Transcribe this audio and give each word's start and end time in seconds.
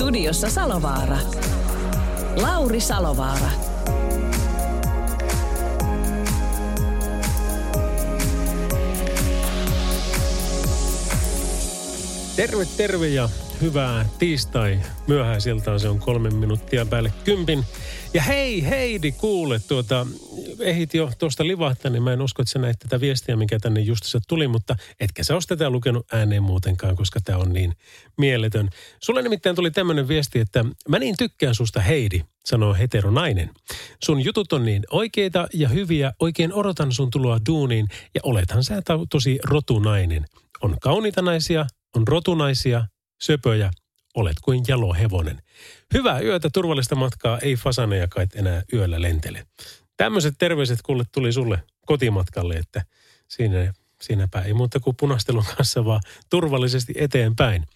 Studiossa 0.00 0.50
Salovaara. 0.50 1.18
Lauri 2.42 2.80
Salovaara. 2.80 3.50
Terve, 12.36 12.66
terve 12.76 13.08
ja 13.08 13.28
hyvää 13.60 14.08
tiistai. 14.18 14.80
Myöhäisiltaan 15.06 15.80
se 15.80 15.88
on 15.88 15.98
kolme 15.98 16.30
minuuttia 16.30 16.86
päälle 16.86 17.12
kympin. 17.24 17.64
Ja 18.14 18.22
hei 18.22 18.64
Heidi, 18.68 19.12
kuule, 19.12 19.60
tuota, 19.68 20.06
ehit 20.60 20.94
jo 20.94 21.10
tuosta 21.18 21.46
livahtaa, 21.46 21.90
niin 21.90 22.02
mä 22.02 22.12
en 22.12 22.22
usko, 22.22 22.42
että 22.42 22.52
sä 22.52 22.58
näit 22.58 22.78
tätä 22.78 23.00
viestiä, 23.00 23.36
mikä 23.36 23.58
tänne 23.58 23.80
justissa 23.80 24.20
tuli, 24.28 24.48
mutta 24.48 24.76
etkä 25.00 25.24
sä 25.24 25.34
ole 25.34 25.42
tätä 25.48 25.70
lukenut 25.70 26.06
ääneen 26.12 26.42
muutenkaan, 26.42 26.96
koska 26.96 27.20
tämä 27.20 27.38
on 27.38 27.52
niin 27.52 27.74
mieletön. 28.18 28.70
Sulle 29.00 29.22
nimittäin 29.22 29.56
tuli 29.56 29.70
tämmöinen 29.70 30.08
viesti, 30.08 30.38
että 30.38 30.64
mä 30.88 30.98
niin 30.98 31.16
tykkään 31.18 31.54
susta 31.54 31.80
Heidi, 31.80 32.20
sanoo 32.44 32.74
heteronainen. 32.74 33.50
Sun 34.04 34.24
jutut 34.24 34.52
on 34.52 34.64
niin 34.64 34.82
oikeita 34.90 35.48
ja 35.54 35.68
hyviä, 35.68 36.12
oikein 36.20 36.52
odotan 36.52 36.92
sun 36.92 37.10
tuloa 37.10 37.38
duuniin 37.48 37.88
ja 38.14 38.20
olethan 38.24 38.64
sä 38.64 38.82
tosi 39.10 39.38
rotunainen. 39.44 40.24
On 40.62 40.76
kauniita 40.80 41.22
naisia, 41.22 41.66
on 41.96 42.08
rotunaisia, 42.08 42.86
söpöjä, 43.20 43.70
olet 44.14 44.36
kuin 44.42 44.64
jalohevonen. 44.68 45.42
Hyvää 45.94 46.20
yötä, 46.20 46.50
turvallista 46.52 46.94
matkaa, 46.94 47.38
ei 47.38 47.56
fasaneja 47.56 48.08
kai 48.08 48.26
enää 48.34 48.62
yöllä 48.72 49.02
lentele. 49.02 49.46
Tämmöiset 49.96 50.34
terveiset 50.38 50.82
kuule 50.82 51.04
tuli 51.12 51.32
sulle 51.32 51.62
kotimatkalle, 51.86 52.54
että 52.54 52.82
siinä, 53.28 53.72
siinäpä 54.02 54.40
ei 54.40 54.54
muuta 54.54 54.80
kuin 54.80 54.96
punastelun 54.96 55.44
kanssa, 55.56 55.84
vaan 55.84 56.00
turvallisesti 56.30 56.92
eteenpäin. 56.96 57.66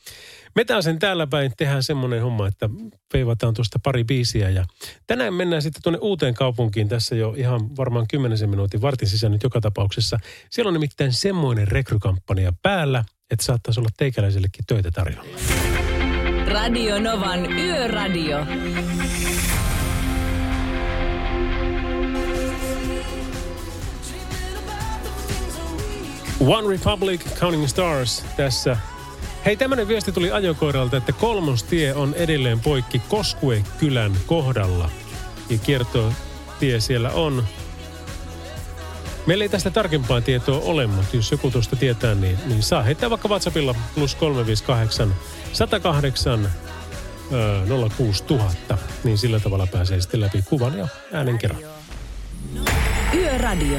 Me 0.54 0.64
taas 0.64 0.84
sen 0.84 0.98
täällä 0.98 1.26
päin 1.26 1.52
tehdään 1.56 1.82
semmoinen 1.82 2.22
homma, 2.22 2.46
että 2.46 2.70
peivataan 3.12 3.54
tuosta 3.54 3.78
pari 3.82 4.04
biisiä 4.04 4.50
ja 4.50 4.64
tänään 5.06 5.34
mennään 5.34 5.62
sitten 5.62 5.82
tuonne 5.82 5.98
uuteen 6.02 6.34
kaupunkiin 6.34 6.88
tässä 6.88 7.16
jo 7.16 7.34
ihan 7.36 7.76
varmaan 7.76 8.06
kymmenisen 8.10 8.50
minuutin 8.50 8.82
vartin 8.82 9.08
sisään 9.08 9.32
nyt 9.32 9.42
joka 9.42 9.60
tapauksessa. 9.60 10.18
Siellä 10.50 10.68
on 10.68 10.74
nimittäin 10.74 11.12
semmoinen 11.12 11.68
rekrykampanja 11.68 12.52
päällä, 12.62 13.04
että 13.30 13.44
saattaisi 13.44 13.80
olla 13.80 13.90
teikäläisellekin 13.96 14.64
töitä 14.66 14.90
tarjolla. 14.90 15.93
Radio 16.46 17.00
Novan 17.00 17.52
Yöradio. 17.52 18.38
One 26.40 26.68
Republic, 26.68 27.20
Counting 27.40 27.66
Stars 27.66 28.24
tässä. 28.36 28.76
Hei, 29.44 29.56
tämmöinen 29.56 29.88
viesti 29.88 30.12
tuli 30.12 30.32
ajokoiralta, 30.32 30.96
että 30.96 31.12
kolmostie 31.12 31.94
on 31.94 32.14
edelleen 32.14 32.60
poikki 32.60 32.98
Koskue-kylän 32.98 34.12
kohdalla. 34.26 34.90
Ja 35.50 35.58
kiertotie 35.58 36.80
siellä 36.80 37.10
on. 37.10 37.44
Meillä 39.26 39.44
ei 39.44 39.48
tästä 39.48 39.70
tarkempaa 39.70 40.20
tietoa 40.20 40.60
ole, 40.60 40.86
mutta 40.86 41.16
jos 41.16 41.30
joku 41.30 41.50
tuosta 41.50 41.76
tietää, 41.76 42.14
niin, 42.14 42.38
niin 42.46 42.62
saa 42.62 42.82
heittää 42.82 43.10
vaikka 43.10 43.28
WhatsAppilla 43.28 43.74
plus 43.94 44.14
358 44.14 45.14
108 45.54 46.50
06000, 47.96 48.78
niin 49.04 49.18
sillä 49.18 49.40
tavalla 49.40 49.66
pääsee 49.66 50.00
sitten 50.00 50.20
läpi 50.20 50.42
kuvan 50.42 50.78
ja 50.78 50.88
äänen 51.12 51.38
kerran. 51.38 51.60
Yöradio. 53.14 53.78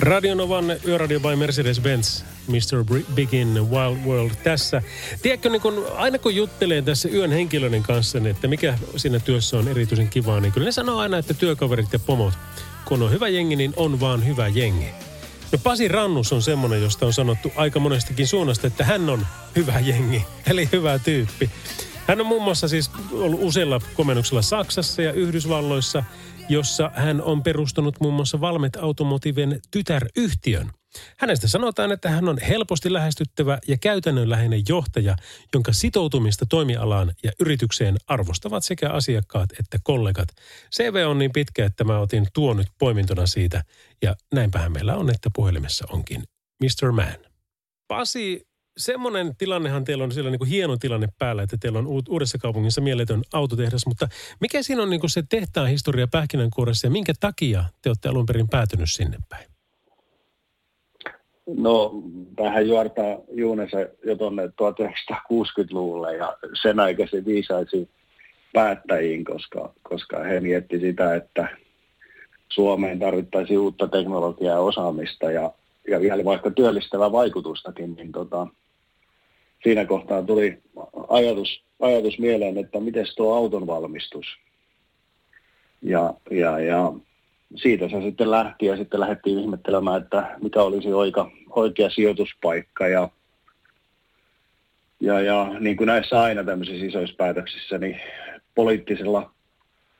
Radionovan 0.00 0.64
Yöradio 0.86 1.20
by 1.20 1.36
Mercedes-Benz. 1.36 2.24
Mr. 2.48 3.02
Bigin 3.14 3.70
Wild 3.70 4.06
World 4.06 4.34
tässä. 4.44 4.82
Tiedätkö, 5.22 5.50
niin 5.50 5.62
kun, 5.62 5.86
aina 5.96 6.18
kun 6.18 6.34
juttelee 6.34 6.82
tässä 6.82 7.08
yön 7.08 7.32
henkilöiden 7.32 7.82
kanssa, 7.82 8.20
niin 8.20 8.30
että 8.30 8.48
mikä 8.48 8.78
siinä 8.96 9.18
työssä 9.18 9.58
on 9.58 9.68
erityisen 9.68 10.08
kivaa, 10.08 10.40
niin 10.40 10.52
kyllä 10.52 10.64
ne 10.64 10.72
sanoo 10.72 10.98
aina, 10.98 11.18
että 11.18 11.34
työkaverit 11.34 11.92
ja 11.92 11.98
pomot, 11.98 12.34
kun 12.84 13.02
on 13.02 13.10
hyvä 13.10 13.28
jengi, 13.28 13.56
niin 13.56 13.72
on 13.76 14.00
vaan 14.00 14.26
hyvä 14.26 14.48
jengi. 14.48 14.86
No 15.52 15.58
Pasi 15.62 15.88
Rannus 15.88 16.32
on 16.32 16.42
semmoinen, 16.42 16.82
josta 16.82 17.06
on 17.06 17.12
sanottu 17.12 17.52
aika 17.56 17.80
monestakin 17.80 18.26
suunnasta, 18.26 18.66
että 18.66 18.84
hän 18.84 19.10
on 19.10 19.26
hyvä 19.56 19.80
jengi, 19.80 20.24
eli 20.50 20.68
hyvä 20.72 20.98
tyyppi. 20.98 21.50
Hän 22.06 22.20
on 22.20 22.26
muun 22.26 22.42
muassa 22.42 22.68
siis 22.68 22.90
ollut 23.12 23.40
useilla 23.42 23.80
komennuksilla 23.94 24.42
Saksassa 24.42 25.02
ja 25.02 25.12
Yhdysvalloissa, 25.12 26.04
jossa 26.48 26.90
hän 26.94 27.22
on 27.22 27.42
perustanut 27.42 28.00
muun 28.00 28.14
muassa 28.14 28.40
Valmet 28.40 28.76
Automotiven 28.76 29.60
tytäryhtiön. 29.70 30.70
Hänestä 31.18 31.48
sanotaan, 31.48 31.92
että 31.92 32.10
hän 32.10 32.28
on 32.28 32.38
helposti 32.48 32.92
lähestyttävä 32.92 33.58
ja 33.68 33.76
käytännönläheinen 33.78 34.62
johtaja, 34.68 35.16
jonka 35.54 35.72
sitoutumista 35.72 36.46
toimialaan 36.46 37.12
ja 37.22 37.32
yritykseen 37.40 37.96
arvostavat 38.06 38.64
sekä 38.64 38.90
asiakkaat 38.90 39.50
että 39.58 39.78
kollegat. 39.82 40.28
CV 40.76 41.04
on 41.08 41.18
niin 41.18 41.32
pitkä, 41.32 41.64
että 41.64 41.84
mä 41.84 41.98
otin 41.98 42.26
tuon 42.34 42.56
nyt 42.56 42.68
poimintona 42.78 43.26
siitä 43.26 43.64
ja 44.02 44.16
näinpähän 44.34 44.72
meillä 44.72 44.96
on, 44.96 45.10
että 45.10 45.30
puhelimessa 45.34 45.86
onkin 45.90 46.22
Mr. 46.62 46.92
Man. 46.92 47.16
Pasi, 47.88 48.46
semmoinen 48.76 49.36
tilannehan 49.36 49.84
teillä 49.84 50.04
on 50.04 50.12
siellä 50.12 50.30
niin 50.30 50.38
kuin 50.38 50.50
hieno 50.50 50.76
tilanne 50.76 51.08
päällä, 51.18 51.42
että 51.42 51.56
teillä 51.60 51.78
on 51.78 51.86
uudessa 52.08 52.38
kaupungissa 52.38 52.80
mieletön 52.80 53.22
autotehdas, 53.32 53.86
mutta 53.86 54.08
mikä 54.40 54.62
siinä 54.62 54.82
on 54.82 54.90
niin 54.90 55.00
kuin 55.00 55.10
se 55.10 55.22
tehtaan 55.28 55.68
historia 55.68 56.06
pähkinänkuoressa 56.06 56.86
ja 56.86 56.90
minkä 56.90 57.12
takia 57.20 57.64
te 57.82 57.90
olette 57.90 58.08
alun 58.08 58.26
perin 58.26 58.48
päätynyt 58.48 58.90
sinne 58.90 59.18
päin? 59.28 59.46
No, 61.46 62.02
tähän 62.36 62.68
juortaa 62.68 63.18
juunensa 63.32 63.76
jo 64.04 64.16
tuonne 64.16 64.46
1960-luvulle 64.46 66.16
ja 66.16 66.36
sen 66.62 66.80
aikaisen 66.80 67.24
viisaisiin 67.24 67.88
päättäjiin, 68.52 69.24
koska, 69.24 69.72
koska 69.82 70.18
he 70.18 70.40
mietti 70.40 70.80
sitä, 70.80 71.14
että 71.14 71.48
Suomeen 72.48 72.98
tarvittaisiin 72.98 73.58
uutta 73.58 73.88
teknologiaa 73.88 74.54
ja 74.54 74.60
osaamista 74.60 75.30
ja, 75.30 75.52
ja 75.88 76.00
vielä 76.00 76.24
vaikka 76.24 76.50
työllistävää 76.50 77.12
vaikutustakin, 77.12 77.94
niin 77.94 78.12
tota, 78.12 78.46
siinä 79.64 79.84
kohtaa 79.84 80.22
tuli 80.22 80.58
ajatus, 81.08 81.64
ajatus 81.80 82.18
mieleen, 82.18 82.58
että 82.58 82.80
miten 82.80 83.06
tuo 83.16 83.34
auton 83.34 83.66
valmistus. 83.66 84.26
Ja, 85.82 86.14
ja, 86.30 86.58
ja 86.58 86.92
siitä 87.56 87.88
se 87.88 88.00
sitten 88.02 88.30
lähti 88.30 88.66
ja 88.66 88.76
sitten 88.76 89.00
lähdettiin 89.00 89.38
ihmettelemään, 89.38 90.02
että 90.02 90.36
mikä 90.42 90.62
olisi 90.62 90.92
oika, 90.92 91.30
oikea 91.50 91.90
sijoituspaikka 91.90 92.88
ja, 92.88 93.08
ja, 95.00 95.20
ja 95.20 95.50
niin 95.60 95.76
kuin 95.76 95.86
näissä 95.86 96.20
aina 96.20 96.44
tämmöisissä 96.44 96.86
isoissa 96.86 97.16
päätöksissä, 97.18 97.78
niin 97.78 98.00
poliittisella 98.54 99.30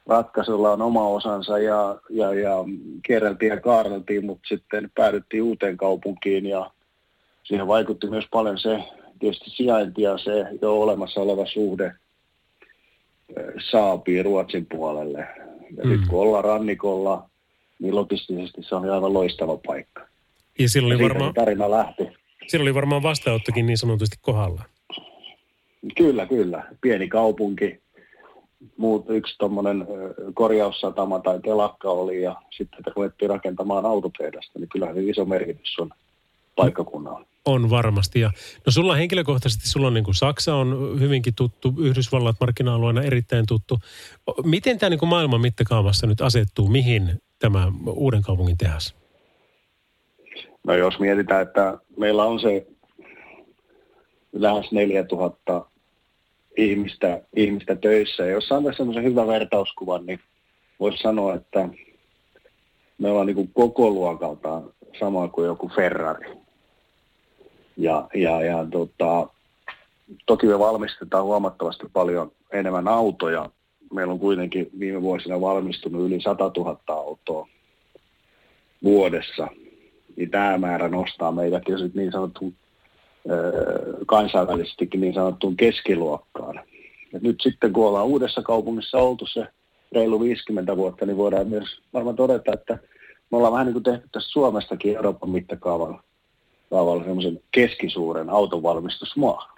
ratkaisulla 0.07 0.73
on 0.73 0.83
oma 0.83 1.09
osansa 1.09 1.59
ja, 1.59 2.01
ja, 2.11 2.35
ja 2.35 2.55
kierreltiin 3.07 3.51
ja 3.51 3.61
kaarreltiin, 3.61 4.27
mutta 4.27 4.49
sitten 4.49 4.91
päädyttiin 4.95 5.43
uuteen 5.43 5.77
kaupunkiin 5.77 6.47
ja 6.47 6.71
siihen 7.45 7.67
vaikutti 7.67 8.07
myös 8.07 8.25
paljon 8.31 8.59
se 8.59 8.79
tietysti 9.19 9.51
sijainti 9.51 10.03
ja 10.03 10.19
se 10.19 10.47
jo 10.62 10.81
olemassa 10.81 11.21
oleva 11.21 11.47
suhde 11.47 11.93
saapii 13.71 14.23
Ruotsin 14.23 14.67
puolelle. 14.67 15.19
Ja 15.77 15.85
mm. 15.85 15.91
sitten 15.91 16.09
kun 16.09 16.21
ollaan 16.21 16.44
rannikolla, 16.44 17.29
niin 17.79 17.94
logistisesti 17.94 18.62
se 18.62 18.75
on 18.75 18.91
aivan 18.91 19.15
loistava 19.15 19.59
paikka. 19.67 20.06
Ja 20.59 20.69
silloin 20.69 20.94
oli 20.94 21.05
varmaan, 21.05 21.35
tarina 21.35 21.71
lähti. 21.71 22.09
Silloin 22.47 22.69
oli 22.69 22.75
varmaan 22.75 23.03
vastaanottokin 23.03 23.67
niin 23.67 23.79
sanotusti 23.79 24.17
kohdalla. 24.21 24.62
Kyllä, 25.97 26.27
kyllä. 26.27 26.65
Pieni 26.81 27.09
kaupunki. 27.09 27.85
Muut, 28.77 29.05
yksi 29.09 29.38
tuommoinen 29.38 29.87
korjaussatama 30.35 31.21
tai 31.21 31.41
telakka 31.41 31.91
oli 31.91 32.23
ja 32.23 32.37
sitten 32.56 32.85
ruvettiin 32.97 33.31
rakentamaan 33.31 33.87
autotehdasta, 33.87 34.59
niin 34.59 34.69
kyllähän 34.69 35.09
iso 35.09 35.25
merkitys 35.25 35.79
on 35.79 35.91
paikkakunnalla. 36.56 37.27
On 37.44 37.70
varmasti. 37.70 38.20
Ja, 38.20 38.31
no 38.67 38.73
sulla 38.73 38.94
henkilökohtaisesti, 38.94 39.69
sulla 39.69 39.87
on 39.87 39.94
niin 39.94 40.05
kuin 40.05 40.14
Saksa 40.14 40.55
on 40.55 40.96
hyvinkin 41.00 41.35
tuttu, 41.35 41.75
Yhdysvallat 41.79 42.37
markkina-alueena 42.41 43.02
erittäin 43.02 43.46
tuttu. 43.46 43.79
Miten 44.44 44.79
tämä 44.79 44.91
niin 44.91 44.99
kuin 44.99 45.08
maailman 45.08 45.41
mittakaavassa 45.41 46.06
nyt 46.06 46.20
asettuu, 46.20 46.69
mihin 46.69 47.23
tämä 47.38 47.73
uuden 47.87 48.23
kaupungin 48.23 48.58
tehas? 48.58 48.94
No 50.67 50.75
jos 50.75 50.99
mietitään, 50.99 51.43
että 51.43 51.79
meillä 51.96 52.25
on 52.25 52.41
se 52.41 52.67
lähes 54.32 54.73
4000 54.73 55.67
ihmistä, 56.56 57.23
ihmistä 57.37 57.76
töissä. 57.76 58.25
Ja 58.25 58.31
jos 58.31 58.49
saan 58.49 58.75
semmoisen 58.76 59.05
hyvän 59.05 59.26
vertauskuvan, 59.26 60.06
niin 60.06 60.20
voisi 60.81 60.99
sanoa, 60.99 61.35
että 61.35 61.69
me 62.99 63.11
ollaan 63.11 63.26
niin 63.26 63.50
koko 63.52 63.90
luokaltaan 63.90 64.70
sama 64.99 65.29
kuin 65.29 65.47
joku 65.47 65.69
Ferrari. 65.69 66.44
Ja, 67.76 68.09
ja, 68.15 68.43
ja 68.43 68.67
tota, 68.71 69.26
toki 70.26 70.47
me 70.47 70.59
valmistetaan 70.59 71.25
huomattavasti 71.25 71.87
paljon 71.93 72.32
enemmän 72.53 72.88
autoja. 72.88 73.50
Meillä 73.93 74.12
on 74.12 74.19
kuitenkin 74.19 74.71
viime 74.79 75.03
vuosina 75.03 75.41
valmistunut 75.41 76.06
yli 76.06 76.21
100 76.21 76.50
000 76.56 76.79
autoa 76.88 77.49
vuodessa. 78.85 79.49
Niin 80.17 80.31
tämä 80.31 80.59
määrä 80.59 80.88
nostaa 80.88 81.32
meidät 81.32 81.62
jo 81.69 81.76
niin 81.94 82.12
sanottuun 82.12 82.55
kansainvälisestikin 84.06 85.00
niin 85.00 85.15
sanottuun 85.15 85.56
keskiluokkaan. 85.56 86.61
Ja 87.12 87.19
nyt 87.23 87.37
sitten 87.43 87.73
kun 87.73 87.87
ollaan 87.87 88.06
uudessa 88.06 88.43
kaupungissa 88.43 88.99
oltu 88.99 89.26
se 89.26 89.47
reilu 89.93 90.21
50 90.21 90.76
vuotta, 90.76 91.06
niin 91.06 91.17
voidaan 91.17 91.49
myös 91.49 91.81
varmaan 91.93 92.17
todeta, 92.17 92.53
että 92.53 92.79
me 93.31 93.37
ollaan 93.37 93.53
vähän 93.53 93.67
niin 93.67 93.73
kuin 93.73 93.82
tehty 93.82 94.09
tässä 94.12 94.31
Suomestakin 94.31 94.97
Euroopan 94.97 95.31
mittakaavalla 95.31 96.03
kaavalla 96.75 97.05
semmoisen 97.05 97.41
keskisuuren 97.53 98.31
autonvalmistusmaa. 98.31 99.55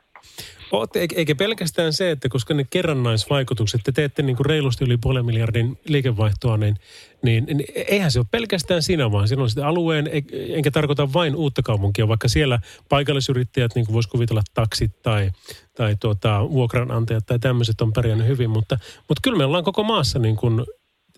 Oot, 0.72 0.96
eikä 0.96 1.34
pelkästään 1.34 1.92
se, 1.92 2.10
että 2.10 2.28
koska 2.28 2.54
ne 2.54 2.66
kerrannaisvaikutukset, 2.70 3.80
te 3.84 3.92
teette 3.92 4.22
niin 4.22 4.36
kuin 4.36 4.46
reilusti 4.46 4.84
yli 4.84 4.96
puolen 4.96 5.26
miljardin 5.26 5.78
liikevaihtoa, 5.88 6.56
niin, 6.56 6.76
niin, 7.22 7.44
niin 7.46 7.64
eihän 7.74 8.10
se 8.10 8.18
ole 8.18 8.26
pelkästään 8.30 8.82
sinä, 8.82 9.12
vaan 9.12 9.28
siinä 9.28 9.42
on 9.42 9.50
sitten 9.50 9.66
alueen, 9.66 10.10
enkä 10.48 10.70
tarkoita 10.70 11.12
vain 11.12 11.36
uutta 11.36 11.62
kaupunkia, 11.62 12.08
vaikka 12.08 12.28
siellä 12.28 12.58
paikallisyrittäjät, 12.88 13.74
niin 13.74 13.86
kuin 13.86 13.94
voisi 13.94 14.08
kuvitella 14.08 14.42
taksit 14.54 15.02
tai, 15.02 15.30
tai 15.76 15.96
tuota, 16.00 16.50
vuokranantajat 16.50 17.26
tai 17.26 17.38
tämmöiset 17.38 17.80
on 17.80 17.92
pärjännyt 17.92 18.26
hyvin, 18.26 18.50
mutta, 18.50 18.78
mutta 19.08 19.20
kyllä 19.22 19.38
me 19.38 19.44
ollaan 19.44 19.64
koko 19.64 19.82
maassa 19.82 20.18
niin 20.18 20.36
kuin 20.36 20.64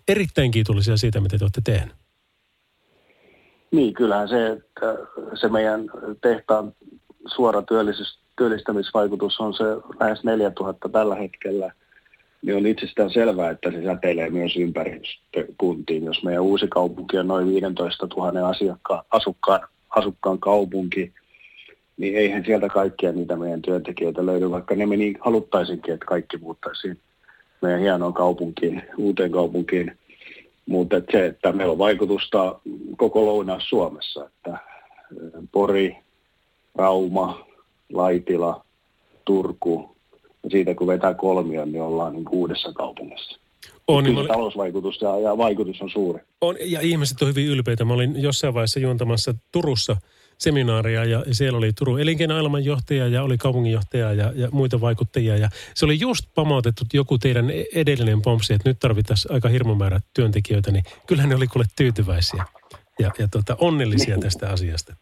erittäin 0.07 0.51
kiitollisia 0.51 0.97
siitä, 0.97 1.21
mitä 1.21 1.37
te 1.37 1.43
olette 1.43 1.61
tehneet. 1.63 1.98
Niin, 3.71 3.93
kyllähän 3.93 4.29
se, 4.29 4.47
että 4.47 4.97
se 5.33 5.47
meidän 5.47 5.85
tehtaan 6.21 6.73
suora 7.27 7.61
työllisyys, 7.61 8.19
työllistämisvaikutus 8.37 9.39
on 9.39 9.53
se 9.53 9.63
lähes 9.99 10.23
4000 10.23 10.89
tällä 10.89 11.15
hetkellä, 11.15 11.71
niin 12.41 12.57
on 12.57 12.65
itsestään 12.65 13.09
selvää, 13.09 13.49
että 13.49 13.71
se 13.71 13.83
säteilee 13.83 14.29
myös 14.29 14.57
ympäristökuntiin. 14.57 16.05
Jos 16.05 16.23
meidän 16.23 16.43
uusi 16.43 16.67
kaupunki 16.67 17.17
on 17.17 17.27
noin 17.27 17.47
15 17.47 18.07
000 18.17 18.49
asiakkaan, 18.49 19.03
asukkaan, 19.11 19.59
asukkaan 19.89 20.39
kaupunki, 20.39 21.13
niin 21.97 22.15
eihän 22.15 22.45
sieltä 22.45 22.67
kaikkia 22.67 23.11
niitä 23.11 23.35
meidän 23.35 23.61
työntekijöitä 23.61 24.25
löydy, 24.25 24.51
vaikka 24.51 24.75
ne 24.75 24.85
me 24.85 24.97
niin 24.97 25.17
haluttaisinkin, 25.19 25.93
että 25.93 26.05
kaikki 26.05 26.37
muuttaisiin 26.37 26.99
meidän 27.61 27.79
hienoon 27.79 28.13
kaupunkiin, 28.13 28.81
uuteen 28.97 29.31
kaupunkiin. 29.31 29.97
Mutta 30.69 30.97
et 30.97 31.05
se, 31.11 31.25
että 31.25 31.51
meillä 31.51 31.71
on 31.71 31.77
vaikutusta 31.77 32.59
koko 32.97 33.25
Lounais-Suomessa, 33.25 34.25
että 34.25 34.57
Pori, 35.51 35.97
Rauma, 36.75 37.47
Laitila, 37.93 38.65
Turku, 39.25 39.95
ja 40.43 40.49
siitä 40.49 40.75
kun 40.75 40.87
vetää 40.87 41.13
kolmion, 41.13 41.71
niin 41.71 41.81
ollaan 41.81 42.13
niin 42.13 42.25
uudessa 42.31 42.73
kaupungissa. 42.73 43.39
On, 43.87 44.03
niin 44.03 44.17
oli... 44.17 44.27
talousvaikutus 44.27 45.01
ja, 45.01 45.19
ja 45.19 45.37
vaikutus 45.37 45.81
on 45.81 45.89
suuri. 45.89 46.19
On, 46.41 46.55
ja 46.65 46.79
ihmiset 46.81 47.21
on 47.21 47.27
hyvin 47.27 47.47
ylpeitä. 47.47 47.85
Mä 47.85 47.93
olin 47.93 48.21
jossain 48.21 48.53
vaiheessa 48.53 48.79
juontamassa 48.79 49.33
Turussa 49.51 49.97
seminaaria 50.39 51.05
ja 51.05 51.23
siellä 51.31 51.57
oli 51.57 51.73
Turun 51.73 52.01
elinkeinoelämän 52.01 52.65
johtaja 52.65 53.07
ja 53.07 53.23
oli 53.23 53.37
kaupunginjohtaja 53.37 54.13
ja, 54.13 54.31
ja 54.35 54.49
muita 54.51 54.81
vaikuttajia. 54.81 55.37
Ja 55.37 55.49
se 55.73 55.85
oli 55.85 55.99
just 55.99 56.25
pamautettu 56.35 56.85
joku 56.93 57.17
teidän 57.17 57.49
e- 57.49 57.65
edellinen 57.75 58.21
pompsi, 58.21 58.53
että 58.53 58.69
nyt 58.69 58.79
tarvittaisiin 58.79 59.33
aika 59.33 59.49
hirmu 59.49 59.75
määrä 59.75 59.99
työntekijöitä, 60.13 60.71
niin 60.71 60.83
kyllähän 61.07 61.29
ne 61.29 61.35
oli 61.35 61.47
kuule 61.47 61.65
tyytyväisiä 61.75 62.45
ja, 62.99 63.11
ja 63.19 63.27
tota, 63.27 63.57
onnellisia 63.59 64.15
niin. 64.15 64.21
tästä 64.21 64.49
asiasta. 64.49 64.95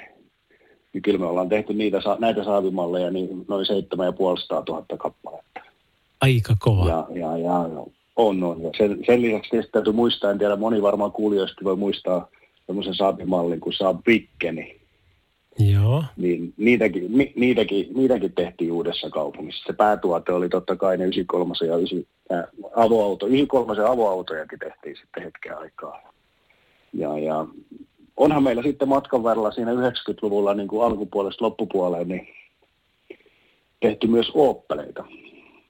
niin 0.93 1.01
kyllä 1.01 1.19
me 1.19 1.25
ollaan 1.25 1.49
tehty 1.49 1.73
niitä, 1.73 1.97
näitä 2.19 2.43
saavimalleja 2.43 3.11
niin 3.11 3.45
noin 3.47 3.65
7500 3.65 4.63
000 4.69 4.85
kappaletta. 4.97 5.61
Aika 6.21 6.55
kova. 6.59 6.89
Ja, 6.89 7.07
ja, 7.09 7.37
ja 7.37 7.69
on, 8.15 8.43
on. 8.43 8.63
Ja 8.63 8.69
sen, 8.77 8.99
sen 9.05 9.21
lisäksi 9.21 9.69
täytyy 9.71 9.93
muistaa, 9.93 10.31
en 10.31 10.37
tiedä, 10.37 10.55
moni 10.55 10.81
varmaan 10.81 11.11
kuulijoista 11.11 11.63
voi 11.63 11.75
muistaa 11.75 12.27
semmoisen 12.65 12.95
saapimallin 12.95 13.59
kuin 13.59 13.73
Saab 13.73 13.99
Vikkeni. 14.07 14.79
Joo. 15.59 16.03
Niin 16.17 16.53
niitäkin, 16.57 17.17
ni, 17.17 17.33
niitäkin, 17.35 17.87
niitäkin 17.95 18.33
tehtiin 18.33 18.71
uudessa 18.71 19.09
kaupungissa. 19.09 19.63
Se 19.67 19.73
päätuote 19.73 20.31
oli 20.31 20.49
totta 20.49 20.75
kai 20.75 20.97
ne 20.97 21.03
93 21.03 21.53
ja 21.67 21.77
9, 21.77 22.05
äh, 22.31 22.43
avoauto. 22.75 23.27
93 23.27 23.93
avoautojakin 23.93 24.59
tehtiin 24.59 24.95
sitten 24.95 25.23
hetken 25.23 25.57
aikaa. 25.57 26.13
Ja, 26.93 27.19
ja 27.19 27.45
onhan 28.17 28.43
meillä 28.43 28.63
sitten 28.63 28.89
matkan 28.89 29.23
varrella 29.23 29.51
siinä 29.51 29.71
90-luvulla 29.71 30.53
niin 30.53 30.67
kuin 30.67 30.85
alkupuolesta 30.85 31.45
loppupuoleen 31.45 32.07
niin 32.07 32.27
tehty 33.79 34.07
myös 34.07 34.31
ooppeleita. 34.33 35.05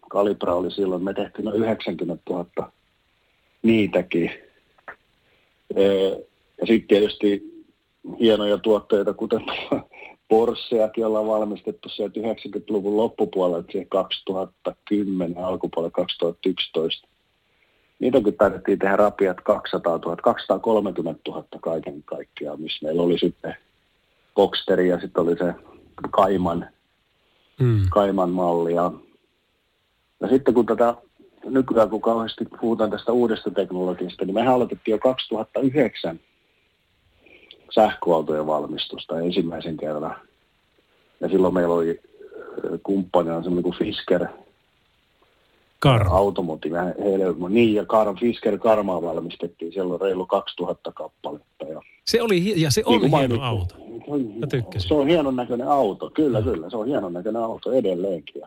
Kalibra 0.09 0.55
oli 0.55 0.71
silloin, 0.71 1.03
me 1.03 1.13
tehtiin 1.13 1.45
noin 1.45 1.63
90 1.63 2.23
000 2.29 2.71
niitäkin. 3.63 4.31
Ja 6.59 6.67
sitten 6.67 6.87
tietysti 6.87 7.55
hienoja 8.19 8.57
tuotteita, 8.57 9.13
kuten 9.13 9.41
Porscheakin 10.29 11.05
ollaan 11.05 11.27
valmistettu 11.27 11.89
sieltä 11.89 12.19
90-luvun 12.19 12.97
loppupuolella, 12.97 13.63
siihen 13.71 13.89
2010, 13.89 15.43
alkupuolella 15.43 15.91
2011. 15.91 17.07
Niitäkin 17.99 18.33
päätettiin 18.33 18.79
tehdä 18.79 18.95
rapiat 18.95 19.41
200 19.41 19.97
000, 19.97 20.15
230 20.15 21.21
000 21.27 21.45
kaiken 21.61 22.03
kaikkiaan, 22.03 22.61
missä 22.61 22.85
meillä 22.85 23.01
oli 23.01 23.19
sitten 23.19 23.55
Boxsteri 24.35 24.89
ja 24.89 24.99
sitten 24.99 25.23
oli 25.23 25.37
se 25.37 25.53
Kaiman, 26.11 26.67
mm. 27.59 27.81
Kaiman 27.89 28.29
malli. 28.29 28.73
Ja, 28.73 28.91
ja 30.21 30.27
sitten 30.27 30.53
kun 30.53 30.65
tätä 30.65 30.95
nykyään 31.45 31.89
kun 31.89 32.01
kauheasti 32.01 32.45
puhutaan 32.61 32.91
tästä 32.91 33.11
uudesta 33.11 33.51
teknologiasta, 33.51 34.25
niin 34.25 34.33
mehän 34.33 34.53
aloitettiin 34.53 34.93
jo 34.93 34.99
2009 34.99 36.19
sähköautojen 37.75 38.47
valmistusta 38.47 39.19
ensimmäisen 39.19 39.77
kerran. 39.77 40.15
Ja 41.21 41.29
silloin 41.29 41.53
meillä 41.53 41.75
oli 41.75 42.01
kumppanina 42.83 43.43
semmoinen 43.43 43.63
kuin 43.63 43.75
Fisker, 43.75 44.27
Kar. 45.79 46.07
Automotive, 46.09 46.77
heille, 47.03 47.25
niin 47.49 47.73
ja 47.73 47.85
Kar, 47.85 48.15
Fisker 48.19 48.57
Karmaa 48.57 49.01
valmistettiin, 49.01 49.73
siellä 49.73 49.93
on 49.93 50.01
reilu 50.01 50.25
2000 50.25 50.91
kappaletta. 50.91 51.65
Ja, 51.65 51.81
se 52.05 52.21
oli, 52.21 52.61
ja 52.61 52.71
se 52.71 52.83
on 52.85 53.01
niin 53.01 53.17
hieno 53.17 53.41
auto. 53.41 53.75
Mä 54.39 54.47
tykkäsin. 54.47 54.87
Se 54.87 54.93
on 54.93 55.07
hienon 55.07 55.35
näköinen 55.35 55.67
auto, 55.67 56.09
kyllä, 56.09 56.39
no. 56.39 56.51
kyllä, 56.51 56.69
se 56.69 56.77
on 56.77 56.87
hienon 56.87 57.13
näköinen 57.13 57.41
auto 57.41 57.71
edelleenkin. 57.71 58.41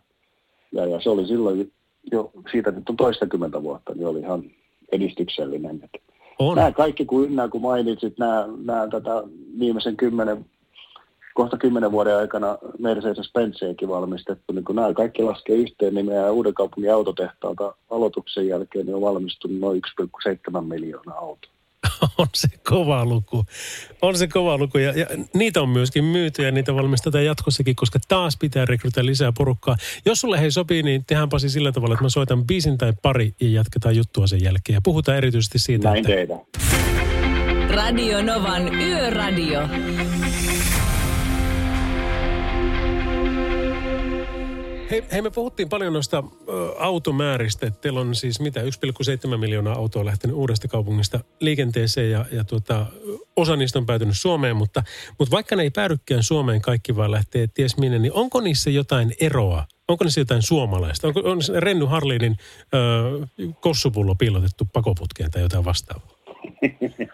Ja, 0.72 0.86
ja, 0.86 1.00
se 1.00 1.10
oli 1.10 1.26
silloin 1.26 1.72
jo, 2.12 2.30
siitä 2.52 2.70
nyt 2.70 2.88
on 2.88 2.96
toistakymmentä 2.96 3.62
vuotta, 3.62 3.94
niin 3.94 4.06
oli 4.06 4.20
ihan 4.20 4.44
edistyksellinen. 4.92 5.80
Että 5.84 5.98
on. 6.38 6.56
Nämä 6.56 6.72
kaikki, 6.72 7.04
kun 7.04 7.24
ynnää, 7.24 7.48
kun 7.48 7.62
mainitsit, 7.62 8.18
nämä, 8.18 8.48
nämä 8.64 8.88
tätä 8.90 9.22
viimeisen 9.58 9.96
kymmenen, 9.96 10.46
kohta 11.34 11.56
kymmenen 11.56 11.92
vuoden 11.92 12.16
aikana 12.16 12.58
Mercedes-Benziäkin 12.78 13.88
valmistettu, 13.88 14.52
niin 14.52 14.64
kun 14.64 14.76
nämä 14.76 14.94
kaikki 14.94 15.22
laskee 15.22 15.56
yhteen, 15.56 15.94
niin 15.94 16.06
meidän 16.06 16.32
uuden 16.32 16.54
kaupungin 16.54 16.94
autotehtaalta 16.94 17.74
aloituksen 17.90 18.48
jälkeen 18.48 18.86
niin 18.86 18.94
on 18.94 19.02
valmistunut 19.02 19.58
noin 19.58 19.80
1,7 20.02 20.60
miljoonaa 20.60 21.18
autoa. 21.18 21.57
on 22.18 22.26
se 22.34 22.48
kova 22.68 23.04
luku. 23.04 23.44
On 24.02 24.18
se 24.18 24.28
kova 24.28 24.58
luku 24.58 24.78
ja, 24.78 24.92
ja 24.92 25.06
niitä 25.34 25.62
on 25.62 25.68
myöskin 25.68 26.04
myyty 26.04 26.42
ja 26.42 26.50
niitä 26.50 26.74
valmistetaan 26.74 27.24
jatkossakin, 27.24 27.76
koska 27.76 27.98
taas 28.08 28.36
pitää 28.36 28.64
rekrytä 28.64 29.06
lisää 29.06 29.32
porukkaa. 29.32 29.76
Jos 30.06 30.20
sulle 30.20 30.40
hei 30.40 30.50
sopii, 30.50 30.82
niin 30.82 31.04
tehdään 31.04 31.28
Pasi 31.28 31.50
sillä 31.50 31.72
tavalla, 31.72 31.94
että 31.94 32.04
mä 32.04 32.08
soitan 32.08 32.46
biisin 32.46 32.78
tai 32.78 32.92
pari 33.02 33.34
ja 33.40 33.48
jatketaan 33.48 33.96
juttua 33.96 34.26
sen 34.26 34.42
jälkeen. 34.42 34.74
Ja 34.74 34.80
puhutaan 34.84 35.18
erityisesti 35.18 35.58
siitä, 35.58 35.88
Näin 35.88 35.98
että... 35.98 36.08
Tehdään. 36.08 36.40
Radio 37.68 38.22
Novan 38.22 38.74
Yöradio. 38.74 39.60
Hei, 44.90 45.04
hei, 45.12 45.22
me 45.22 45.30
puhuttiin 45.30 45.68
paljon 45.68 45.92
noista 45.92 46.24
ö, 46.48 46.52
automääristä. 46.78 47.70
Teillä 47.70 48.00
on 48.00 48.14
siis 48.14 48.40
mitä, 48.40 48.60
1,7 48.60 49.36
miljoonaa 49.36 49.74
autoa 49.74 50.04
lähtenyt 50.04 50.36
uudesta 50.36 50.68
kaupungista 50.68 51.20
liikenteeseen 51.40 52.10
ja, 52.10 52.24
ja 52.32 52.44
tuota, 52.44 52.86
osa 53.36 53.56
niistä 53.56 53.78
on 53.78 53.86
päätynyt 53.86 54.14
Suomeen, 54.18 54.56
mutta, 54.56 54.82
mutta 55.18 55.30
vaikka 55.30 55.56
ne 55.56 55.62
ei 55.62 55.70
päädykään 55.70 56.22
Suomeen 56.22 56.60
kaikki 56.62 56.96
vaan 56.96 57.10
lähtee 57.10 57.46
ties 57.54 57.76
minne, 57.76 57.98
niin 57.98 58.12
onko 58.12 58.40
niissä 58.40 58.70
jotain 58.70 59.12
eroa? 59.20 59.64
Onko 59.88 60.04
niissä 60.04 60.20
jotain 60.20 60.42
suomalaista? 60.42 61.08
Onko 61.08 61.20
on 61.24 61.38
Renny 61.58 61.84
Harlinin 61.84 62.36
kossupullo 63.60 64.14
piilotettu 64.14 64.64
pakoputkeen 64.72 65.30
tai 65.30 65.42
jotain 65.42 65.64
vastaavaa? 65.64 66.18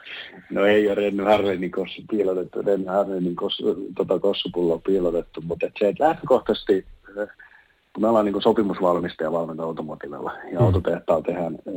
No 0.50 0.66
ei 0.66 0.86
ole 0.86 0.94
Renny 0.94 1.22
Harlinin 1.22 1.70
kossu 1.70 2.02
piilotettu, 2.10 2.62
Renny 2.62 2.86
Harlinin 2.86 3.36
kossu, 3.36 3.64
tota 3.96 4.18
kossupullo 4.18 4.78
piilotettu, 4.78 5.40
mutta 5.40 5.66
se, 5.78 5.88
että 5.88 6.04
lähtökohtaisesti 6.04 6.86
kun 7.94 8.02
me 8.02 8.08
ollaan 8.08 8.24
niin 8.24 8.42
sopimusvalmistaja 8.42 9.32
valmenta 9.32 9.62
automotivella 9.62 10.32
ja 10.52 10.60
mm. 10.60 10.66
autotehtaalla 10.66 11.24
tehdään 11.24 11.58
ää, 11.66 11.72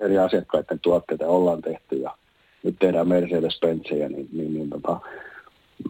eri 0.00 0.18
asiakkaiden 0.18 0.80
tuotteita 0.80 1.26
ollaan 1.26 1.62
tehty 1.62 1.96
ja 1.96 2.16
nyt 2.62 2.76
tehdään 2.78 3.06
Mercedes-Benzejä, 3.06 4.08
niin, 4.08 4.28
niin, 4.32 4.54
niin 4.54 4.70
tota, 4.70 5.00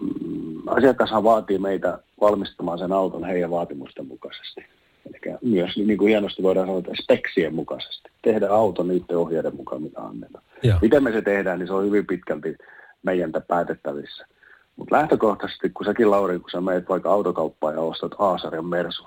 mm, 0.01 0.69
asiakashan 0.69 1.25
vaatii 1.25 1.59
meitä 1.59 1.99
valmistamaan 2.21 2.79
sen 2.79 2.93
auton 2.93 3.25
heidän 3.25 3.51
vaatimusten 3.51 4.07
mukaisesti. 4.07 4.65
Eli 5.07 5.37
myös 5.43 5.77
niin 5.77 5.99
kuin 5.99 6.09
hienosti 6.09 6.43
voidaan 6.43 6.67
sanoa, 6.67 6.79
että 6.79 6.93
speksien 7.03 7.55
mukaisesti. 7.55 8.11
Tehdään 8.23 8.53
auto 8.53 8.83
niiden 8.83 9.17
ohjeiden 9.17 9.57
mukaan, 9.57 9.83
mitä 9.83 10.01
annetaan. 10.01 10.45
Joo. 10.63 10.79
Miten 10.83 11.03
me 11.03 11.13
se 11.13 11.23
tehdään, 11.23 11.59
niin 11.59 11.67
se 11.67 11.73
on 11.73 11.85
hyvin 11.85 12.07
pitkälti 12.07 12.57
meidän 13.03 13.33
päätettävissä. 13.49 14.27
Mutta 14.77 14.97
lähtökohtaisesti, 14.97 15.71
kun 15.71 15.87
säkin 15.87 16.11
Lauri, 16.11 16.39
kun 16.39 16.51
sä 16.51 16.61
meet 16.61 16.89
vaikka 16.89 17.13
autokauppaan 17.13 17.75
ja 17.75 17.81
ostat 17.81 18.13
A-sarjan 18.19 18.67
Mersun, 18.67 19.07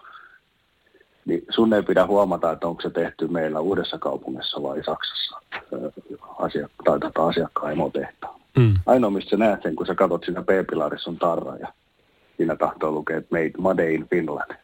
niin 1.25 1.45
sun 1.49 1.73
ei 1.73 1.83
pidä 1.83 2.07
huomata, 2.07 2.51
että 2.51 2.67
onko 2.67 2.81
se 2.81 2.89
tehty 2.89 3.27
meillä 3.27 3.59
uudessa 3.59 3.97
kaupungissa 3.97 4.63
vai 4.63 4.83
Saksassa 4.83 5.41
asiak- 6.39 6.83
tai 6.85 6.99
tätä 6.99 7.23
asiakkaan 7.23 7.71
emotehtaan. 7.71 8.39
Mm. 8.57 8.73
Ainoa, 8.85 9.09
mistä 9.09 9.29
sä 9.29 9.37
näet 9.37 9.61
sen, 9.63 9.75
kun 9.75 9.85
sä 9.85 9.95
katsot 9.95 10.25
siinä 10.25 10.41
P-pilarissa 10.41 11.09
on 11.09 11.17
tarra 11.17 11.55
ja 11.55 11.73
siinä 12.37 12.55
tahtoo 12.55 12.91
lukea, 12.91 13.17
että 13.17 13.35
made, 13.35 13.51
made 13.57 13.93
in 13.93 14.07
Finland. 14.09 14.55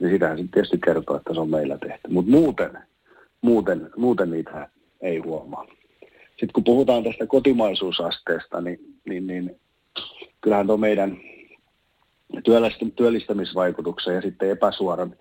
Niin 0.00 0.10
sitähän 0.10 0.38
se 0.38 0.44
tietysti 0.52 0.78
kertoo, 0.84 1.16
että 1.16 1.34
se 1.34 1.40
on 1.40 1.50
meillä 1.50 1.78
tehty. 1.78 2.08
Mutta 2.08 2.30
muuten, 2.30 2.78
muuten, 3.40 3.90
muuten 3.96 4.30
niitä 4.30 4.68
ei 5.00 5.18
huomaa. 5.18 5.64
Sitten 6.30 6.52
kun 6.52 6.64
puhutaan 6.64 7.04
tästä 7.04 7.26
kotimaisuusasteesta, 7.26 8.60
niin, 8.60 8.78
niin, 9.08 9.26
niin 9.26 9.60
kyllähän 10.48 10.66
tuo 10.66 10.76
meidän 10.76 11.16
työllistämisvaikutuksen 12.96 14.14
ja 14.14 14.20
sitten 14.20 14.50
epäsuoran 14.50 15.16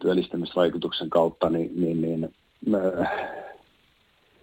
työllistämisvaikutuksen 0.00 1.10
kautta, 1.10 1.50
niin, 1.50 1.70
niin, 1.80 2.00
niin 2.00 2.28
äh, 2.74 3.10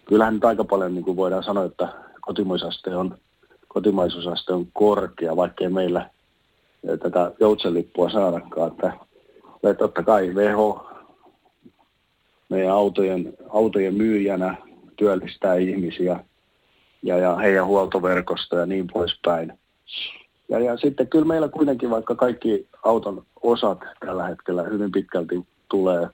kyllähän 0.06 0.34
nyt 0.34 0.46
aika 0.46 0.64
paljon 0.64 0.94
niin 0.94 1.06
kuin 1.06 1.18
voidaan 1.18 1.44
sanoa, 1.44 1.66
että 1.66 1.88
kotimaisuusaste 2.22 2.96
on, 2.96 3.18
kotimaisuusaste 3.68 4.54
on 4.54 4.68
korkea, 4.74 5.36
vaikkei 5.36 5.70
meillä 5.70 6.10
tätä 7.00 7.32
joutselippua 7.40 8.10
saadakaan. 8.10 8.72
Että, 8.72 8.94
että 9.64 9.74
totta 9.74 10.04
kai 10.04 10.34
WHO 10.34 10.90
meidän 12.50 12.72
autojen, 12.72 13.34
autojen 13.50 13.94
myyjänä 13.94 14.56
työllistää 14.96 15.56
ihmisiä 15.56 16.20
ja, 17.04 17.18
ja 17.18 17.36
heidän 17.36 17.66
huoltoverkosto 17.66 18.56
ja 18.56 18.66
niin 18.66 18.88
poispäin. 18.94 19.54
Ja, 20.50 20.60
ja 20.60 20.78
sitten 20.78 21.08
kyllä 21.08 21.26
meillä 21.26 21.50
kuitenkin, 21.50 21.90
vaikka 21.90 22.16
kaikki 22.16 22.68
auton 22.84 23.26
osat 23.42 23.80
tällä 24.06 24.28
hetkellä 24.28 24.64
hyvin 24.64 24.92
pitkälti 24.92 25.46
tulee 25.70 26.08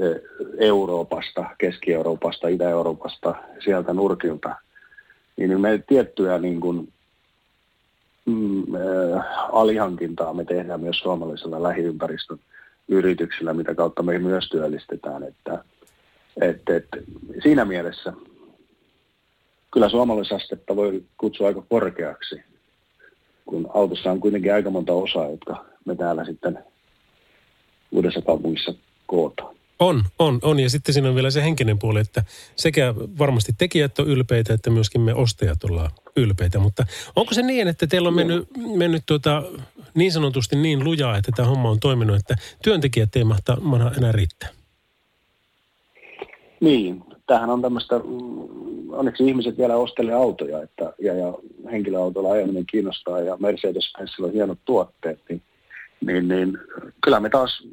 e, 0.00 0.06
Euroopasta, 0.58 1.44
Keski-Euroopasta, 1.58 2.48
Itä-Euroopasta, 2.48 3.34
sieltä 3.64 3.92
nurkilta, 3.92 4.56
niin 5.36 5.60
me 5.60 5.84
tiettyjä 5.86 6.38
niin 6.38 6.60
kuin, 6.60 6.92
mm, 8.26 8.74
äh, 8.74 9.24
alihankintaa 9.52 10.34
me 10.34 10.44
tehdään 10.44 10.80
myös 10.80 10.98
suomalaisella 10.98 11.62
lähiympäristön 11.62 12.38
yrityksillä, 12.88 13.54
mitä 13.54 13.74
kautta 13.74 14.02
me 14.02 14.18
myös 14.18 14.48
työllistetään. 14.48 15.22
Että, 15.22 15.64
et, 16.40 16.68
et, 16.68 16.88
siinä 17.42 17.64
mielessä 17.64 18.12
kyllä 19.70 19.88
suomalaisastetta 19.88 20.76
voi 20.76 21.02
kutsua 21.16 21.46
aika 21.46 21.62
korkeaksi 21.68 22.51
kun 23.46 23.70
autossa 23.74 24.10
on 24.10 24.20
kuitenkin 24.20 24.54
aika 24.54 24.70
monta 24.70 24.92
osaa, 24.92 25.30
jotka 25.30 25.64
me 25.84 25.94
täällä 25.94 26.24
sitten 26.24 26.58
uudessa 27.92 28.22
kaupungissa 28.22 28.74
kootaan. 29.06 29.54
On, 29.78 30.04
on, 30.18 30.38
on. 30.42 30.60
Ja 30.60 30.70
sitten 30.70 30.92
siinä 30.92 31.08
on 31.08 31.14
vielä 31.14 31.30
se 31.30 31.42
henkinen 31.42 31.78
puoli, 31.78 32.00
että 32.00 32.24
sekä 32.56 32.94
varmasti 33.18 33.52
tekijät 33.58 33.98
on 33.98 34.06
ylpeitä, 34.06 34.54
että 34.54 34.70
myöskin 34.70 35.00
me 35.00 35.14
ostajat 35.14 35.64
ollaan 35.64 35.90
ylpeitä. 36.16 36.58
Mutta 36.58 36.86
onko 37.16 37.34
se 37.34 37.42
niin, 37.42 37.68
että 37.68 37.86
teillä 37.86 38.08
on 38.08 38.14
mennyt, 38.14 38.48
mennyt 38.76 39.02
tuota, 39.06 39.42
niin 39.94 40.12
sanotusti 40.12 40.56
niin 40.56 40.84
lujaa, 40.84 41.16
että 41.16 41.32
tämä 41.36 41.48
homma 41.48 41.70
on 41.70 41.80
toiminut, 41.80 42.16
että 42.16 42.36
työntekijät 42.62 43.16
ei 43.16 43.24
mahta, 43.24 43.56
mahta 43.60 43.92
enää 43.98 44.12
riittää? 44.12 44.48
Niin, 46.60 47.04
tämähän 47.26 47.50
on 47.50 47.62
tämmöistä, 47.62 47.98
mm, 47.98 48.90
onneksi 48.90 49.28
ihmiset 49.28 49.58
vielä 49.58 49.76
ostelee 49.76 50.14
autoja, 50.14 50.62
että, 50.62 50.92
ja, 50.98 51.14
ja 51.14 51.34
henkilöautolla 51.72 52.32
ajaminen 52.32 52.66
kiinnostaa, 52.66 53.20
ja 53.20 53.36
Mercedes-Benzillä 53.36 54.26
on 54.26 54.32
hienot 54.32 54.58
tuotteet, 54.64 55.20
niin, 55.28 55.42
niin, 56.06 56.28
niin 56.28 56.58
kyllä 57.04 57.20
me 57.20 57.30
taas 57.30 57.68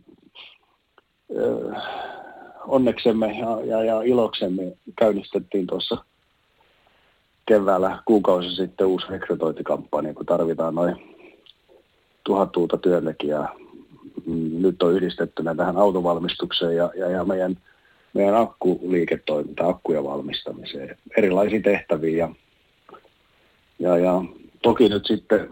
äh, 1.37 1.83
onneksemme 2.67 3.39
ja, 3.39 3.65
ja, 3.65 3.83
ja 3.83 4.01
iloksemme 4.01 4.63
käynnistettiin 4.95 5.67
tuossa 5.67 5.97
keväällä 7.45 7.99
kuukausi 8.05 8.55
sitten 8.55 8.87
uusi 8.87 9.07
rekrytointikampanja, 9.09 10.13
kun 10.13 10.25
tarvitaan 10.25 10.75
noin 10.75 10.95
tuhat 12.23 12.57
uutta 12.57 12.77
työntekijää. 12.77 13.49
Mm, 14.25 14.61
nyt 14.61 14.83
on 14.83 14.93
yhdistettynä 14.93 15.55
tähän 15.55 15.77
autovalmistukseen 15.77 16.75
ja, 16.75 16.91
ja, 16.95 17.09
ja 17.09 17.25
meidän– 17.25 17.57
meidän 18.13 18.35
akkuliiketoiminta, 18.35 19.67
akkuja 19.67 20.03
valmistamiseen, 20.03 20.97
erilaisiin 21.17 21.61
tehtäviin. 21.61 22.17
Ja, 22.17 22.29
ja, 23.79 23.97
ja 23.97 24.21
toki 24.61 24.89
nyt 24.89 25.05
sitten, 25.05 25.47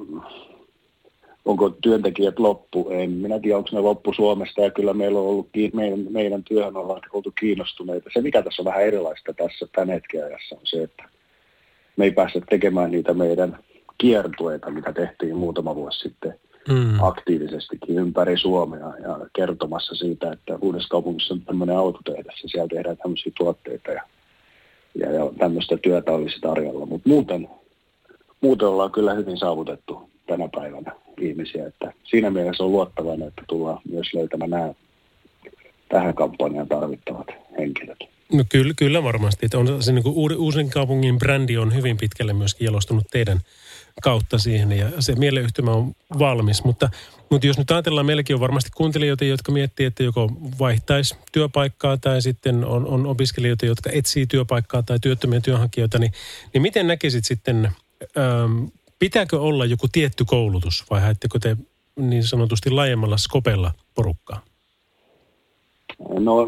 onko 1.46 1.70
työntekijät 1.70 2.40
loppu, 2.40 2.90
en 2.90 3.12
minä 3.12 3.40
tiedä, 3.40 3.58
onko 3.58 3.70
ne 3.74 3.80
loppu 3.80 4.14
Suomesta, 4.14 4.62
ja 4.62 4.72
kyllä 4.72 4.94
meillä 4.94 5.20
on 5.20 5.26
ollut, 5.26 5.50
meidän, 5.74 6.06
meidän 6.10 6.44
työhön 6.44 6.78
ollaan 6.78 7.02
oltu 7.14 7.34
kiinnostuneita. 7.40 8.10
Se, 8.14 8.22
mikä 8.22 8.42
tässä 8.42 8.62
on 8.62 8.66
vähän 8.66 8.84
erilaista 8.84 9.34
tässä 9.34 9.68
tämän 9.76 9.90
hetken 9.90 10.26
ajassa, 10.26 10.56
on 10.56 10.62
se, 10.64 10.84
että 10.84 11.04
me 11.98 12.06
ei 12.06 12.12
päästä 12.12 12.42
tekemään 12.50 12.92
niitä 12.92 13.14
meidän 13.14 13.58
kiertueita, 13.98 14.72
mitä 14.72 14.94
tehtiin 14.94 15.36
muutama 15.36 15.76
vuosi 15.76 16.00
sitten 16.00 16.40
mm. 16.68 17.04
aktiivisestikin 17.04 17.98
ympäri 17.98 18.38
Suomea 18.38 18.94
ja 19.04 19.20
kertomassa 19.36 19.96
siitä, 19.96 20.32
että 20.32 20.58
uudessa 20.62 20.90
kaupungissa 20.90 21.34
on 21.34 21.42
tämmöinen 21.42 21.78
autotehdas 21.78 22.44
ja 22.44 22.50
siellä 22.50 22.68
tehdään 22.68 22.98
tämmöisiä 22.98 23.32
tuotteita 23.38 23.92
ja, 23.92 24.02
ja, 24.96 25.12
ja 25.12 25.32
tämmöistä 25.38 25.78
työtä 25.78 26.12
olisi 26.12 26.40
tarjolla. 26.40 26.86
Mutta 26.86 27.10
muuten, 27.10 27.50
muuten 28.42 28.68
ollaan 28.68 28.92
kyllä 28.92 29.14
hyvin 29.14 29.38
saavutettu 29.38 30.10
tänä 30.28 30.50
päivänä 30.56 30.92
ihmisiä, 31.22 31.68
että 31.68 31.94
siinä 32.04 32.30
mielessä 32.30 32.64
on 32.64 32.72
luottavainen, 32.72 33.28
että 33.28 33.42
tullaan 33.48 33.82
myös 33.92 34.14
löytämään 34.14 34.50
nämä 34.50 34.74
tähän 35.90 36.14
kampanjaan 36.14 36.68
tarvittavat 36.68 37.28
henkilöt. 37.60 38.17
No 38.34 38.44
kyllä, 38.50 38.74
kyllä 38.78 39.04
varmasti. 39.04 39.46
Että 39.46 39.58
on 39.58 39.84
se 39.84 39.92
niin 39.92 40.04
kuin 40.04 40.38
uusin 40.38 40.70
kaupungin 40.70 41.18
brändi 41.18 41.58
on 41.58 41.76
hyvin 41.76 41.98
pitkälle 41.98 42.34
myöskin 42.34 42.66
jalostunut 42.66 43.08
teidän 43.12 43.42
kautta 44.02 44.38
siihen 44.38 44.72
ja 44.72 44.92
se 45.00 45.16
mieleyhtymä 45.16 45.72
on 45.72 45.96
valmis. 46.20 46.64
Mutta, 46.64 46.90
mutta 47.30 47.48
jos 47.48 47.58
nyt 47.58 47.72
ajatellaan, 47.72 48.06
meilläkin 48.06 48.36
on 48.36 48.40
varmasti 48.40 48.70
kuuntelijoita, 48.76 49.26
jotka 49.26 49.52
miettii, 49.52 49.86
että 49.86 50.04
joko 50.04 50.32
vaihtaisi 50.60 51.16
työpaikkaa 51.32 51.98
tai 51.98 52.22
sitten 52.22 52.66
on, 52.66 52.88
on 52.88 53.06
opiskelijoita, 53.06 53.66
jotka 53.66 53.90
etsii 53.94 54.28
työpaikkaa 54.28 54.84
tai 54.84 55.00
työttömiä 55.00 55.42
työnhakijoita, 55.42 56.00
niin, 56.00 56.12
niin 56.54 56.62
miten 56.62 56.88
näkisit 56.88 57.26
sitten, 57.26 57.72
ähm, 58.18 58.64
pitääkö 59.00 59.40
olla 59.42 59.66
joku 59.66 59.88
tietty 59.92 60.26
koulutus 60.26 60.86
vai 60.90 61.02
haetteko 61.02 61.40
te 61.40 61.58
niin 61.96 62.24
sanotusti 62.24 62.70
laajemmalla 62.70 63.18
skopella 63.18 63.72
porukkaa? 63.96 64.42
No 66.20 66.48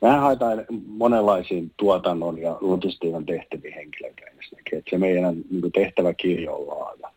Mehän 0.00 0.20
haetaan 0.20 0.64
monenlaisiin 0.86 1.70
tuotannon 1.76 2.38
ja 2.38 2.58
logistiikan 2.60 3.26
tehtäviin 3.26 3.74
henkilöitä 3.74 4.22
ensinnäkin. 4.26 4.78
Että 4.78 4.90
se 4.90 4.98
meidän 4.98 5.34
niin 5.50 5.72
tehtäväkirjo 5.72 6.56
on 6.56 6.68
laaja. 6.68 7.10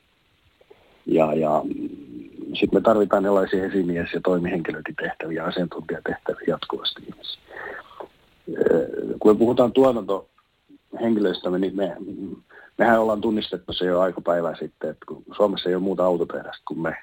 Ja, 1.05 1.33
ja 1.33 1.61
sitten 2.53 2.79
me 2.79 2.81
tarvitaan 2.81 3.25
erilaisia 3.25 3.65
esimies- 3.65 4.13
ja 4.13 4.21
toimihenkilöiden 4.23 4.95
tehtäviä, 4.95 5.43
asiantuntijatehtäviä 5.43 6.45
jatkuvasti 6.47 7.01
Kun 9.19 9.31
me 9.31 9.37
puhutaan 9.37 9.71
tuotanto, 9.71 10.29
henkilöstömme, 11.01 11.59
niin 11.59 11.75
me, 11.75 11.97
mehän 12.77 13.01
ollaan 13.01 13.21
tunnistettu 13.21 13.73
se 13.73 13.85
jo 13.85 13.99
aika 13.99 14.21
päivää 14.21 14.55
sitten, 14.55 14.89
että 14.89 15.05
kun 15.07 15.23
Suomessa 15.35 15.69
ei 15.69 15.75
ole 15.75 15.83
muuta 15.83 16.05
autotehdasta 16.05 16.63
kuin 16.67 16.79
me. 16.79 16.95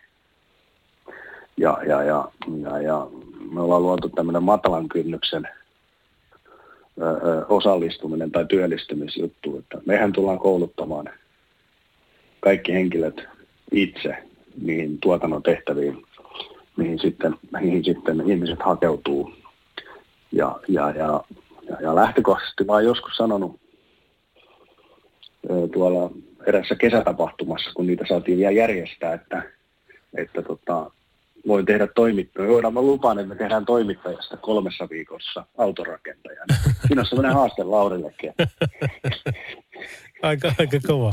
Ja, 1.56 1.78
ja, 1.86 2.02
ja, 2.02 2.28
ja, 2.62 2.82
ja 2.82 3.06
me 3.52 3.60
ollaan 3.60 3.82
luotu 3.82 4.08
tämmöinen 4.08 4.42
matalan 4.42 4.88
kynnyksen 4.88 5.48
osallistuminen 7.48 8.30
tai 8.30 8.46
työllistymisjuttu, 8.46 9.58
että 9.58 9.78
mehän 9.86 10.12
tullaan 10.12 10.38
kouluttamaan 10.38 11.10
kaikki 12.40 12.72
henkilöt 12.72 13.22
itse 13.72 14.16
niihin 14.62 14.98
tuotannon 14.98 15.42
tehtäviin, 15.42 16.02
mihin 16.76 16.98
sitten, 16.98 17.34
mihin 17.60 17.84
sitten 17.84 18.30
ihmiset 18.30 18.58
hakeutuu. 18.62 19.32
Ja, 20.32 20.60
ja, 20.68 20.90
ja, 20.90 21.24
ja, 21.70 21.76
ja 21.80 21.94
lähtökohtaisesti 21.94 22.64
mä 22.64 22.72
oon 22.72 22.84
joskus 22.84 23.16
sanonut 23.16 23.60
tuolla 25.72 26.10
erässä 26.46 26.74
kesätapahtumassa, 26.74 27.70
kun 27.74 27.86
niitä 27.86 28.04
saatiin 28.08 28.38
vielä 28.38 28.50
järjestää, 28.50 29.14
että, 29.14 29.42
että 30.14 30.42
tota, 30.42 30.90
voin 31.46 31.66
tehdä 31.66 31.86
toimittaja. 31.86 32.48
Voidaan 32.48 32.74
mä 32.74 32.82
lupaan, 32.82 33.18
että 33.18 33.28
me 33.28 33.34
tehdään 33.34 33.66
toimittajasta 33.66 34.36
kolmessa 34.36 34.88
viikossa 34.90 35.46
autorakentajana. 35.58 36.56
Siinä 36.86 37.00
on 37.00 37.06
sellainen 37.06 37.34
haaste 37.34 37.64
Laurillekin. 37.64 38.32
aika, 40.22 40.52
aika 40.58 40.78
kova. 40.86 41.12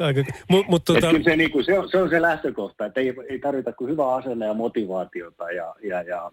Aika, 0.00 0.24
mut, 0.48 0.68
mut, 0.68 0.84
tota... 0.84 1.10
se, 1.24 1.36
niin 1.36 1.50
kuin, 1.50 1.64
se, 1.64 1.78
on, 1.78 1.88
se, 1.88 2.02
on, 2.02 2.10
se 2.10 2.22
lähtökohta, 2.22 2.86
että 2.86 3.00
ei, 3.00 3.14
ei 3.28 3.38
tarvita 3.38 3.72
kuin 3.72 3.90
hyvää 3.90 4.14
asenne 4.14 4.46
ja 4.46 4.54
motivaatiota 4.54 5.50
ja, 5.50 5.74
ja, 5.82 6.02
ja 6.02 6.30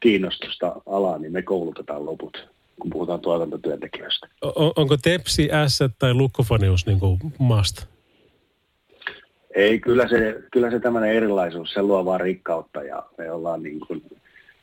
kiinnostusta 0.00 0.72
alaa, 0.86 1.18
niin 1.18 1.32
me 1.32 1.42
koulutetaan 1.42 2.06
loput 2.06 2.48
kun 2.80 2.90
puhutaan 2.90 3.20
tuotantotyöntekijöistä. 3.20 4.28
On, 4.42 4.72
onko 4.76 4.96
Tepsi, 4.96 5.48
S 5.66 5.78
tai 5.98 6.14
Lukkofanius 6.14 6.86
niin 6.86 7.00
kuin 7.00 7.18
must? 7.38 7.86
Ei, 9.54 9.78
kyllä 9.78 10.08
se, 10.08 10.42
kyllä 10.52 10.70
se 10.70 10.80
tämmöinen 10.80 11.12
erilaisuus, 11.12 11.72
se 11.72 11.82
luo 11.82 12.04
vaan 12.04 12.20
rikkautta 12.20 12.82
ja 12.82 13.02
me 13.18 13.30
ollaan 13.30 13.62
niin 13.62 13.80
kuin, 13.80 14.02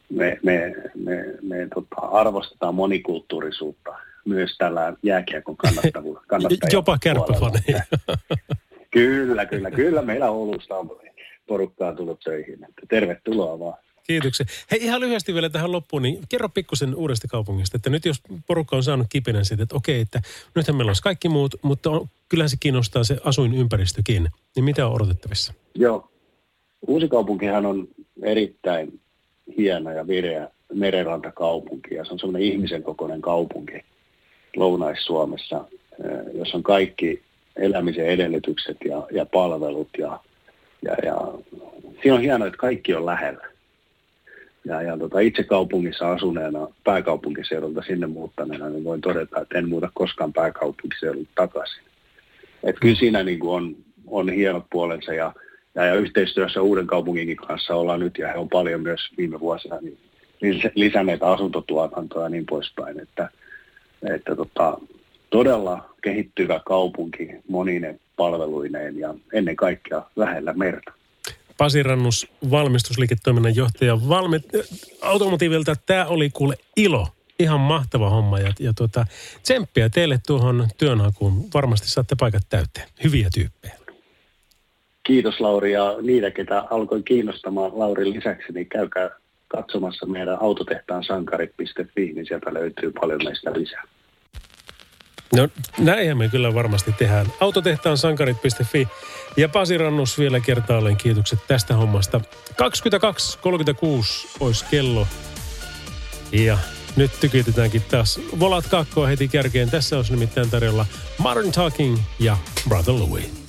me, 0.09 0.39
me, 0.43 0.73
me, 0.95 1.25
me 1.41 1.67
tota, 1.73 1.95
arvostetaan 1.95 2.75
monikulttuurisuutta 2.75 3.95
myös 4.25 4.57
tällä 4.57 4.93
jääkiekon 5.03 5.57
kannattavuudella. 5.57 6.49
Jopa 6.73 6.97
kärppäfaneja. 7.03 7.83
kyllä, 8.91 9.45
kyllä, 9.45 9.71
kyllä. 9.71 10.01
Meillä 10.01 10.29
Oulusta 10.29 10.77
on 10.77 10.99
porukkaa 11.47 11.95
tullut 11.95 12.19
töihin. 12.19 12.59
Tervetuloa 12.89 13.59
vaan. 13.59 13.77
Kiitoksia. 14.07 14.45
Hei 14.71 14.79
ihan 14.83 15.01
lyhyesti 15.01 15.33
vielä 15.33 15.49
tähän 15.49 15.71
loppuun, 15.71 16.01
niin 16.01 16.19
kerro 16.29 16.49
pikkusen 16.49 16.95
uudesta 16.95 17.27
kaupungista, 17.27 17.77
että 17.77 17.89
nyt 17.89 18.05
jos 18.05 18.21
porukka 18.47 18.75
on 18.75 18.83
saanut 18.83 19.07
kipinän 19.09 19.45
siitä, 19.45 19.63
että 19.63 19.75
okei, 19.75 20.01
että 20.01 20.21
nythän 20.55 20.75
meillä 20.75 20.89
olisi 20.89 21.03
kaikki 21.03 21.29
muut, 21.29 21.55
mutta 21.61 21.89
on, 21.89 22.07
kyllähän 22.29 22.49
se 22.49 22.57
kiinnostaa 22.59 23.03
se 23.03 23.17
asuinympäristökin, 23.23 24.29
niin 24.55 24.63
mitä 24.63 24.87
on 24.87 24.93
odotettavissa? 24.93 25.53
Joo, 25.75 26.09
uusi 26.87 27.07
kaupunkihan 27.07 27.65
on 27.65 27.87
erittäin 28.23 28.99
hieno 29.57 29.91
ja 29.91 30.07
vireä 30.07 30.49
merenrantakaupunki 30.73 31.95
ja 31.95 32.05
se 32.05 32.13
on 32.13 32.19
semmoinen 32.19 32.41
ihmisen 32.41 32.83
kokoinen 32.83 33.21
kaupunki 33.21 33.85
Lounais-Suomessa, 34.55 35.65
eh, 36.03 36.37
jossa 36.37 36.57
on 36.57 36.63
kaikki 36.63 37.21
elämisen 37.55 38.07
edellytykset 38.07 38.77
ja, 38.85 39.07
ja 39.11 39.25
palvelut 39.25 39.89
ja, 39.97 40.19
ja, 40.81 40.95
ja 41.03 41.17
siinä 42.01 42.15
on 42.15 42.21
hienoa, 42.21 42.47
että 42.47 42.57
kaikki 42.57 42.93
on 42.93 43.05
lähellä 43.05 43.54
ja, 44.65 44.81
ja 44.81 44.97
tota, 44.97 45.19
itse 45.19 45.43
kaupungissa 45.43 46.11
asuneena 46.11 46.67
pääkaupunkiseudulta 46.83 47.81
sinne 47.81 48.07
muuttaneena, 48.07 48.69
niin 48.69 48.83
voin 48.83 49.01
todeta, 49.01 49.41
että 49.41 49.57
en 49.57 49.69
muuta 49.69 49.89
koskaan 49.93 50.33
pääkaupunkiseudulta 50.33 51.29
takaisin. 51.35 51.83
Et 52.63 52.75
kyllä 52.81 52.95
siinä 52.95 53.23
niin 53.23 53.39
kuin 53.39 53.51
on, 53.51 53.75
on 54.07 54.29
hienot 54.29 54.65
puolensa 54.71 55.13
ja, 55.13 55.33
ja, 55.75 55.85
ja 55.85 55.95
yhteistyössä 55.95 56.61
uuden 56.61 56.87
kaupunginkin 56.87 57.37
kanssa 57.37 57.75
ollaan 57.75 57.99
nyt 57.99 58.17
ja 58.17 58.27
he 58.27 58.37
on 58.37 58.49
paljon 58.49 58.81
myös 58.81 59.01
viime 59.17 59.39
vuosina 59.39 59.77
niin 59.81 59.97
lisänneet 60.75 61.23
asuntotuotantoa 61.23 62.23
ja 62.23 62.29
niin 62.29 62.45
poispäin. 62.45 62.99
Että, 62.99 63.29
että 64.13 64.35
tota, 64.35 64.77
todella 65.29 65.89
kehittyvä 66.01 66.61
kaupunki 66.65 67.29
monine 67.49 67.99
palveluineen 68.15 68.99
ja 68.99 69.13
ennen 69.33 69.55
kaikkea 69.55 70.01
lähellä 70.15 70.53
merta. 70.53 70.91
Pasi 71.57 71.83
Rannus, 71.83 72.27
valmistusliiketoiminnan 72.51 73.55
johtaja 73.55 73.95
valmi- 73.95 74.63
Automotiivilta. 75.01 75.75
Tämä 75.85 76.05
oli 76.05 76.29
kuule 76.29 76.55
ilo. 76.77 77.07
Ihan 77.39 77.59
mahtava 77.59 78.09
homma 78.09 78.39
ja, 78.39 78.53
ja 78.59 78.73
tuota, 78.73 79.05
tsemppiä 79.43 79.89
teille 79.89 80.19
tuohon 80.27 80.67
työnhakuun. 80.77 81.47
Varmasti 81.53 81.87
saatte 81.87 82.15
paikat 82.19 82.43
täyteen. 82.49 82.87
Hyviä 83.03 83.29
tyyppejä. 83.33 83.75
Kiitos 85.03 85.39
Lauri 85.39 85.71
ja 85.71 85.95
niitä, 86.01 86.31
ketä 86.31 86.63
alkoi 86.69 87.03
kiinnostamaan 87.03 87.79
Laurin 87.79 88.13
lisäksi, 88.13 88.53
niin 88.53 88.69
käykää 88.69 89.09
katsomassa 89.47 90.05
meidän 90.05 90.37
autotehtaan 90.41 91.03
sankarit.fi, 91.03 92.13
niin 92.13 92.25
sieltä 92.25 92.53
löytyy 92.53 92.91
paljon 92.91 93.23
meistä 93.23 93.53
lisää. 93.53 93.83
No 95.33 95.47
näinhän 95.77 96.17
me 96.17 96.29
kyllä 96.29 96.53
varmasti 96.53 96.91
tehdään. 96.91 97.25
Autotehtaan 97.39 97.97
sankarit.fi 97.97 98.87
ja 99.37 99.49
Pasi 99.49 99.77
Rannus 99.77 100.19
vielä 100.19 100.39
kertaalleen 100.39 100.97
kiitokset 100.97 101.39
tästä 101.47 101.75
hommasta. 101.75 102.21
22.36 102.49 104.27
olisi 104.39 104.65
kello. 104.71 105.07
Ja 106.31 106.57
nyt 106.95 107.11
tykitytäänkin 107.19 107.81
taas 107.81 108.19
Volat 108.39 108.67
kakkoa 108.67 109.07
heti 109.07 109.27
kärkeen. 109.27 109.69
Tässä 109.69 109.97
olisi 109.97 110.11
nimittäin 110.11 110.49
tarjolla 110.49 110.85
Modern 111.17 111.51
Talking 111.51 111.97
ja 112.19 112.37
Brother 112.69 112.93
Louis. 112.93 113.45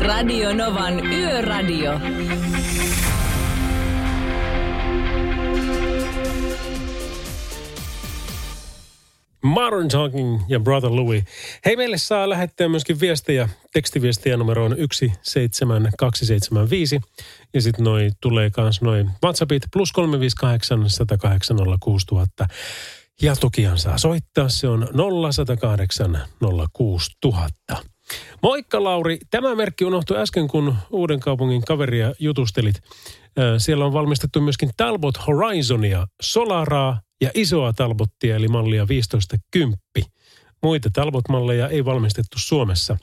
Radio 0.00 0.54
Novan 0.54 1.06
Yöradio. 1.06 2.00
Modern 9.48 9.88
Talking 9.88 10.40
ja 10.48 10.60
Brother 10.60 10.90
Louis. 10.90 11.24
Hei, 11.64 11.76
meille 11.76 11.98
saa 11.98 12.28
lähettää 12.28 12.68
myöskin 12.68 13.00
viestejä, 13.00 13.48
tekstiviestejä 13.72 14.36
numeroon 14.36 14.76
17275. 15.22 17.00
Ja 17.54 17.62
sitten 17.62 17.84
noi 17.84 18.10
tulee 18.20 18.50
kans 18.50 18.82
noin 18.82 19.10
WhatsAppit 19.24 19.62
plus 19.72 19.92
358 19.92 20.90
108 20.90 21.56
06000. 21.80 22.46
Ja 23.22 23.36
tokihan 23.36 23.78
saa 23.78 23.98
soittaa, 23.98 24.48
se 24.48 24.68
on 24.68 24.88
0108 25.32 26.18
06000. 26.72 27.76
Moikka 28.42 28.84
Lauri, 28.84 29.18
tämä 29.30 29.54
merkki 29.54 29.84
unohtui 29.84 30.16
äsken, 30.16 30.48
kun 30.48 30.76
Uuden 30.90 31.20
kaupungin 31.20 31.64
kaveria 31.64 32.12
jutustelit. 32.18 32.80
Siellä 33.58 33.84
on 33.84 33.92
valmistettu 33.92 34.40
myöskin 34.40 34.70
Talbot 34.76 35.26
Horizonia, 35.26 36.06
Solaraa 36.22 37.00
ja 37.20 37.30
isoa 37.34 37.72
Talbottia 37.72 38.36
eli 38.36 38.48
mallia 38.48 38.86
1510. 38.86 39.78
Muita 40.62 40.90
Talbot-malleja 40.92 41.68
ei 41.68 41.84
valmistettu 41.84 42.38
Suomessa. 42.38 42.96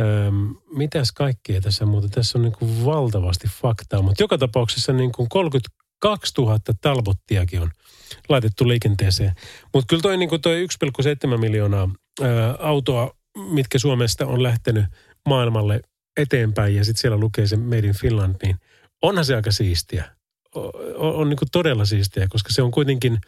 Öm, 0.00 0.54
mitäs 0.76 1.12
kaikkea 1.12 1.60
tässä 1.60 1.86
muuten? 1.86 2.10
Tässä 2.10 2.38
on 2.38 2.42
niin 2.42 2.52
kuin 2.52 2.84
valtavasti 2.84 3.48
faktaa, 3.48 4.02
mutta 4.02 4.22
joka 4.22 4.38
tapauksessa 4.38 4.92
niin 4.92 5.12
kuin 5.12 5.28
32 5.28 6.34
000 6.38 6.58
Talbottiakin 6.80 7.62
on 7.62 7.70
laitettu 8.28 8.68
liikenteeseen. 8.68 9.32
Mutta 9.74 9.86
kyllä 9.88 10.02
toi, 10.02 10.16
niin 10.16 10.28
kuin 10.28 10.40
toi 10.40 10.66
1,7 11.32 11.38
miljoonaa 11.38 11.88
ö, 12.20 12.24
autoa, 12.58 13.14
mitkä 13.50 13.78
Suomesta 13.78 14.26
on 14.26 14.42
lähtenyt 14.42 14.84
maailmalle 15.28 15.80
eteenpäin 16.16 16.76
ja 16.76 16.84
sitten 16.84 17.00
siellä 17.00 17.18
lukee 17.18 17.46
se 17.46 17.56
Made 17.56 17.78
in 17.78 17.94
Finland, 17.94 18.36
niin 18.42 18.56
onhan 19.02 19.24
se 19.24 19.34
aika 19.34 19.52
siistiä 19.52 20.19
on, 20.54 21.14
on 21.14 21.28
niin 21.28 21.38
todella 21.52 21.84
siistiä, 21.84 22.26
koska 22.28 22.52
se 22.52 22.62
on 22.62 22.70
kuitenkin, 22.70 23.18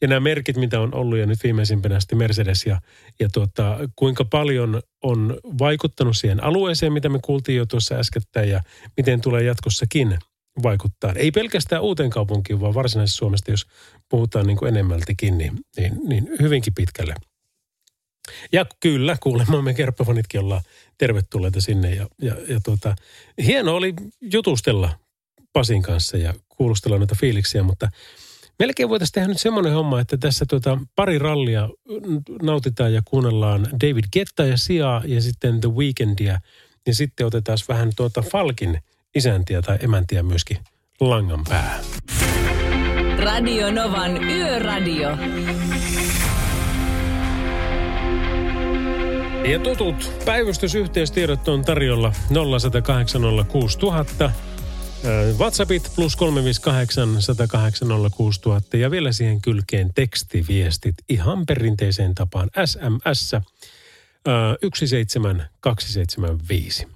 ja 0.00 0.08
nämä 0.08 0.20
merkit, 0.20 0.56
mitä 0.56 0.80
on 0.80 0.94
ollut 0.94 1.18
ja 1.18 1.26
nyt 1.26 1.42
viimeisimpänä 1.42 2.00
sitten 2.00 2.18
Mercedes 2.18 2.66
ja, 2.66 2.80
ja 3.20 3.28
tuota, 3.28 3.78
kuinka 3.96 4.24
paljon 4.24 4.82
on 5.02 5.38
vaikuttanut 5.58 6.16
siihen 6.16 6.44
alueeseen, 6.44 6.92
mitä 6.92 7.08
me 7.08 7.18
kuultiin 7.24 7.58
jo 7.58 7.66
tuossa 7.66 7.94
äskettäin 7.94 8.48
ja 8.48 8.60
miten 8.96 9.20
tulee 9.20 9.42
jatkossakin 9.42 10.18
vaikuttaa. 10.62 11.12
Ei 11.12 11.30
pelkästään 11.30 11.82
uuteen 11.82 12.10
kaupunkiin, 12.10 12.60
vaan 12.60 12.74
varsinaisessa 12.74 13.18
Suomesta, 13.18 13.50
jos 13.50 13.66
puhutaan 14.08 14.46
niin 14.46 14.66
enemmältikin, 14.68 15.38
niin, 15.38 15.52
niin, 15.76 16.00
niin 16.08 16.28
hyvinkin 16.40 16.74
pitkälle. 16.74 17.14
Ja 18.52 18.66
kyllä, 18.80 19.16
kuulemma 19.20 19.62
me 19.62 19.74
kerppafanitkin 19.74 20.40
ollaan 20.40 20.62
tervetulleita 20.98 21.60
sinne. 21.60 21.94
Ja, 21.94 22.06
ja, 22.22 22.36
ja 22.48 22.60
tuota, 22.60 22.94
hieno 23.44 23.74
oli 23.74 23.94
jutustella 24.20 24.98
Pasin 25.52 25.82
kanssa 25.82 26.16
ja 26.16 26.34
kuulustella 26.48 26.98
noita 26.98 27.14
fiiliksiä, 27.20 27.62
mutta 27.62 27.88
melkein 28.58 28.88
voitaisiin 28.88 29.14
tehdä 29.14 29.28
nyt 29.28 29.40
semmoinen 29.40 29.72
homma, 29.72 30.00
että 30.00 30.16
tässä 30.16 30.44
tuota 30.48 30.78
pari 30.96 31.18
rallia 31.18 31.68
nautitaan 32.42 32.94
ja 32.94 33.02
kuunnellaan 33.04 33.68
David 33.72 34.04
Getta 34.12 34.44
ja 34.44 34.56
Sia 34.56 35.02
ja 35.04 35.20
sitten 35.20 35.60
The 35.60 35.70
Weekendia. 35.70 36.40
Ja 36.86 36.94
sitten 36.94 37.26
otetaan 37.26 37.58
vähän 37.68 37.90
tuota 37.96 38.22
Falkin 38.22 38.82
isäntiä 39.14 39.62
tai 39.62 39.78
emäntiä 39.80 40.22
myöskin 40.22 40.58
langan 41.00 41.44
päähän. 41.48 41.84
Radio 43.18 43.70
Novan 43.70 44.24
Yöradio. 44.24 45.10
Ja 49.50 49.58
tutut 49.58 50.12
päivystysyhteistiedot 50.24 51.48
on 51.48 51.64
tarjolla 51.64 52.12
0806000. 54.26 54.51
WhatsAppit 55.38 55.92
plus 55.94 56.16
358 56.16 57.22
108 57.22 57.88
06000 58.16 58.76
ja 58.76 58.90
vielä 58.90 59.12
siihen 59.12 59.42
kylkeen 59.42 59.90
tekstiviestit 59.94 60.94
ihan 61.08 61.46
perinteiseen 61.46 62.14
tapaan 62.14 62.50
SMS 62.64 63.34
17275. 64.74 66.86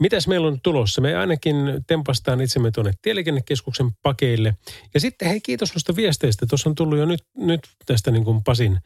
Mitäs 0.00 0.28
meillä 0.28 0.48
on 0.48 0.60
tulossa? 0.62 1.00
Me 1.00 1.16
ainakin 1.16 1.56
tempastaan 1.86 2.40
itsemme 2.40 2.70
tuonne 2.70 2.92
Tieliikennekeskuksen 3.02 3.90
pakeille. 4.02 4.54
Ja 4.94 5.00
sitten 5.00 5.28
hei, 5.28 5.40
kiitos 5.40 5.74
noista 5.74 5.96
viesteistä. 5.96 6.46
Tuossa 6.46 6.68
on 6.68 6.74
tullut 6.74 6.98
jo 6.98 7.06
nyt, 7.06 7.24
nyt 7.36 7.60
tästä 7.86 8.10
niin 8.10 8.24
kuin 8.24 8.44
Pasin 8.44 8.78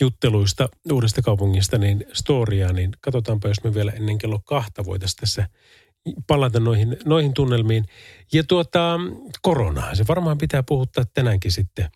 jutteluista 0.00 0.68
uudesta 0.92 1.22
kaupungista 1.22 1.78
niin 1.78 2.06
storia, 2.12 2.72
niin 2.72 2.92
katsotaanpa, 3.00 3.48
jos 3.48 3.64
me 3.64 3.74
vielä 3.74 3.92
ennen 3.92 4.18
kello 4.18 4.40
kahta 4.44 4.84
voitaisiin 4.84 5.20
tässä 5.20 5.48
palata 6.26 6.60
noihin, 6.60 6.96
noihin 7.04 7.34
tunnelmiin. 7.34 7.84
Ja 8.32 8.44
tuota, 8.44 9.00
koronaa, 9.42 9.94
se 9.94 10.04
varmaan 10.08 10.38
pitää 10.38 10.62
puhuttaa 10.62 11.04
tänäänkin 11.14 11.52
sitten 11.52 11.88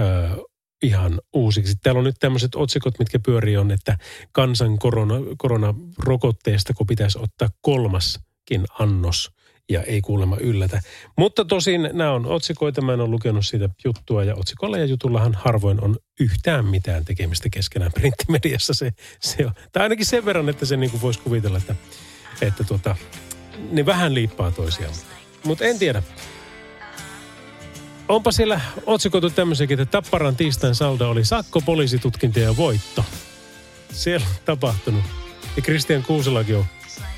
öö, 0.00 0.36
ihan 0.82 1.20
uusiksi. 1.32 1.74
Täällä 1.82 1.98
on 1.98 2.04
nyt 2.04 2.16
tämmöiset 2.20 2.54
otsikot, 2.54 2.98
mitkä 2.98 3.18
pyörii 3.18 3.56
on, 3.56 3.70
että 3.70 3.98
kansan 4.32 4.78
korona, 4.78 5.14
koronarokotteesta, 5.38 6.74
kun 6.74 6.86
pitäisi 6.86 7.18
ottaa 7.22 7.48
kolmaskin 7.60 8.64
annos 8.78 9.30
ja 9.70 9.82
ei 9.82 10.00
kuulemma 10.00 10.36
yllätä. 10.36 10.80
Mutta 11.18 11.44
tosin 11.44 11.90
nämä 11.92 12.12
on 12.12 12.26
otsikoita, 12.26 12.80
mä 12.80 12.92
en 12.92 13.00
ole 13.00 13.10
lukenut 13.10 13.46
siitä 13.46 13.68
juttua 13.84 14.24
ja 14.24 14.34
otsikolla 14.34 14.78
ja 14.78 14.84
jutullahan 14.84 15.34
harvoin 15.34 15.84
on 15.84 15.96
yhtään 16.20 16.66
mitään 16.66 17.04
tekemistä 17.04 17.48
keskenään 17.52 17.92
printtimediassa 17.92 18.74
se, 18.74 18.90
se 19.20 19.46
on. 19.46 19.52
Tai 19.72 19.82
ainakin 19.82 20.06
sen 20.06 20.24
verran, 20.24 20.48
että 20.48 20.66
se 20.66 20.76
niin 20.76 21.02
voisi 21.02 21.20
kuvitella, 21.20 21.58
että, 21.58 21.74
että 22.40 22.64
tuota, 22.64 22.96
ne 23.70 23.86
vähän 23.86 24.14
liippaa 24.14 24.50
toisiaan. 24.50 24.94
Mutta 25.44 25.64
en 25.64 25.78
tiedä. 25.78 26.02
Onpa 28.08 28.32
siellä 28.32 28.60
otsikoitu 28.86 29.30
tämmöisenkin, 29.30 29.80
että 29.80 30.02
Tapparan 30.02 30.36
tiistain 30.36 30.74
saldo 30.74 31.10
oli 31.10 31.24
sakko, 31.24 31.60
poliisitutkinta 31.60 32.38
ja 32.38 32.56
voitto. 32.56 33.04
Siellä 33.92 34.26
on 34.26 34.34
tapahtunut. 34.44 35.04
Ja 35.56 35.62
Kristian 35.62 36.02
Kuuselakin 36.02 36.56
on 36.56 36.64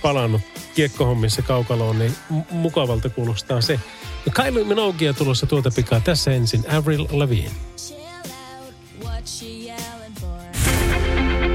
palannut 0.02 0.40
kiekkohommissa 0.74 1.42
kaukaloon, 1.42 1.98
niin 1.98 2.14
m- 2.30 2.40
mukavalta 2.50 3.08
kuulostaa 3.08 3.60
se. 3.60 3.80
Ja 4.26 4.32
Kylie 4.32 4.64
Minoguea 4.64 5.12
tulossa 5.12 5.46
tuota 5.46 5.70
pikaa. 5.76 6.00
Tässä 6.00 6.32
ensin 6.32 6.64
Avril 6.70 7.06
Lavigne. 7.10 7.50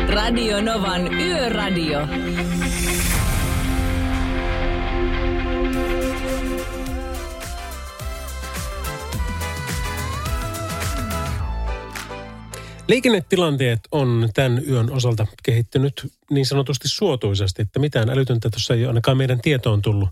Radio 0.09 0.61
Novan 0.61 1.13
Yöradio. 1.13 1.99
Liikennetilanteet 12.89 13.79
on 13.91 14.29
tämän 14.33 14.63
yön 14.69 14.91
osalta 14.91 15.27
kehittynyt 15.43 16.13
niin 16.31 16.45
sanotusti 16.45 16.87
suotuisasti, 16.87 17.61
että 17.61 17.79
mitään 17.79 18.09
älytöntä 18.09 18.49
tuossa 18.49 18.73
ei 18.73 18.85
ainakaan 18.85 19.17
meidän 19.17 19.41
tietoon 19.41 19.81
tullut. 19.81 20.09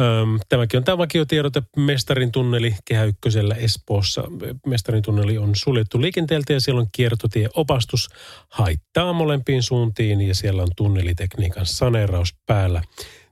Öm, 0.00 0.40
tämäkin 0.48 0.78
on 0.78 0.84
tämä 0.84 0.98
vakiotiedote 0.98 1.62
Mestarin 1.76 2.32
tunneli 2.32 2.74
Kehä 2.84 3.04
Ykkösellä 3.04 3.54
Espoossa. 3.54 4.24
Mestarin 4.66 5.02
tunneli 5.02 5.38
on 5.38 5.50
suljettu 5.56 6.00
liikenteeltä 6.00 6.52
ja 6.52 6.60
siellä 6.60 6.80
on 6.80 6.86
kiertotieopastus 6.92 8.08
haittaa 8.48 9.12
molempiin 9.12 9.62
suuntiin 9.62 10.20
ja 10.20 10.34
siellä 10.34 10.62
on 10.62 10.68
tunnelitekniikan 10.76 11.66
saneeraus 11.66 12.34
päällä. 12.46 12.82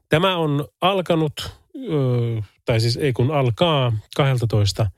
Tämä 0.09 0.37
on 0.37 0.69
alkanut, 0.81 1.51
ö, 1.77 2.43
tai 2.65 2.81
siis 2.81 2.97
ei 2.97 3.13
kun 3.13 3.31
alkaa 3.31 3.93
12 4.17 4.91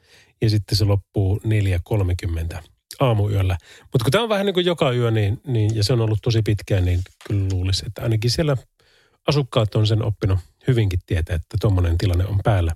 ja 0.43 0.51
sitten 0.51 0.79
se 0.79 0.85
loppuu 0.85 1.41
4.30 1.45 2.63
aamuyöllä. 3.01 3.57
Mutta 3.81 4.05
kun 4.05 4.11
tämä 4.11 4.23
on 4.23 4.29
vähän 4.29 4.47
niin 4.47 4.55
kuin 4.55 4.67
joka 4.67 4.93
yö 4.93 5.11
niin, 5.11 5.41
niin, 5.47 5.77
ja 5.77 5.85
se 5.85 5.93
on 5.93 6.01
ollut 6.01 6.19
tosi 6.23 6.43
pitkään, 6.43 6.85
niin 6.85 7.01
kyllä 7.29 7.49
luulisi, 7.53 7.85
että 7.87 8.03
ainakin 8.03 8.31
siellä 8.31 8.57
asukkaat 9.29 9.75
on 9.75 9.87
sen 9.87 10.03
oppinut 10.03 10.39
hyvinkin 10.69 10.99
tietää, 11.07 11.37
että 11.37 11.57
tuommoinen 11.61 11.99
tilanne 11.99 12.27
on 12.27 12.41
päällä. 12.45 12.73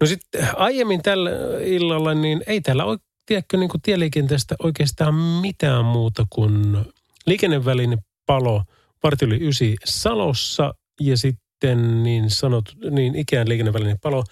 No 0.00 0.06
sitten 0.06 0.48
aiemmin 0.56 1.02
tällä 1.02 1.30
illalla, 1.64 2.14
niin 2.14 2.42
ei 2.46 2.60
täällä 2.60 2.84
ole, 2.84 2.98
tiedätkö, 3.26 3.56
niin 3.56 3.68
kuin 3.68 3.82
tieliikenteestä 3.82 4.54
oikeastaan 4.62 5.14
mitään 5.14 5.84
muuta 5.84 6.26
kuin 6.30 6.76
liikennevälinen 7.26 7.98
palo 8.26 8.62
vartili 9.02 9.48
ysi 9.48 9.76
Salossa 9.84 10.74
ja 11.00 11.16
sitten 11.16 12.02
niin 12.02 12.30
sanot, 12.30 12.64
niin 12.90 13.14
ikään 13.14 13.48
liikennevälinen 13.48 13.98
palo 14.02 14.24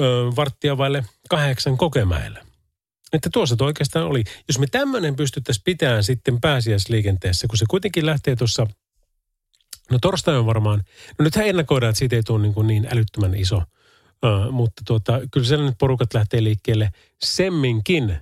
ö, 0.00 0.02
varttia 0.36 0.78
vaille 0.78 1.04
kahdeksan 1.30 1.76
kokemäellä. 1.76 2.49
Että 3.12 3.30
tuossa 3.32 3.56
toi 3.56 3.66
oikeastaan 3.66 4.06
oli. 4.06 4.24
Jos 4.48 4.58
me 4.58 4.66
tämmöinen 4.66 5.16
pystyttäisiin 5.16 5.64
pitämään 5.64 6.04
sitten 6.04 6.40
pääsiäisliikenteessä, 6.40 7.46
kun 7.48 7.58
se 7.58 7.64
kuitenkin 7.70 8.06
lähtee 8.06 8.36
tuossa, 8.36 8.66
no 9.90 9.98
torstai 10.02 10.36
on 10.36 10.46
varmaan, 10.46 10.82
no 11.18 11.22
nythän 11.22 11.46
ennakoidaan, 11.46 11.90
että 11.90 11.98
siitä 11.98 12.16
ei 12.16 12.22
tule 12.22 12.42
niin, 12.42 12.54
kuin 12.54 12.66
niin 12.66 12.88
älyttömän 12.92 13.34
iso, 13.34 13.56
uh, 13.56 14.52
mutta 14.52 14.82
tuota, 14.86 15.20
kyllä 15.30 15.46
siellä 15.46 15.64
nyt 15.64 15.78
porukat 15.78 16.14
lähtee 16.14 16.44
liikkeelle 16.44 16.90
semminkin, 17.22 18.16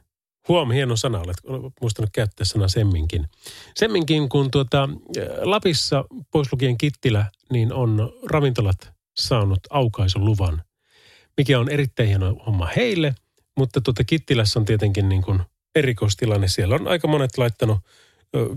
Huom, 0.48 0.70
hieno 0.70 0.96
sana, 0.96 1.18
olet 1.18 1.37
muistanut 1.81 2.11
käyttää 2.12 2.44
sana 2.44 2.68
semminkin. 2.68 3.27
Semminkin, 3.74 4.29
kun 4.29 4.51
tuota, 4.51 4.88
Lapissa, 5.42 6.05
pois 6.31 6.53
lukien 6.53 6.79
Kittilä, 6.79 7.31
niin 7.53 7.72
on 7.72 8.12
ravintolat 8.31 8.92
saanut 9.16 9.61
aukaisuluvan, 9.70 10.62
mikä 11.37 11.59
on 11.59 11.68
erittäin 11.68 12.09
hieno 12.09 12.37
homma 12.46 12.68
heille– 12.77 13.14
mutta 13.58 13.80
tuota 13.80 14.04
Kittilässä 14.04 14.58
on 14.58 14.64
tietenkin 14.64 15.08
niin 15.08 15.22
kuin 15.22 15.42
erikoistilanne. 15.74 16.48
Siellä 16.48 16.74
on 16.74 16.88
aika 16.88 17.08
monet 17.08 17.38
laittanut 17.38 17.78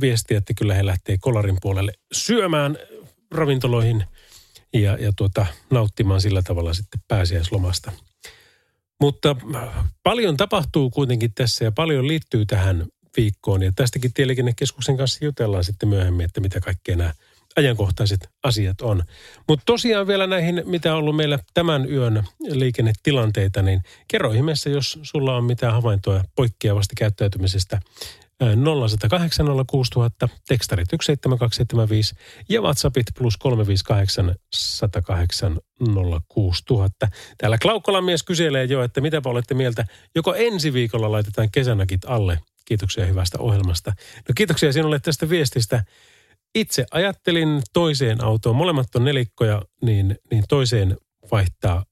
viestiä, 0.02 0.38
että 0.38 0.54
kyllä 0.54 0.74
he 0.74 0.86
lähtee 0.86 1.18
kolarin 1.22 1.58
puolelle 1.62 1.94
syömään 2.12 2.78
ravintoloihin 3.32 4.04
ja, 4.74 4.98
ja 4.98 5.12
tuota, 5.16 5.46
nauttimaan 5.70 6.22
sillä 6.22 6.42
tavalla 6.42 6.74
sitten 6.74 7.02
pääsiäislomasta. 7.08 7.92
Mutta 9.02 9.36
paljon 10.04 10.38
tapahtuu 10.38 10.90
kuitenkin 10.90 11.34
tässä 11.34 11.66
ja 11.66 11.72
paljon 11.72 12.08
liittyy 12.08 12.46
tähän 12.46 12.86
viikkoon. 13.18 13.64
Ja 13.64 13.72
tästäkin 13.76 14.14
Tieliikennekeskuksen 14.14 14.98
kanssa 14.98 15.26
jutellaan 15.26 15.64
sitten 15.64 15.90
myöhemmin, 15.90 16.26
että 16.26 16.42
mitä 16.42 16.60
kaikkea 16.60 16.96
nämä 16.96 17.14
ajankohtaiset 17.56 18.30
asiat 18.44 18.82
on. 18.82 19.04
Mutta 19.48 19.64
tosiaan 19.66 20.08
vielä 20.08 20.28
näihin, 20.28 20.64
mitä 20.66 20.92
on 20.94 21.00
ollut 21.00 21.16
meillä 21.16 21.40
tämän 21.54 21.90
yön 21.90 22.24
liikennetilanteita, 22.40 23.62
niin 23.62 23.82
kerro 24.08 24.32
ihmeessä, 24.32 24.70
jos 24.70 25.00
sulla 25.04 25.38
on 25.38 25.44
mitään 25.44 25.74
havaintoa 25.74 26.24
poikkeavasti 26.36 26.96
käyttäytymisestä. 26.98 27.80
0108 28.42 29.46
06000, 29.68 30.30
tekstarit 30.48 30.88
17275 30.90 32.16
ja 32.50 32.62
WhatsAppit 32.62 33.06
plus 33.18 33.38
358 33.38 34.36
108 34.54 35.60
06000. 36.28 37.08
Täällä 37.38 37.58
Klaukkolan 37.58 38.04
mies 38.04 38.24
kyselee 38.24 38.66
jo, 38.66 38.84
että 38.84 39.02
mitä 39.02 39.22
olette 39.26 39.54
mieltä, 39.54 39.86
joko 40.16 40.36
ensi 40.36 40.74
viikolla 40.74 41.12
laitetaan 41.12 41.52
kesänäkit 41.52 42.02
alle. 42.06 42.40
Kiitoksia 42.66 43.06
hyvästä 43.06 43.40
ohjelmasta. 43.40 43.94
No 44.30 44.34
kiitoksia 44.36 44.74
sinulle 44.74 45.00
tästä 45.00 45.30
viestistä 45.30 45.84
itse 46.56 46.86
ajattelin 46.92 47.62
toiseen 47.74 48.24
autoon, 48.24 48.56
molemmat 48.56 48.96
on 48.96 49.06
nelikkoja, 49.06 49.62
niin, 49.82 50.18
niin 50.32 50.44
toiseen 50.50 50.98
vaihtaa 51.32 51.86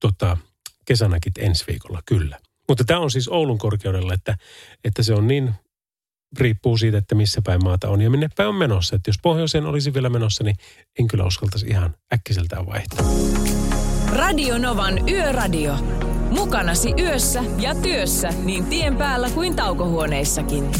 tota, 0.00 0.36
kesänäkit 0.84 1.38
ensi 1.38 1.64
viikolla, 1.68 2.00
kyllä. 2.06 2.38
Mutta 2.68 2.84
tämä 2.84 3.00
on 3.00 3.10
siis 3.10 3.28
Oulun 3.28 3.58
korkeudella, 3.58 4.14
että, 4.14 4.36
että 4.84 5.02
se 5.02 5.14
on 5.14 5.26
niin, 5.26 5.54
riippuu 6.38 6.78
siitä, 6.78 6.98
että 6.98 7.14
missä 7.14 7.40
päin 7.44 7.64
maata 7.64 7.88
on 7.88 8.00
ja 8.00 8.10
minne 8.10 8.28
päin 8.36 8.48
on 8.48 8.54
menossa. 8.54 8.96
Että 8.96 9.08
jos 9.08 9.16
pohjoiseen 9.22 9.66
olisi 9.66 9.94
vielä 9.94 10.08
menossa, 10.08 10.44
niin 10.44 10.56
en 10.98 11.08
kyllä 11.08 11.24
uskaltaisi 11.24 11.66
ihan 11.66 11.94
äkkiseltään 12.14 12.66
vaihtaa. 12.66 13.06
Radio 14.12 14.58
Novan 14.58 15.08
Yöradio. 15.08 15.74
Mukanasi 16.30 16.94
yössä 16.98 17.44
ja 17.58 17.74
työssä 17.74 18.28
niin 18.44 18.66
tien 18.66 18.96
päällä 18.96 19.30
kuin 19.30 19.56
taukohuoneissakin. 19.56 20.70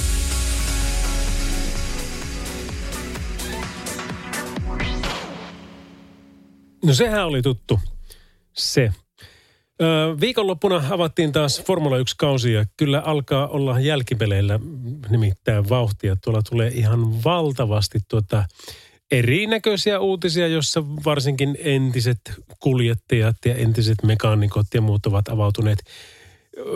No 6.84 6.94
sehän 6.94 7.26
oli 7.26 7.42
tuttu 7.42 7.80
se. 8.52 8.92
Öö, 9.82 10.16
viikonloppuna 10.20 10.82
avattiin 10.90 11.32
taas 11.32 11.62
Formula 11.62 11.98
1-kausi 11.98 12.52
ja 12.52 12.64
kyllä 12.76 13.00
alkaa 13.00 13.48
olla 13.48 13.80
jälkipeleillä 13.80 14.60
nimittäin 15.08 15.68
vauhtia. 15.68 16.16
Tuolla 16.16 16.42
tulee 16.42 16.68
ihan 16.68 17.24
valtavasti 17.24 17.98
tuota 18.08 18.44
erinäköisiä 19.10 20.00
uutisia, 20.00 20.48
jossa 20.48 20.84
varsinkin 20.86 21.58
entiset 21.60 22.20
kuljettajat 22.60 23.36
ja 23.44 23.54
entiset 23.54 24.02
mekaanikot 24.02 24.66
ja 24.74 24.80
muut 24.80 25.06
ovat 25.06 25.28
avautuneet 25.28 25.78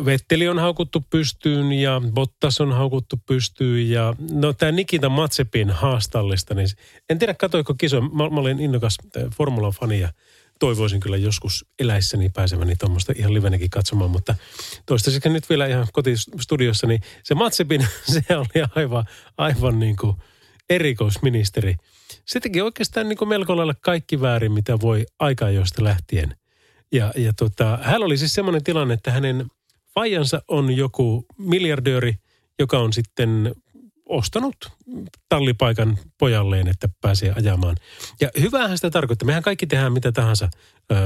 Vetteli 0.04 0.48
on 0.48 0.58
haukuttu 0.58 1.04
pystyyn 1.10 1.72
ja 1.72 2.02
Bottas 2.14 2.60
on 2.60 2.72
haukuttu 2.72 3.16
pystyyn 3.26 3.90
ja 3.90 4.14
no 4.30 4.52
tämä 4.52 4.72
Nikita 4.72 5.08
Matsepin 5.08 5.70
haastallista, 5.70 6.54
niin 6.54 6.68
en 7.10 7.18
tiedä 7.18 7.34
katoiko 7.34 7.74
kisoja. 7.74 8.02
Mä, 8.02 8.30
mä 8.30 8.40
olin 8.40 8.60
innokas 8.60 8.98
Formulan 9.36 9.72
fani 9.72 10.00
ja 10.00 10.12
toivoisin 10.58 11.00
kyllä 11.00 11.16
joskus 11.16 11.66
eläissäni 11.78 12.28
pääseväni 12.28 12.76
tuommoista 12.76 13.12
ihan 13.16 13.34
livenäkin 13.34 13.70
katsomaan, 13.70 14.10
mutta 14.10 14.34
toistaiseksi 14.86 15.28
nyt 15.28 15.50
vielä 15.50 15.66
ihan 15.66 15.86
kotistudiossa, 15.92 16.86
niin 16.86 17.00
se 17.22 17.34
Matsepin, 17.34 17.86
se 18.12 18.36
oli 18.36 18.66
aivan, 18.76 19.04
aivan 19.38 19.78
niin 19.78 19.96
kuin 19.96 20.16
erikoisministeri. 20.70 21.76
Se 22.26 22.40
teki 22.40 22.60
oikeastaan 22.60 23.08
niin 23.08 23.16
kuin 23.16 23.28
melko 23.28 23.56
lailla 23.56 23.74
kaikki 23.80 24.20
väärin, 24.20 24.52
mitä 24.52 24.80
voi 24.80 25.06
aikaa 25.18 25.50
joista 25.50 25.84
lähtien. 25.84 26.36
Ja, 26.92 27.12
ja 27.16 27.32
tota, 27.32 27.78
hän 27.82 28.02
oli 28.02 28.16
siis 28.16 28.34
semmoinen 28.34 28.64
tilanne, 28.64 28.94
että 28.94 29.10
hänen 29.10 29.46
faijansa 29.94 30.42
on 30.48 30.76
joku 30.76 31.26
miljardööri, 31.38 32.14
joka 32.58 32.78
on 32.78 32.92
sitten 32.92 33.54
ostanut 34.06 34.56
tallipaikan 35.28 35.98
pojalleen, 36.18 36.68
että 36.68 36.88
pääsee 37.00 37.32
ajamaan. 37.36 37.76
Ja 38.20 38.28
hyvähän 38.40 38.78
sitä 38.78 38.90
tarkoittaa. 38.90 39.26
Mehän 39.26 39.42
kaikki 39.42 39.66
tehdään 39.66 39.92
mitä 39.92 40.12
tahansa 40.12 40.48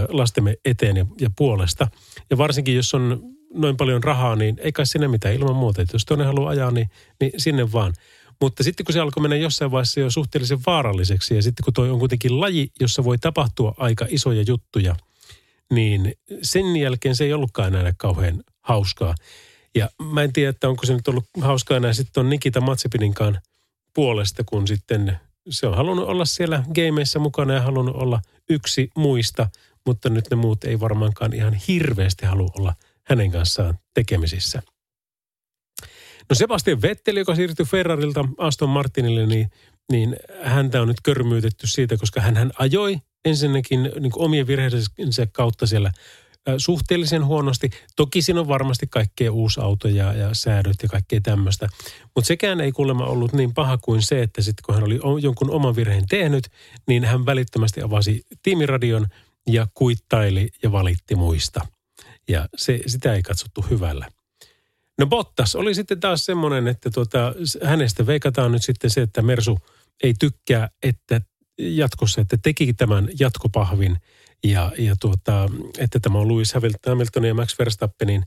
lastemme 0.08 0.56
eteen 0.64 0.96
ja, 0.96 1.06
ja 1.20 1.30
puolesta. 1.36 1.88
Ja 2.30 2.38
varsinkin 2.38 2.76
jos 2.76 2.94
on 2.94 3.22
noin 3.54 3.76
paljon 3.76 4.04
rahaa, 4.04 4.36
niin 4.36 4.56
ei 4.58 4.72
kai 4.72 4.86
sinne 4.86 5.08
mitään 5.08 5.34
ilman 5.34 5.56
muuta. 5.56 5.82
Että 5.82 5.94
jos 5.94 6.04
toinen 6.04 6.26
haluaa 6.26 6.50
ajaa, 6.50 6.70
niin, 6.70 6.90
niin 7.20 7.32
sinne 7.36 7.72
vaan. 7.72 7.92
Mutta 8.40 8.62
sitten 8.62 8.86
kun 8.86 8.92
se 8.92 9.00
alkoi 9.00 9.20
mennä 9.20 9.36
jossain 9.36 9.70
vaiheessa 9.70 10.00
jo 10.00 10.10
suhteellisen 10.10 10.58
vaaralliseksi 10.66 11.34
ja 11.34 11.42
sitten 11.42 11.64
kun 11.64 11.74
toi 11.74 11.90
on 11.90 11.98
kuitenkin 11.98 12.40
laji, 12.40 12.70
jossa 12.80 13.04
voi 13.04 13.18
tapahtua 13.18 13.74
aika 13.76 14.06
isoja 14.08 14.42
juttuja, 14.46 14.96
niin 15.72 16.12
sen 16.42 16.76
jälkeen 16.76 17.16
se 17.16 17.24
ei 17.24 17.32
ollutkaan 17.32 17.74
enää 17.74 17.92
kauhean 17.96 18.42
hauskaa. 18.66 19.14
Ja 19.74 19.90
mä 20.02 20.22
en 20.22 20.32
tiedä, 20.32 20.50
että 20.50 20.68
onko 20.68 20.86
se 20.86 20.94
nyt 20.94 21.08
ollut 21.08 21.24
hauskaa 21.40 21.76
enää 21.76 21.92
sitten 21.92 22.20
on 22.20 22.30
Nikita 22.30 22.60
Matsipininkaan 22.60 23.40
puolesta, 23.94 24.44
kun 24.44 24.68
sitten 24.68 25.20
se 25.50 25.66
on 25.66 25.76
halunnut 25.76 26.08
olla 26.08 26.24
siellä 26.24 26.62
gameissa 26.74 27.18
mukana 27.18 27.54
ja 27.54 27.60
halunnut 27.60 27.96
olla 27.96 28.20
yksi 28.50 28.90
muista, 28.96 29.48
mutta 29.86 30.08
nyt 30.08 30.24
ne 30.30 30.36
muut 30.36 30.64
ei 30.64 30.80
varmaankaan 30.80 31.32
ihan 31.32 31.54
hirveästi 31.54 32.26
halua 32.26 32.50
olla 32.58 32.74
hänen 33.04 33.30
kanssaan 33.30 33.78
tekemisissä. 33.94 34.62
No 36.30 36.34
Sebastian 36.34 36.82
Vettel, 36.82 37.16
joka 37.16 37.34
siirtyi 37.34 37.66
Ferrarilta 37.66 38.24
Aston 38.38 38.68
Martinille, 38.68 39.26
niin, 39.26 39.50
niin 39.92 40.16
häntä 40.42 40.82
on 40.82 40.88
nyt 40.88 41.00
körmyytetty 41.02 41.66
siitä, 41.66 41.96
koska 41.96 42.20
hän 42.20 42.52
ajoi 42.58 42.98
ensinnäkin 43.24 43.82
niin 44.00 44.12
omien 44.16 44.46
virheidensä 44.46 45.26
kautta 45.32 45.66
siellä 45.66 45.92
suhteellisen 46.58 47.24
huonosti. 47.24 47.70
Toki 47.96 48.22
siinä 48.22 48.40
on 48.40 48.48
varmasti 48.48 48.86
kaikkea 48.90 49.32
uusautoja 49.32 50.12
ja 50.12 50.34
säädöt 50.34 50.76
ja 50.82 50.88
kaikkea 50.88 51.20
tämmöistä. 51.20 51.68
Mutta 52.14 52.28
sekään 52.28 52.60
ei 52.60 52.72
kuulemma 52.72 53.04
ollut 53.04 53.32
niin 53.32 53.54
paha 53.54 53.78
kuin 53.78 54.02
se, 54.02 54.22
että 54.22 54.42
sitten 54.42 54.62
kun 54.66 54.74
hän 54.74 54.84
oli 54.84 55.00
jonkun 55.22 55.50
oman 55.50 55.76
virheen 55.76 56.06
tehnyt, 56.08 56.48
niin 56.86 57.04
hän 57.04 57.26
välittömästi 57.26 57.82
avasi 57.82 58.22
tiimiradion 58.42 59.06
ja 59.46 59.66
kuittaili 59.74 60.48
ja 60.62 60.72
valitti 60.72 61.14
muista. 61.14 61.66
Ja 62.28 62.48
se, 62.56 62.80
sitä 62.86 63.14
ei 63.14 63.22
katsottu 63.22 63.64
hyvällä. 63.70 64.10
No 64.98 65.06
Bottas 65.06 65.54
oli 65.54 65.74
sitten 65.74 66.00
taas 66.00 66.24
semmoinen, 66.24 66.68
että 66.68 66.90
tuota, 66.90 67.34
hänestä 67.64 68.06
veikataan 68.06 68.52
nyt 68.52 68.64
sitten 68.64 68.90
se, 68.90 69.02
että 69.02 69.22
Mersu 69.22 69.58
ei 70.02 70.14
tykkää, 70.18 70.68
että 70.82 71.20
jatkossa, 71.58 72.20
että 72.20 72.36
teki 72.42 72.74
tämän 72.74 73.08
jatkopahvin 73.20 73.96
ja, 74.50 74.72
ja 74.78 74.96
tuota, 75.00 75.48
että 75.78 76.00
tämä 76.00 76.18
on 76.18 76.28
Lewis 76.28 76.54
Hamilton 76.86 77.24
ja 77.24 77.34
Max 77.34 77.58
Verstappenin 77.58 78.22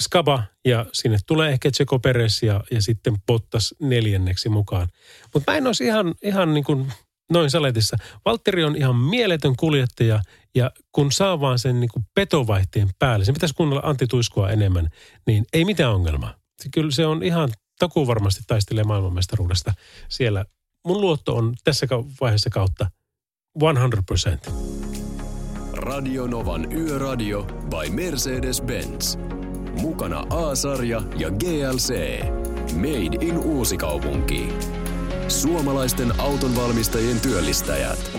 skaba 0.00 0.42
ja 0.64 0.86
sinne 0.92 1.18
tulee 1.26 1.52
ehkä 1.52 1.70
Tseko 1.70 1.98
Peres 1.98 2.42
ja, 2.42 2.64
ja 2.70 2.82
sitten 2.82 3.16
Bottas 3.26 3.74
neljänneksi 3.80 4.48
mukaan. 4.48 4.88
Mutta 5.34 5.52
mä 5.52 5.58
en 5.58 5.66
olisi 5.66 5.84
ihan, 5.84 6.14
ihan 6.22 6.54
niin 6.54 6.64
kuin 6.64 6.92
noin 7.30 7.50
saletissa. 7.50 7.96
Valtteri 8.24 8.64
on 8.64 8.76
ihan 8.76 8.96
mieletön 8.96 9.56
kuljettaja 9.56 10.22
ja 10.54 10.70
kun 10.92 11.12
saa 11.12 11.40
vaan 11.40 11.58
sen 11.58 11.80
niin 11.80 11.90
kuin 11.92 12.04
petovaihteen 12.14 12.88
päälle, 12.98 13.24
se 13.24 13.32
pitäisi 13.32 13.54
kuunnella 13.54 13.82
Antti 13.84 14.06
Tuiskua 14.06 14.50
enemmän, 14.50 14.88
niin 15.26 15.44
ei 15.52 15.64
mitään 15.64 15.94
ongelmaa. 15.94 16.34
Kyllä 16.74 16.90
se 16.90 17.06
on 17.06 17.22
ihan 17.22 17.50
takuu 17.78 18.06
varmasti 18.06 18.42
taistelee 18.46 18.84
maailmanmestaruudesta 18.84 19.74
siellä. 20.08 20.44
Mun 20.86 21.00
luotto 21.00 21.36
on 21.36 21.54
tässä 21.64 21.86
vaiheessa 22.20 22.50
kautta 22.50 22.90
100%. 23.58 25.09
Radio 25.80 26.26
Novan 26.26 26.72
Yöradio 26.72 27.42
by 27.42 27.90
Mercedes-Benz. 27.90 29.18
Mukana 29.80 30.26
A-sarja 30.30 31.02
ja 31.16 31.30
GLC. 31.30 32.20
Made 32.72 33.26
in 33.26 33.38
Uusikaupunki. 33.38 34.48
Suomalaisten 35.28 36.20
autonvalmistajien 36.20 37.20
työllistäjät. 37.20 38.12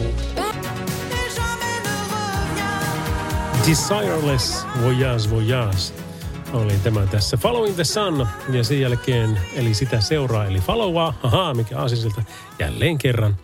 Desireless 3.68 4.66
Voyage 4.84 5.30
Voyage 5.30 5.94
oli 6.54 6.74
tämä 6.84 7.08
tässä. 7.08 7.38
Following 7.38 7.76
the 7.76 7.84
Sun 7.84 8.28
ja 8.54 8.64
sen 8.64 8.82
jälkeen, 8.82 9.40
eli 9.56 9.74
sitä 9.74 10.02
seuraa, 10.02 10.46
eli 10.46 10.60
followaa, 10.60 11.14
ahaa, 11.24 11.54
mikä 11.54 11.80
aasisilta 11.80 12.24
jälleen 12.60 12.98
kerran. 12.98 13.36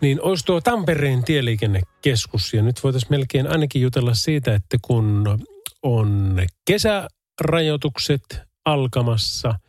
Niin 0.00 0.22
olisi 0.22 0.44
tuo 0.44 0.60
Tampereen 0.60 1.24
tieliikennekeskus 1.24 2.54
ja 2.54 2.62
nyt 2.62 2.84
voitaisiin 2.84 3.12
melkein 3.12 3.46
ainakin 3.46 3.82
jutella 3.82 4.14
siitä, 4.14 4.54
että 4.54 4.76
kun 4.82 5.38
on 5.82 6.40
kesärajoitukset 6.66 8.22
alkamassa– 8.64 9.54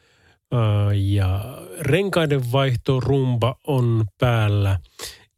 ja 0.93 1.57
renkaiden 1.79 2.51
vaihto 2.51 2.99
rumba 2.99 3.55
on 3.67 4.05
päällä. 4.19 4.79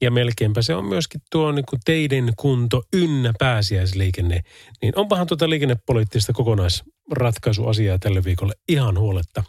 Ja 0.02 0.12
melkeinpä 0.12 0.62
se 0.62 0.76
on 0.76 0.86
myöskin 0.86 1.22
tuo 1.32 1.52
niin 1.52 1.66
kuin 1.70 1.80
teiden 1.86 2.34
kunto 2.38 2.84
ynnä 2.94 3.34
pääsiäisliikenne. 3.40 4.42
Niin 4.82 4.94
onpahan 4.96 5.28
tuota 5.28 5.50
liikennepoliittista 5.50 6.34
kokonaisratkaisuasiaa 6.34 8.00
tälle 8.00 8.24
viikolle 8.24 8.54
ihan 8.70 9.00
huoletta. 9.00 9.44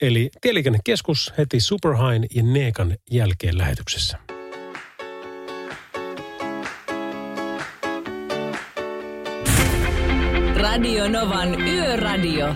Eli 0.00 0.30
Tieliikennekeskus 0.40 1.32
heti 1.38 1.60
Superhain 1.60 2.26
ja 2.34 2.42
Neekan 2.42 2.96
jälkeen 3.10 3.58
lähetyksessä. 3.58 4.37
Radio 10.70 11.08
Novan 11.08 11.56
Yöradio. 11.66 12.52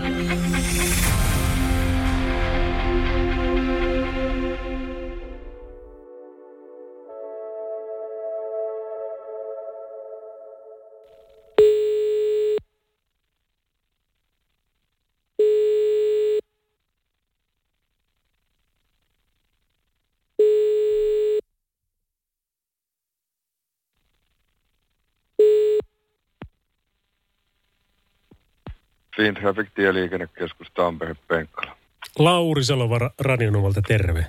Fin 29.15 29.35
Traffic 29.35 29.67
Tieliikennekeskus 29.75 30.67
Tampere 30.73 31.15
Penkkala. 31.27 31.77
Lauri 32.19 32.63
Salova 32.63 33.11
Radionovalta, 33.19 33.81
terve. 33.81 34.25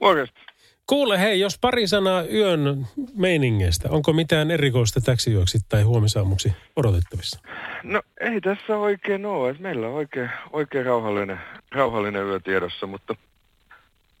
Morjesta. 0.00 0.40
Kuule 0.86 1.20
hei, 1.20 1.40
jos 1.40 1.58
pari 1.58 1.86
sanaa 1.86 2.22
yön 2.24 2.86
meiningeistä, 3.16 3.88
onko 3.90 4.12
mitään 4.12 4.50
erikoista 4.50 5.00
täksi 5.00 5.32
yöksi 5.32 5.58
tai 5.68 5.82
huomisaamuksi 5.82 6.52
odotettavissa? 6.76 7.40
No 7.82 8.02
ei 8.20 8.40
tässä 8.40 8.76
oikein 8.76 9.26
ole. 9.26 9.56
Meillä 9.58 9.88
on 9.88 9.94
oikein, 9.94 10.30
oikein 10.52 10.86
rauhallinen, 10.86 11.40
rauhallinen 11.72 12.26
yö 12.26 12.40
tiedossa, 12.40 12.86
mutta, 12.86 13.14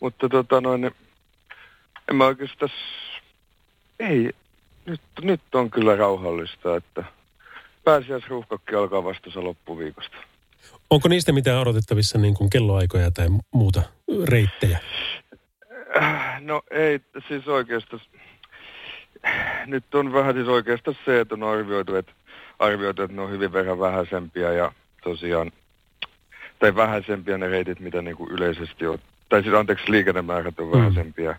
mutta 0.00 0.28
tota 0.28 0.60
noin, 0.60 0.84
en 2.10 2.16
mä 2.16 2.26
oikeastaan, 2.26 2.70
ei, 4.00 4.30
nyt, 4.86 5.00
nyt 5.22 5.40
on 5.54 5.70
kyllä 5.70 5.96
rauhallista, 5.96 6.76
että 6.76 7.04
pääsiäisruuhkakki 7.86 8.74
alkaa 8.74 9.04
vasta 9.04 9.30
loppuviikosta. 9.34 10.16
Onko 10.90 11.08
niistä 11.08 11.32
mitään 11.32 11.60
odotettavissa 11.60 12.18
niin 12.18 12.34
kuin 12.34 12.50
kelloaikoja 12.50 13.10
tai 13.10 13.26
muuta 13.54 13.82
reittejä? 14.24 14.78
No 16.40 16.62
ei, 16.70 17.00
siis 17.28 17.48
oikeastaan, 17.48 18.02
nyt 19.66 19.94
on 19.94 20.12
vähän 20.12 20.34
siis 20.34 20.48
oikeastaan 20.48 20.96
se, 21.04 21.20
että 21.20 21.34
on 21.34 21.42
arvioitu, 21.42 21.94
että, 21.94 22.12
arvioitu, 22.58 23.02
että 23.02 23.16
ne 23.16 23.22
on 23.22 23.30
hyvin 23.30 23.52
vähän 23.52 23.78
vähäisempiä 23.78 24.52
ja 24.52 24.72
tosiaan, 25.02 25.52
tai 26.58 26.76
vähäisempiä 26.76 27.38
ne 27.38 27.48
reitit, 27.48 27.80
mitä 27.80 28.02
niin 28.02 28.16
kuin 28.16 28.30
yleisesti 28.30 28.86
on, 28.86 28.98
tai 29.28 29.42
siis 29.42 29.54
anteeksi, 29.54 29.90
liikennemäärät 29.90 30.60
on 30.60 30.66
mm. 30.66 30.72
vähäisempiä 30.72 31.38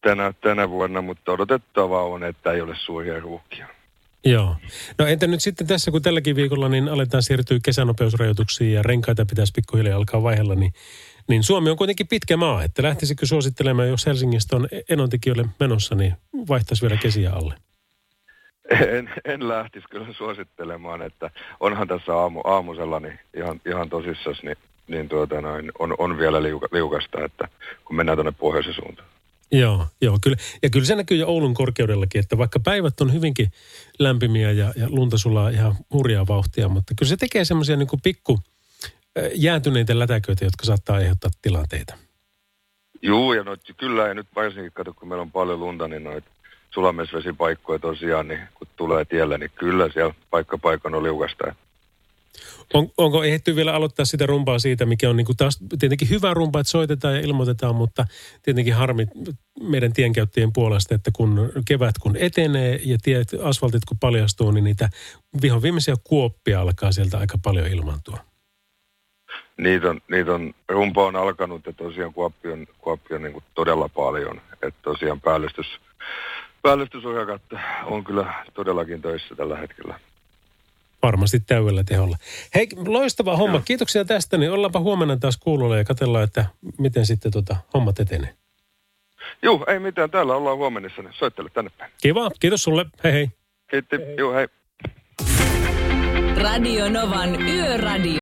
tänä, 0.00 0.32
tänä 0.40 0.70
vuonna, 0.70 1.02
mutta 1.02 1.32
odotettavaa 1.32 2.02
on, 2.02 2.24
että 2.24 2.52
ei 2.52 2.60
ole 2.60 2.76
suuria 2.76 3.20
ruuhkia. 3.20 3.79
Joo. 4.24 4.56
No 4.98 5.06
entä 5.06 5.26
nyt 5.26 5.40
sitten 5.40 5.66
tässä, 5.66 5.90
kun 5.90 6.02
tälläkin 6.02 6.36
viikolla 6.36 6.68
niin 6.68 6.88
aletaan 6.88 7.22
siirtyä 7.22 7.58
kesänopeusrajoituksiin 7.64 8.72
ja 8.72 8.82
renkaita 8.82 9.26
pitäisi 9.26 9.52
pikkuhiljaa 9.56 9.96
alkaa 9.96 10.22
vaihella, 10.22 10.54
niin, 10.54 10.72
niin 11.28 11.42
Suomi 11.42 11.70
on 11.70 11.76
kuitenkin 11.76 12.08
pitkä 12.08 12.36
maa. 12.36 12.64
Että 12.64 12.82
lähtisikö 12.82 13.26
suosittelemaan, 13.26 13.88
jos 13.88 14.06
Helsingistä 14.06 14.56
on 14.56 14.68
enontekijöille 14.88 15.44
menossa, 15.60 15.94
niin 15.94 16.14
vaihtaisi 16.48 16.82
vielä 16.82 16.96
kesiä 16.96 17.32
alle? 17.32 17.54
En, 18.70 19.10
en 19.24 19.48
lähtisi 19.48 19.86
kyllä 19.90 20.06
suosittelemaan, 20.12 21.02
että 21.02 21.30
onhan 21.60 21.88
tässä 21.88 22.16
aamu, 22.16 22.40
aamusella 22.44 23.00
niin 23.00 23.18
ihan, 23.36 23.60
ihan 23.66 23.90
tosissas, 23.90 24.42
niin, 24.42 24.56
niin 24.88 25.08
tuota 25.08 25.40
noin, 25.40 25.72
on, 25.78 25.94
on 25.98 26.18
vielä 26.18 26.42
liuka, 26.42 26.68
liukasta, 26.72 27.24
että 27.24 27.48
kun 27.84 27.96
mennään 27.96 28.16
tuonne 28.16 28.32
pohjoisen 28.32 28.74
suuntaan. 28.74 29.08
Joo, 29.52 29.86
joo 30.00 30.18
kyllä. 30.22 30.36
Ja 30.62 30.70
kyllä 30.70 30.86
se 30.86 30.94
näkyy 30.94 31.16
jo 31.16 31.26
Oulun 31.26 31.54
korkeudellakin, 31.54 32.18
että 32.18 32.38
vaikka 32.38 32.60
päivät 32.60 33.00
on 33.00 33.12
hyvinkin 33.12 33.52
lämpimiä 33.98 34.50
ja, 34.50 34.72
ja 34.76 34.86
lunta 34.90 35.18
sulaa 35.18 35.48
ihan 35.48 35.74
hurjaa 35.92 36.26
vauhtia, 36.26 36.68
mutta 36.68 36.94
kyllä 36.98 37.08
se 37.08 37.16
tekee 37.16 37.44
semmoisia 37.44 37.76
niin 37.76 37.88
kuin 37.88 38.00
pikku 38.02 38.38
jäätyneitä 39.34 39.98
lätäköitä, 39.98 40.44
jotka 40.44 40.64
saattaa 40.66 40.96
aiheuttaa 40.96 41.30
tilanteita. 41.42 41.94
Joo, 43.02 43.34
ja 43.34 43.42
noit, 43.42 43.60
kyllä, 43.76 44.08
ja 44.08 44.14
nyt 44.14 44.26
varsinkin 44.36 44.72
kato, 44.72 44.94
kun 44.94 45.08
meillä 45.08 45.22
on 45.22 45.32
paljon 45.32 45.60
lunta, 45.60 45.88
niin 45.88 46.04
noita 46.04 46.30
sulamesvesipaikkoja 46.70 47.78
tosiaan, 47.78 48.28
niin 48.28 48.40
kun 48.54 48.68
tulee 48.76 49.04
tielle, 49.04 49.38
niin 49.38 49.50
kyllä 49.54 49.90
siellä 49.92 50.14
paikka 50.30 50.58
paikan 50.58 50.94
on 50.94 51.02
liukasta. 51.02 51.54
On, 52.74 52.88
onko 52.98 53.24
ehditty 53.24 53.56
vielä 53.56 53.74
aloittaa 53.74 54.04
sitä 54.04 54.26
rumpaa 54.26 54.58
siitä, 54.58 54.86
mikä 54.86 55.10
on 55.10 55.16
niin 55.16 55.24
kuin 55.24 55.36
taas 55.36 55.58
tietenkin 55.78 56.10
hyvä 56.10 56.34
rumpa, 56.34 56.60
että 56.60 56.70
soitetaan 56.70 57.14
ja 57.14 57.20
ilmoitetaan, 57.20 57.76
mutta 57.76 58.06
tietenkin 58.42 58.74
harmi 58.74 59.06
meidän 59.60 59.92
tienkäyttäjien 59.92 60.52
puolesta, 60.52 60.94
että 60.94 61.10
kun 61.14 61.52
kevät 61.64 61.98
kun 61.98 62.16
etenee 62.16 62.80
ja 62.84 62.98
tiet, 63.02 63.28
asfaltit 63.42 63.84
kun 63.84 63.98
paljastuu, 63.98 64.50
niin 64.50 64.64
niitä 64.64 64.88
vihon 65.42 65.62
viimeisiä 65.62 65.94
kuoppia 66.04 66.60
alkaa 66.60 66.92
sieltä 66.92 67.18
aika 67.18 67.38
paljon 67.42 67.66
ilmantua. 67.66 68.18
Niitä 69.56 69.90
on, 69.90 70.00
niitä 70.10 70.32
on, 70.32 70.54
rumpa 70.68 71.06
on 71.06 71.16
alkanut 71.16 71.66
ja 71.66 71.72
tosiaan 71.72 72.12
kuoppi 72.12 72.48
on, 72.48 72.66
kuoppi 72.78 73.14
on 73.14 73.22
niin 73.22 73.32
kuin 73.32 73.44
todella 73.54 73.88
paljon. 73.88 74.40
Että 74.52 74.80
tosiaan 74.82 75.20
päällystys, 75.20 75.66
päällystysohjakat 76.62 77.42
on 77.84 78.04
kyllä 78.04 78.44
todellakin 78.54 79.02
töissä 79.02 79.34
tällä 79.34 79.56
hetkellä. 79.56 80.00
Varmasti 81.02 81.40
täydellä 81.40 81.84
teholla. 81.84 82.16
Hei, 82.54 82.68
loistava 82.86 83.36
homma. 83.36 83.56
Joo. 83.56 83.62
Kiitoksia 83.64 84.04
tästä. 84.04 84.38
Niin 84.38 84.52
ollaanpa 84.52 84.80
huomenna 84.80 85.16
taas 85.16 85.36
kuulolla 85.36 85.78
ja 85.78 85.84
katsellaan, 85.84 86.24
että 86.24 86.44
miten 86.78 87.06
sitten 87.06 87.32
tota 87.32 87.56
hommat 87.74 88.00
etenee. 88.00 88.34
Joo, 89.42 89.64
ei 89.68 89.78
mitään. 89.78 90.10
Täällä 90.10 90.36
ollaan 90.36 90.56
huomennissa. 90.56 91.02
Niin 91.02 91.14
soittele 91.18 91.50
tänne 91.50 91.70
päin. 91.78 91.92
Kiva. 92.02 92.30
Kiitos 92.40 92.62
sulle. 92.62 92.86
Hei 93.04 93.12
hei. 93.12 93.30
Kiitti. 93.70 93.96
Hei. 93.96 94.16
Joo, 94.16 94.32
hei. 94.32 94.48
Radio 96.42 96.88
Novan 96.88 97.42
Yöradio. 97.42 98.18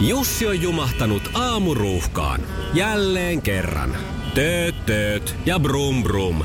Jussi 0.00 0.46
on 0.46 0.62
jumahtanut 0.62 1.22
aamuruuhkaan. 1.34 2.40
Jälleen 2.74 3.42
kerran. 3.42 3.96
Tööt, 4.34 4.86
tööt 4.86 5.34
ja 5.46 5.58
brum 5.58 6.02
brum. 6.02 6.44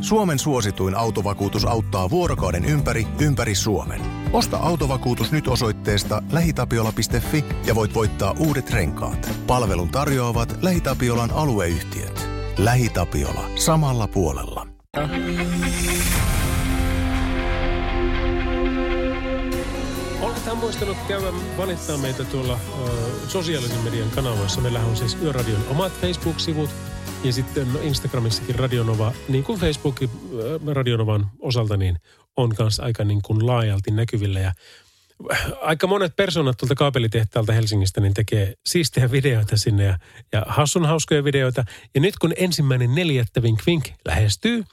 Suomen 0.00 0.38
suosituin 0.38 0.94
autovakuutus 0.94 1.64
auttaa 1.64 2.10
vuorokauden 2.10 2.64
ympäri, 2.64 3.06
ympäri 3.20 3.54
Suomen. 3.54 4.00
Osta 4.32 4.56
autovakuutus 4.56 5.32
nyt 5.32 5.48
osoitteesta 5.48 6.22
lähitapiola.fi 6.32 7.44
ja 7.66 7.74
voit 7.74 7.94
voittaa 7.94 8.34
uudet 8.38 8.70
renkaat. 8.70 9.30
Palvelun 9.46 9.88
tarjoavat 9.88 10.58
LähiTapiolan 10.62 11.30
alueyhtiöt. 11.30 12.28
LähiTapiola. 12.58 13.44
Samalla 13.54 14.08
puolella. 14.08 14.66
Olethan 20.20 20.56
muistanut 20.56 20.96
käydä 21.08 21.26
valittaa 21.56 21.98
meitä 21.98 22.24
tuolla 22.24 22.58
ö, 22.84 22.90
sosiaalisen 23.28 23.80
median 23.84 24.10
kanavoissa. 24.10 24.60
Meillä 24.60 24.80
on 24.80 24.96
siis 24.96 25.18
Yöradion 25.22 25.64
omat 25.70 25.92
Facebook-sivut– 25.92 26.70
ja 27.24 27.32
sitten 27.32 27.68
Instagramissakin 27.82 28.54
Radionova, 28.54 29.12
niin 29.28 29.44
kuin 29.44 29.60
Facebookin 29.60 30.10
äh, 30.10 30.74
Radionovan 30.74 31.30
osalta, 31.38 31.76
niin 31.76 31.98
on 32.36 32.54
kanssa 32.54 32.82
aika 32.82 33.04
niin 33.04 33.22
kuin 33.22 33.46
laajalti 33.46 33.90
näkyvillä. 33.90 34.40
Ja 34.40 34.52
äh, 35.32 35.52
aika 35.60 35.86
monet 35.86 36.16
persoonat 36.16 36.56
tuolta 36.56 36.74
kaapelitehtaalta 36.74 37.52
Helsingistä 37.52 38.00
niin 38.00 38.14
tekee 38.14 38.54
siistejä 38.66 39.10
videoita 39.10 39.56
sinne 39.56 39.84
ja, 39.84 39.98
ja 40.32 40.44
hassun 40.46 40.86
hauskoja 40.86 41.24
videoita. 41.24 41.64
Ja 41.94 42.00
nyt 42.00 42.18
kun 42.18 42.32
ensimmäinen 42.36 42.94
neljättä 42.94 43.42
Vink 43.42 43.84
lähestyy, 44.06 44.64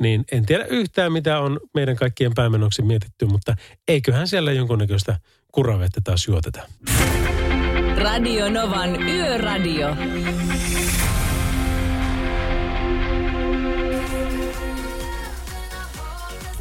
niin 0.00 0.24
en 0.32 0.46
tiedä 0.46 0.64
yhtään 0.64 1.12
mitä 1.12 1.40
on 1.40 1.60
meidän 1.74 1.96
kaikkien 1.96 2.34
päämenoksi 2.34 2.82
mietitty, 2.82 3.26
mutta 3.26 3.56
eiköhän 3.88 4.28
siellä 4.28 4.52
jonkunnäköistä 4.52 5.18
kuravettä 5.52 6.00
taas 6.04 6.28
juoteta. 6.28 6.62
Radio 7.96 8.50
Novan 8.50 9.02
Yöradio. 9.02 9.96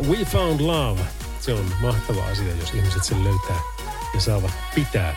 We 0.03 0.25
Found 0.25 0.61
Love. 0.61 1.01
Se 1.39 1.53
on 1.53 1.65
mahtava 1.81 2.25
asia, 2.25 2.55
jos 2.55 2.73
ihmiset 2.73 3.03
sen 3.03 3.23
löytää 3.23 3.59
ja 4.13 4.19
saavat 4.19 4.51
pitää. 4.75 5.15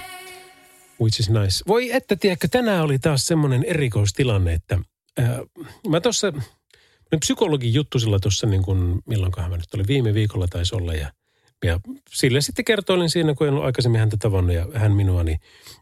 Which 1.01 1.21
is 1.21 1.31
nice. 1.31 1.64
Voi 1.67 1.93
että, 1.93 2.17
tiedätkö, 2.17 2.49
tänään 2.51 2.85
oli 2.85 2.99
taas 2.99 3.27
semmoinen 3.27 3.64
erikoistilanne, 3.64 4.53
että 4.53 4.79
äh, 5.21 5.31
mä 5.88 6.01
tuossa, 6.01 6.33
psykologin 7.21 7.75
juttu 7.75 7.99
sillä 7.99 8.19
tuossa 8.23 8.47
niin 8.47 8.62
kuin, 8.62 9.03
milloinkohan 9.07 9.51
mä 9.51 9.57
nyt 9.57 9.75
oli, 9.75 9.87
viime 9.87 10.14
viikolla 10.14 10.49
taisi 10.49 10.75
olla 10.75 10.95
ja 10.95 11.12
ja 11.64 11.81
sille 12.11 12.40
sitten 12.40 12.64
kertoilin 12.64 13.11
siinä, 13.11 13.35
kun 13.35 13.47
en 13.47 13.53
ollut 13.53 13.66
aikaisemmin 13.66 13.99
häntä 14.01 14.16
tavannut 14.16 14.57
ja 14.57 14.66
hän 14.75 14.92
minua, 14.92 15.25
niin, 15.25 15.40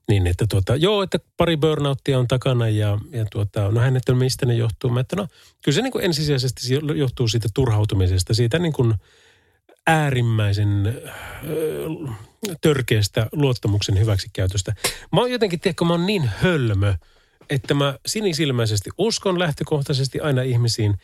niin 0.09 0.27
että 0.27 0.47
tuota, 0.49 0.77
joo, 0.77 1.03
että 1.03 1.19
pari 1.37 1.57
burnouttia 1.57 2.19
on 2.19 2.29
takana 2.29 2.69
ja, 2.69 2.99
ja 3.13 3.27
tuota, 3.33 3.71
no 3.71 3.81
hän, 3.81 3.97
että 3.97 4.15
mistä 4.15 4.47
ne 4.47 4.55
johtuu. 4.55 4.91
Mä, 4.91 5.01
että 5.01 5.17
no, 5.17 5.29
kyllä 5.65 5.75
se 5.75 5.83
niin 5.83 5.93
kuin 5.93 6.05
ensisijaisesti 6.05 6.61
johtuu 6.95 7.29
siitä 7.29 7.49
turhautumisesta, 7.55 8.35
siitä 8.35 8.59
niin 8.59 8.73
kuin 8.73 8.95
äärimmäisen 9.87 11.03
äh, 11.07 12.17
törkeästä 12.61 13.27
luottamuksen 13.33 13.99
hyväksikäytöstä. 13.99 14.75
Mä 15.13 15.21
oon 15.21 15.31
jotenkin, 15.31 15.61
tiedätkö, 15.61 15.85
mä 15.85 15.93
oon 15.93 16.07
niin 16.07 16.31
hölmö, 16.37 16.95
että 17.51 17.75
mä 17.75 17.99
sinisilmäisesti 18.07 18.91
uskon 18.99 19.39
lähtökohtaisesti 19.39 20.21
aina 20.21 20.43
ihmisiin, 20.43 20.95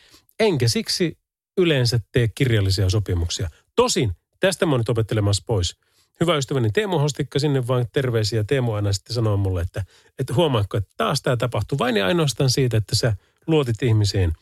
enkä 0.40 0.68
siksi 0.68 1.18
yleensä 1.58 2.00
tee 2.12 2.28
kirjallisia 2.28 2.90
sopimuksia. 2.90 3.50
Tosin 3.76 4.12
Tästä 4.42 4.66
mä 4.66 4.72
oon 4.72 4.80
nyt 4.80 4.88
opettelemassa 4.88 5.42
pois. 5.46 5.76
Hyvä 6.20 6.36
ystäväni 6.36 6.70
Teemu 6.70 6.98
Hostikka 6.98 7.38
sinne 7.38 7.66
vaan 7.66 7.86
terveisiä. 7.92 8.44
Teemu 8.44 8.72
aina 8.72 8.92
sitten 8.92 9.14
sanoo 9.14 9.36
mulle, 9.36 9.60
että, 9.60 9.84
että 10.18 10.34
huomaatko, 10.34 10.76
että 10.76 10.90
taas 10.96 11.22
tämä 11.22 11.36
tapahtuu 11.36 11.78
vain 11.78 11.96
ja 11.96 12.06
ainoastaan 12.06 12.50
siitä, 12.50 12.76
että 12.76 12.96
sä 12.96 13.16
luotit 13.46 13.82
ihmisiin. 13.82 14.32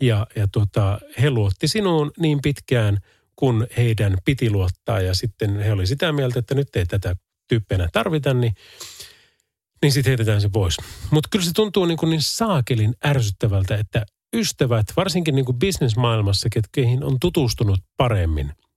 Ja, 0.00 0.26
ja 0.36 0.48
tuota, 0.52 0.98
he 1.20 1.30
luotti 1.30 1.68
sinuun 1.68 2.10
niin 2.18 2.38
pitkään, 2.42 2.98
kun 3.36 3.66
heidän 3.76 4.18
piti 4.24 4.50
luottaa. 4.50 5.00
Ja 5.00 5.14
sitten 5.14 5.60
he 5.60 5.72
oli 5.72 5.86
sitä 5.86 6.12
mieltä, 6.12 6.38
että 6.38 6.54
nyt 6.54 6.76
ei 6.76 6.86
tätä 6.86 7.16
tyyppiä 7.48 7.88
tarvita, 7.92 8.34
niin, 8.34 8.54
niin 9.82 9.92
sitten 9.92 10.10
heitetään 10.10 10.40
se 10.40 10.48
pois. 10.48 10.76
Mutta 11.10 11.28
kyllä 11.32 11.44
se 11.44 11.52
tuntuu 11.52 11.84
niin, 11.84 11.98
kuin 11.98 12.10
niin 12.10 12.22
saakelin 12.22 12.94
ärsyttävältä, 13.06 13.76
että 13.76 14.06
ystävät, 14.36 14.86
varsinkin 14.96 15.34
niin 15.34 15.44
kuin 15.44 15.58
bisnesmaailmassa, 15.58 16.48
ketkeihin 16.52 17.04
on 17.04 17.16
tutustunut 17.20 17.80
paremmin– 17.96 18.52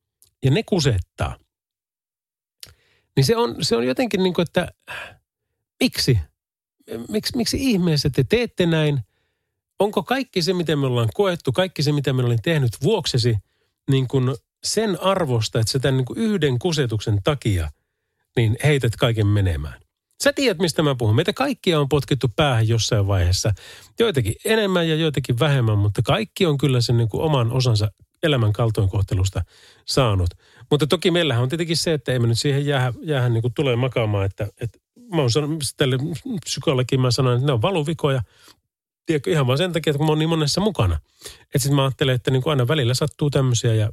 ja 0.46 0.52
ne 0.52 0.64
kusettaa, 0.64 1.36
niin 3.16 3.26
se 3.26 3.38
on, 3.38 3.56
se 3.62 3.76
on 3.76 3.88
jotenkin 3.88 4.24
niin 4.24 4.34
kuin, 4.34 4.44
että 4.44 4.72
miksi? 5.80 6.20
Miksi, 7.10 7.38
miksi 7.38 7.58
ihmeessä 7.60 8.10
te 8.10 8.24
teette 8.24 8.66
näin? 8.66 9.00
Onko 9.80 10.04
kaikki 10.04 10.42
se, 10.42 10.54
mitä 10.54 10.76
me 10.76 10.86
ollaan 10.86 11.10
koettu, 11.14 11.52
kaikki 11.52 11.84
se, 11.84 11.92
mitä 11.92 12.14
me 12.14 12.22
ollaan 12.22 12.42
tehnyt 12.44 12.72
vuoksesi, 12.84 13.38
niin 13.90 14.08
kuin 14.08 14.36
sen 14.64 15.02
arvosta, 15.02 15.60
että 15.60 15.72
sä 15.72 15.80
tämän 15.80 15.98
niin 15.98 16.06
kuin 16.06 16.20
yhden 16.20 16.60
kusetuksen 16.60 17.24
takia 17.24 17.70
niin 18.36 18.58
heität 18.64 18.96
kaiken 18.96 19.28
menemään? 19.28 19.82
Sä 20.24 20.34
tiedät, 20.34 20.58
mistä 20.58 20.84
mä 20.84 20.96
puhun. 20.96 21.16
Meitä 21.16 21.34
kaikkia 21.34 21.80
on 21.80 21.90
potkittu 21.90 22.28
päähän 22.36 22.68
jossain 22.68 23.08
vaiheessa. 23.08 23.54
Joitakin 24.00 24.36
enemmän 24.46 24.90
ja 24.90 24.96
joitakin 24.96 25.40
vähemmän, 25.40 25.78
mutta 25.78 26.02
kaikki 26.02 26.46
on 26.46 26.58
kyllä 26.58 26.82
sen 26.82 26.98
niin 26.98 27.10
kuin 27.10 27.24
oman 27.24 27.52
osansa 27.52 27.92
elämän 28.24 28.54
kaltoinkohtelusta 28.54 29.42
saanut. 29.86 30.30
Mutta 30.72 30.88
toki 30.88 31.12
meillähän 31.12 31.44
on 31.44 31.50
tietenkin 31.50 31.78
se, 31.78 31.94
että 31.94 32.14
emme 32.14 32.28
nyt 32.28 32.40
siihen 32.40 32.66
jää, 32.66 32.94
jäähän 33.02 33.34
niin 33.34 33.42
kuin 33.42 33.54
tulee 33.54 33.76
makaamaan, 33.76 34.26
että, 34.26 34.48
että 34.62 34.80
mä 35.16 35.22
oon 35.22 35.32
sanonut 35.32 35.64
tälle 35.78 35.98
psykologiin, 36.46 37.02
mä 37.02 37.12
sanoin, 37.12 37.36
että 37.36 37.46
ne 37.46 37.54
on 37.54 37.62
valuvikoja. 37.62 38.22
Tiedätkö, 39.06 39.32
ihan 39.32 39.48
vaan 39.48 39.58
sen 39.58 39.74
takia, 39.74 39.92
että 39.92 39.98
kun 39.98 40.08
mä 40.08 40.12
oon 40.12 40.20
niin 40.20 40.30
monessa 40.30 40.62
mukana. 40.62 41.00
Että 41.42 41.60
sitten 41.60 41.76
mä 41.76 41.84
ajattelen, 41.84 42.16
että 42.16 42.32
niin 42.32 42.44
kuin 42.44 42.52
aina 42.52 42.68
välillä 42.68 42.94
sattuu 42.94 43.30
tämmöisiä 43.30 43.74
ja 43.74 43.90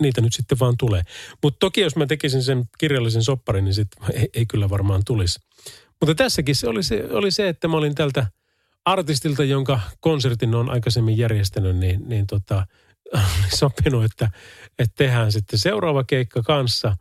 niitä 0.00 0.20
nyt 0.20 0.32
sitten 0.32 0.58
vaan 0.58 0.74
tulee. 0.78 1.02
Mutta 1.42 1.58
toki 1.58 1.80
jos 1.80 1.96
mä 1.96 2.06
tekisin 2.06 2.42
sen 2.42 2.64
kirjallisen 2.78 3.22
sopparin, 3.22 3.64
niin 3.64 3.74
sitten 3.74 4.04
ei, 4.12 4.28
ei 4.34 4.46
kyllä 4.46 4.70
varmaan 4.70 5.02
tulisi. 5.06 5.40
Mutta 6.00 6.14
tässäkin 6.14 6.56
se 6.56 6.68
oli, 6.68 6.82
se 6.82 7.04
oli 7.10 7.30
se, 7.30 7.48
että 7.48 7.68
mä 7.68 7.76
olin 7.76 7.94
tältä 7.94 8.26
artistilta, 8.84 9.44
jonka 9.44 9.80
konsertin 10.00 10.54
on 10.54 10.70
aikaisemmin 10.70 11.18
järjestänyt, 11.18 11.76
niin, 11.76 12.08
niin 12.08 12.26
tota, 12.26 12.66
sopinut, 13.54 14.04
että, 14.04 14.30
että 14.78 14.94
tehdään 14.96 15.32
sitten 15.32 15.58
seuraava 15.58 16.04
keikka 16.04 16.42
kanssa. 16.42 16.96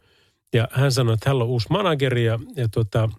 Ja 0.53 0.67
hän 0.71 0.91
sanoi, 0.91 1.13
että 1.13 1.29
hän 1.29 1.41
on 1.41 1.47
uusi 1.47 1.67
manageri 1.69 2.25
ja, 2.25 2.39
ja 2.55 2.69
tota, 2.69 3.09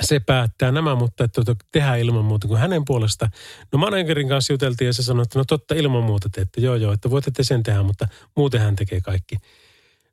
se 0.00 0.20
päättää 0.20 0.72
nämä, 0.72 0.94
mutta 0.94 1.24
että 1.24 1.44
tuota, 1.44 1.64
tehdään 1.72 2.00
ilman 2.00 2.24
muuta 2.24 2.48
kuin 2.48 2.60
hänen 2.60 2.84
puolesta. 2.84 3.28
No 3.72 3.78
managerin 3.78 4.28
kanssa 4.28 4.52
juteltiin 4.52 4.86
ja 4.86 4.92
se 4.92 5.02
sanoi, 5.02 5.22
että 5.22 5.38
no 5.38 5.44
totta 5.44 5.74
ilman 5.74 6.04
muuta 6.04 6.28
teette, 6.32 6.60
joo 6.60 6.74
joo, 6.74 6.92
että 6.92 7.10
voitte 7.10 7.30
te 7.30 7.44
sen 7.44 7.62
tehdä, 7.62 7.82
mutta 7.82 8.08
muuten 8.36 8.60
hän 8.60 8.76
tekee 8.76 9.00
kaikki. 9.00 9.36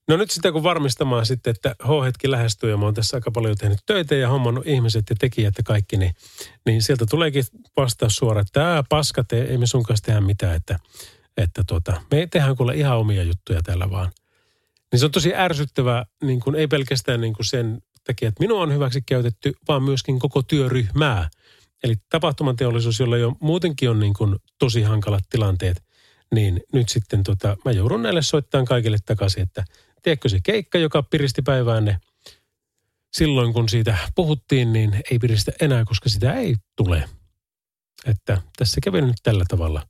No 0.08 0.18
nyt 0.18 0.32
sitä 0.32 0.52
kun 0.52 0.64
varmistamaan 0.64 1.26
sitten, 1.26 1.52
että 1.52 1.76
H-hetki 1.84 2.32
lähestyy 2.32 2.70
ja 2.70 2.78
mä 2.78 2.86
oon 2.86 2.94
tässä 2.94 3.18
aika 3.18 3.32
paljon 3.32 3.58
tehnyt 3.58 3.80
töitä 3.86 4.16
ja 4.16 4.30
hommannut 4.30 4.68
ihmiset 4.68 5.10
ja 5.10 5.16
tekijät 5.20 5.54
ja 5.58 5.64
kaikki, 5.64 5.98
niin, 5.98 6.16
niin 6.66 6.82
sieltä 6.82 7.06
tuleekin 7.10 7.44
vastaus 7.78 8.16
suora, 8.16 8.42
että 8.42 8.60
tämä 8.60 8.84
paska, 8.90 9.24
te, 9.24 9.42
ei 9.42 9.58
me 9.58 9.68
sun 9.68 9.84
kanssa 9.84 10.06
tehdä 10.06 10.22
mitään, 10.22 10.56
että, 10.56 10.80
että 11.38 11.64
tuota, 11.68 12.02
me 12.12 12.28
tehdään 12.32 12.56
kuule 12.56 12.76
ihan 12.76 12.98
omia 12.98 13.24
juttuja 13.24 13.62
täällä 13.64 13.92
vaan. 13.92 14.12
Niin 14.92 15.00
se 15.00 15.06
on 15.06 15.12
tosi 15.12 15.36
ärsyttävää, 15.36 16.06
niin 16.24 16.40
kuin, 16.40 16.56
ei 16.56 16.68
pelkästään 16.68 17.22
niin 17.22 17.34
kuin 17.34 17.46
sen 17.46 17.82
takia, 18.04 18.30
että 18.30 18.44
minua 18.44 18.62
on 18.62 18.74
hyväksi 18.74 19.02
käytetty, 19.02 19.54
vaan 19.68 19.84
myöskin 19.84 20.20
koko 20.20 20.42
työryhmää. 20.42 21.30
Eli 21.84 21.96
tapahtumateollisuus, 22.10 23.00
jolla 23.00 23.18
jo 23.18 23.34
muutenkin 23.40 23.90
on 23.90 24.00
niin 24.00 24.14
kuin 24.14 24.36
tosi 24.60 24.82
hankalat 24.82 25.24
tilanteet, 25.30 25.84
niin 26.36 26.62
nyt 26.74 26.90
sitten 26.90 27.24
tota, 27.24 27.58
mä 27.66 27.72
joudun 27.72 28.04
näille 28.04 28.22
soittamaan 28.22 28.66
kaikille 28.66 28.98
takaisin, 29.06 29.44
että 29.44 29.66
tiedätkö 30.02 30.30
se 30.30 30.40
keikka, 30.44 30.78
joka 30.78 31.04
piristi 31.04 31.42
päiväänne 31.42 32.00
silloin, 33.14 33.54
kun 33.54 33.70
siitä 33.70 33.98
puhuttiin, 34.16 34.74
niin 34.74 35.02
ei 35.12 35.20
piristä 35.20 35.52
enää, 35.62 35.86
koska 35.86 36.10
sitä 36.10 36.34
ei 36.34 36.56
tule. 36.76 37.10
Että 38.06 38.42
tässä 38.58 38.82
kävi 38.84 39.02
nyt 39.02 39.16
tällä 39.24 39.44
tavalla. 39.48 39.88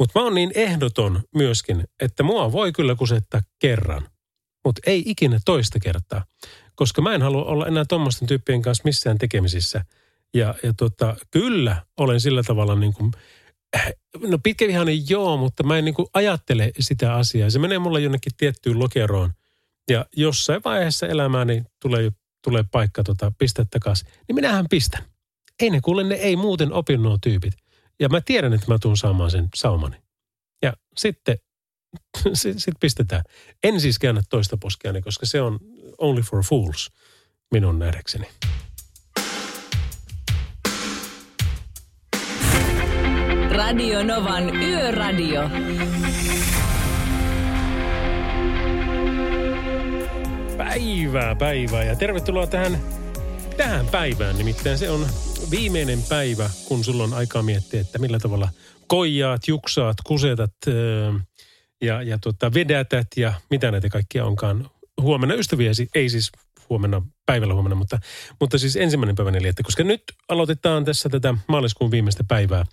Mutta 0.00 0.18
mä 0.18 0.24
oon 0.24 0.34
niin 0.34 0.52
ehdoton 0.54 1.22
myöskin, 1.34 1.84
että 2.00 2.22
mua 2.22 2.52
voi 2.52 2.72
kyllä 2.72 2.94
kusettaa 2.94 3.40
kerran, 3.58 4.08
mutta 4.64 4.80
ei 4.86 5.02
ikinä 5.06 5.38
toista 5.44 5.78
kertaa 5.80 6.24
koska 6.80 7.02
mä 7.02 7.14
en 7.14 7.22
halua 7.22 7.44
olla 7.44 7.66
enää 7.66 7.84
tuommoisten 7.88 8.28
tyyppien 8.28 8.62
kanssa 8.62 8.82
missään 8.84 9.18
tekemisissä. 9.18 9.84
Ja, 10.34 10.54
ja 10.62 10.72
tota, 10.76 11.16
kyllä 11.30 11.86
olen 11.96 12.20
sillä 12.20 12.42
tavalla 12.42 12.74
niin 12.74 12.92
kuin, 12.92 13.12
no 14.28 14.38
pitkävihainen 14.42 15.10
joo, 15.10 15.36
mutta 15.36 15.62
mä 15.62 15.78
en 15.78 15.84
niin 15.84 15.94
kuin 15.94 16.08
ajattele 16.14 16.72
sitä 16.78 17.14
asiaa. 17.14 17.50
Se 17.50 17.58
menee 17.58 17.78
mulle 17.78 18.00
jonnekin 18.00 18.32
tiettyyn 18.36 18.78
lokeroon. 18.78 19.32
Ja 19.90 20.06
jossain 20.16 20.60
vaiheessa 20.64 21.06
elämääni 21.06 21.62
tulee, 21.82 22.10
tulee 22.44 22.64
paikka 22.72 23.02
tota, 23.02 23.32
pistää 23.38 23.64
takaisin, 23.70 24.08
niin 24.28 24.34
minähän 24.34 24.66
pistän. 24.70 25.04
Ei 25.60 25.70
ne 25.70 25.80
kuule, 25.80 26.04
ne 26.04 26.14
ei 26.14 26.36
muuten 26.36 26.72
opin 26.72 27.02
nuo 27.02 27.18
tyypit. 27.22 27.54
Ja 28.00 28.08
mä 28.08 28.20
tiedän, 28.20 28.52
että 28.52 28.66
mä 28.68 28.78
tuun 28.78 28.96
saamaan 28.96 29.30
sen 29.30 29.48
saumani. 29.54 29.96
Ja 30.62 30.72
sitten 30.96 31.38
sitten 32.34 32.60
sit 32.60 32.74
pistetään. 32.80 33.22
En 33.62 33.80
siis 33.80 33.98
käännä 33.98 34.22
toista 34.30 34.56
poskeani, 34.56 35.02
koska 35.02 35.26
se 35.26 35.40
on 35.40 35.58
only 35.98 36.22
for 36.22 36.44
fools 36.44 36.90
minun 37.52 37.78
nähdäkseni. 37.78 38.26
Radio 43.50 44.02
Novan 44.02 44.56
Yöradio. 44.56 45.50
Päivää, 50.56 51.36
päivää 51.36 51.84
ja 51.84 51.96
tervetuloa 51.96 52.46
tähän, 52.46 52.80
tähän 53.60 53.86
päivään. 53.86 54.38
Nimittäin 54.38 54.78
se 54.78 54.90
on 54.90 55.06
viimeinen 55.50 56.02
päivä, 56.08 56.50
kun 56.68 56.84
sulla 56.84 57.04
on 57.04 57.14
aikaa 57.14 57.42
miettiä, 57.42 57.80
että 57.80 57.98
millä 57.98 58.18
tavalla 58.18 58.48
koijaat, 58.86 59.48
juksaat, 59.48 59.96
kusetat, 60.06 60.52
öö, 60.68 61.12
ja, 61.82 62.02
ja 62.02 62.18
tota, 62.18 62.54
vedätät 62.54 63.06
ja 63.16 63.32
mitä 63.50 63.70
näitä 63.70 63.88
kaikkia 63.88 64.24
onkaan. 64.24 64.70
Huomenna 65.00 65.34
ystäviäsi, 65.34 65.88
ei 65.94 66.08
siis 66.08 66.32
huomenna, 66.70 67.02
päivällä 67.26 67.54
huomenna, 67.54 67.76
mutta, 67.76 67.98
mutta 68.40 68.58
siis 68.58 68.76
ensimmäinen 68.76 69.16
päivä 69.16 69.30
neljättä, 69.30 69.62
koska 69.62 69.84
nyt 69.84 70.02
aloitetaan 70.28 70.84
tässä 70.84 71.08
tätä 71.08 71.34
maaliskuun 71.48 71.90
viimeistä 71.90 72.24
päivää. 72.28 72.64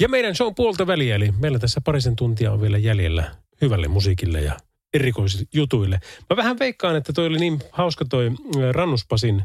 Ja 0.00 0.08
meidän 0.08 0.34
show 0.34 0.54
puolta 0.56 0.86
väliä, 0.86 1.14
eli 1.14 1.32
meillä 1.38 1.58
tässä 1.58 1.80
parisen 1.84 2.16
tuntia 2.16 2.52
on 2.52 2.60
vielä 2.60 2.78
jäljellä 2.78 3.34
hyvälle 3.62 3.88
musiikille 3.88 4.40
ja 4.40 4.56
erikoisille 4.94 5.46
jutuille. 5.54 6.00
Mä 6.30 6.36
vähän 6.36 6.58
veikkaan, 6.58 6.96
että 6.96 7.12
toi 7.12 7.26
oli 7.26 7.38
niin 7.38 7.58
hauska 7.72 8.04
toi 8.04 8.30
Rannuspasin 8.72 9.42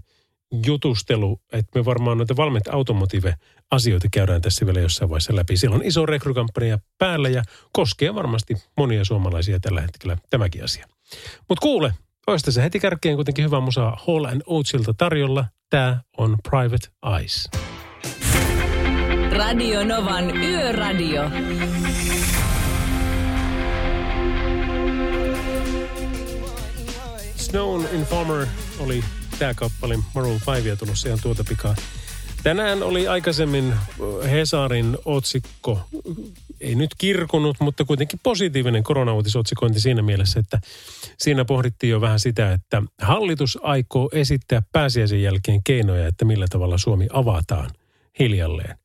jutustelu, 0.66 1.42
että 1.52 1.80
me 1.80 1.86
varmaan 1.86 2.18
noita 2.18 2.36
valmiita 2.36 2.72
automotive-asioita 2.72 4.08
käydään 4.12 4.42
tässä 4.42 4.66
vielä 4.66 4.80
jossain 4.80 5.10
vaiheessa 5.10 5.36
läpi. 5.36 5.58
Siellä 5.58 5.76
on 5.76 5.86
iso 5.86 6.06
rekrykampanja 6.06 6.80
päällä 6.98 7.30
ja 7.30 7.44
koskee 7.72 8.16
varmasti 8.16 8.56
monia 8.78 9.06
suomalaisia 9.06 9.60
tällä 9.60 9.82
hetkellä 9.82 10.18
tämäkin 10.30 10.64
asia. 10.64 10.88
Mutta 11.50 11.62
kuule, 11.62 11.94
oista 12.28 12.52
se 12.52 12.64
heti 12.64 12.80
kärkeen 12.80 13.16
kuitenkin 13.16 13.46
hyvä 13.46 13.60
musa 13.60 13.92
Hall 14.08 14.26
and 14.26 14.42
Oatsilta 14.46 14.94
tarjolla. 14.94 15.46
Tämä 15.70 16.02
on 16.18 16.38
Private 16.50 16.88
Eyes. 17.20 17.50
Radio 19.32 19.84
Novan 19.84 20.38
Yöradio. 20.38 21.24
Snow 27.36 27.82
Informer 27.94 28.48
oli 28.80 29.04
tämä 29.40 29.54
kappale 29.54 30.00
Maroon 30.16 30.40
5 30.64 30.78
tulossa 30.78 31.08
ihan 31.08 31.20
tuota 31.22 31.44
pikaa. 31.50 31.76
Tänään 32.44 32.84
oli 32.84 33.08
aikaisemmin 33.08 33.74
Hesarin 34.32 34.98
otsikko, 35.06 35.80
ei 36.62 36.76
nyt 36.76 36.90
kirkunut, 36.98 37.58
mutta 37.60 37.86
kuitenkin 37.86 38.20
positiivinen 38.24 38.84
koronauutisotsikointi 38.84 39.80
siinä 39.80 40.02
mielessä, 40.02 40.40
että 40.40 40.60
siinä 41.18 41.46
pohdittiin 41.46 41.92
jo 41.92 42.02
vähän 42.02 42.20
sitä, 42.20 42.52
että 42.52 42.84
hallitus 43.02 43.60
aikoo 43.62 44.10
esittää 44.14 44.62
pääsiäisen 44.72 45.22
jälkeen 45.22 45.64
keinoja, 45.64 46.08
että 46.08 46.26
millä 46.26 46.46
tavalla 46.50 46.78
Suomi 46.78 47.08
avataan 47.14 47.70
hiljalleen. 48.20 48.78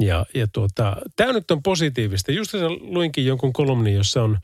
Ja, 0.00 0.26
ja 0.34 0.46
tuota, 0.52 0.96
tämä 1.16 1.32
nyt 1.32 1.50
on 1.50 1.62
positiivista. 1.62 2.32
Just 2.32 2.54
luinkin 2.80 3.26
jonkun 3.26 3.52
kolumnin, 3.52 3.94
jossa 3.94 4.22
on– 4.22 4.38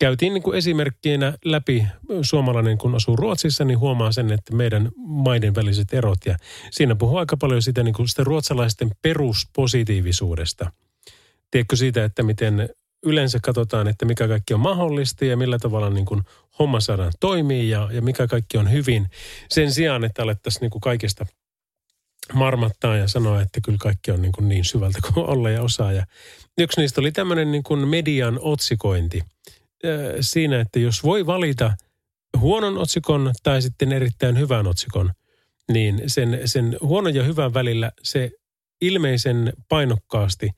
käytiin 0.00 0.34
niin 0.34 0.42
kuin 0.42 0.58
esimerkkinä 0.58 1.34
läpi 1.44 1.86
suomalainen, 2.22 2.78
kun 2.78 2.94
asuu 2.94 3.16
Ruotsissa, 3.16 3.64
niin 3.64 3.78
huomaa 3.78 4.12
sen, 4.12 4.32
että 4.32 4.54
meidän 4.54 4.90
maiden 4.96 5.54
väliset 5.54 5.94
erot. 5.94 6.18
Ja 6.26 6.36
siinä 6.70 6.94
puhuu 6.94 7.16
aika 7.16 7.36
paljon 7.36 7.62
sitä, 7.62 7.82
niin 7.82 7.94
kuin 7.94 8.08
sitä 8.08 8.24
ruotsalaisten 8.24 8.90
peruspositiivisuudesta. 9.02 10.72
Tiedätkö 11.50 11.76
siitä, 11.76 12.04
että 12.04 12.22
miten 12.22 12.68
yleensä 13.06 13.38
katsotaan, 13.42 13.88
että 13.88 14.04
mikä 14.06 14.28
kaikki 14.28 14.54
on 14.54 14.60
mahdollista 14.60 15.24
ja 15.24 15.36
millä 15.36 15.58
tavalla 15.58 15.90
niin 15.90 16.06
kuin 16.06 16.22
homma 16.58 16.80
saadaan 16.80 17.12
toimii 17.20 17.70
ja, 17.70 17.88
ja 17.92 18.02
mikä 18.02 18.26
kaikki 18.26 18.58
on 18.58 18.72
hyvin. 18.72 19.06
Sen 19.48 19.72
sijaan, 19.72 20.04
että 20.04 20.22
alettaisiin 20.22 20.60
niin 20.60 20.70
kuin 20.70 20.80
kaikesta 20.80 21.26
marmattaa 22.32 22.96
ja 22.96 23.08
sanoa, 23.08 23.40
että 23.40 23.60
kyllä 23.60 23.78
kaikki 23.80 24.10
on 24.10 24.22
niin, 24.22 24.32
kuin 24.32 24.48
niin 24.48 24.64
syvältä 24.64 24.98
kuin 25.12 25.26
olla 25.26 25.50
ja 25.50 25.62
osaa. 25.62 25.92
Ja 25.92 26.06
yksi 26.58 26.80
niistä 26.80 27.00
oli 27.00 27.12
tämmöinen 27.12 27.52
niin 27.52 27.62
kuin 27.62 27.88
median 27.88 28.38
otsikointi– 28.42 29.22
siinä, 30.20 30.60
että 30.60 30.78
jos 30.78 31.04
voi 31.04 31.26
valita 31.26 31.76
huonon 32.38 32.78
otsikon 32.78 33.32
tai 33.42 33.62
sitten 33.62 33.92
erittäin 33.92 34.38
hyvän 34.38 34.66
otsikon, 34.66 35.10
niin 35.72 36.02
sen, 36.06 36.40
sen 36.44 36.76
huonon 36.80 37.14
ja 37.14 37.22
hyvän 37.22 37.54
välillä 37.54 37.92
se 38.02 38.30
ilmeisen 38.80 39.52
painokkaasti 39.68 40.50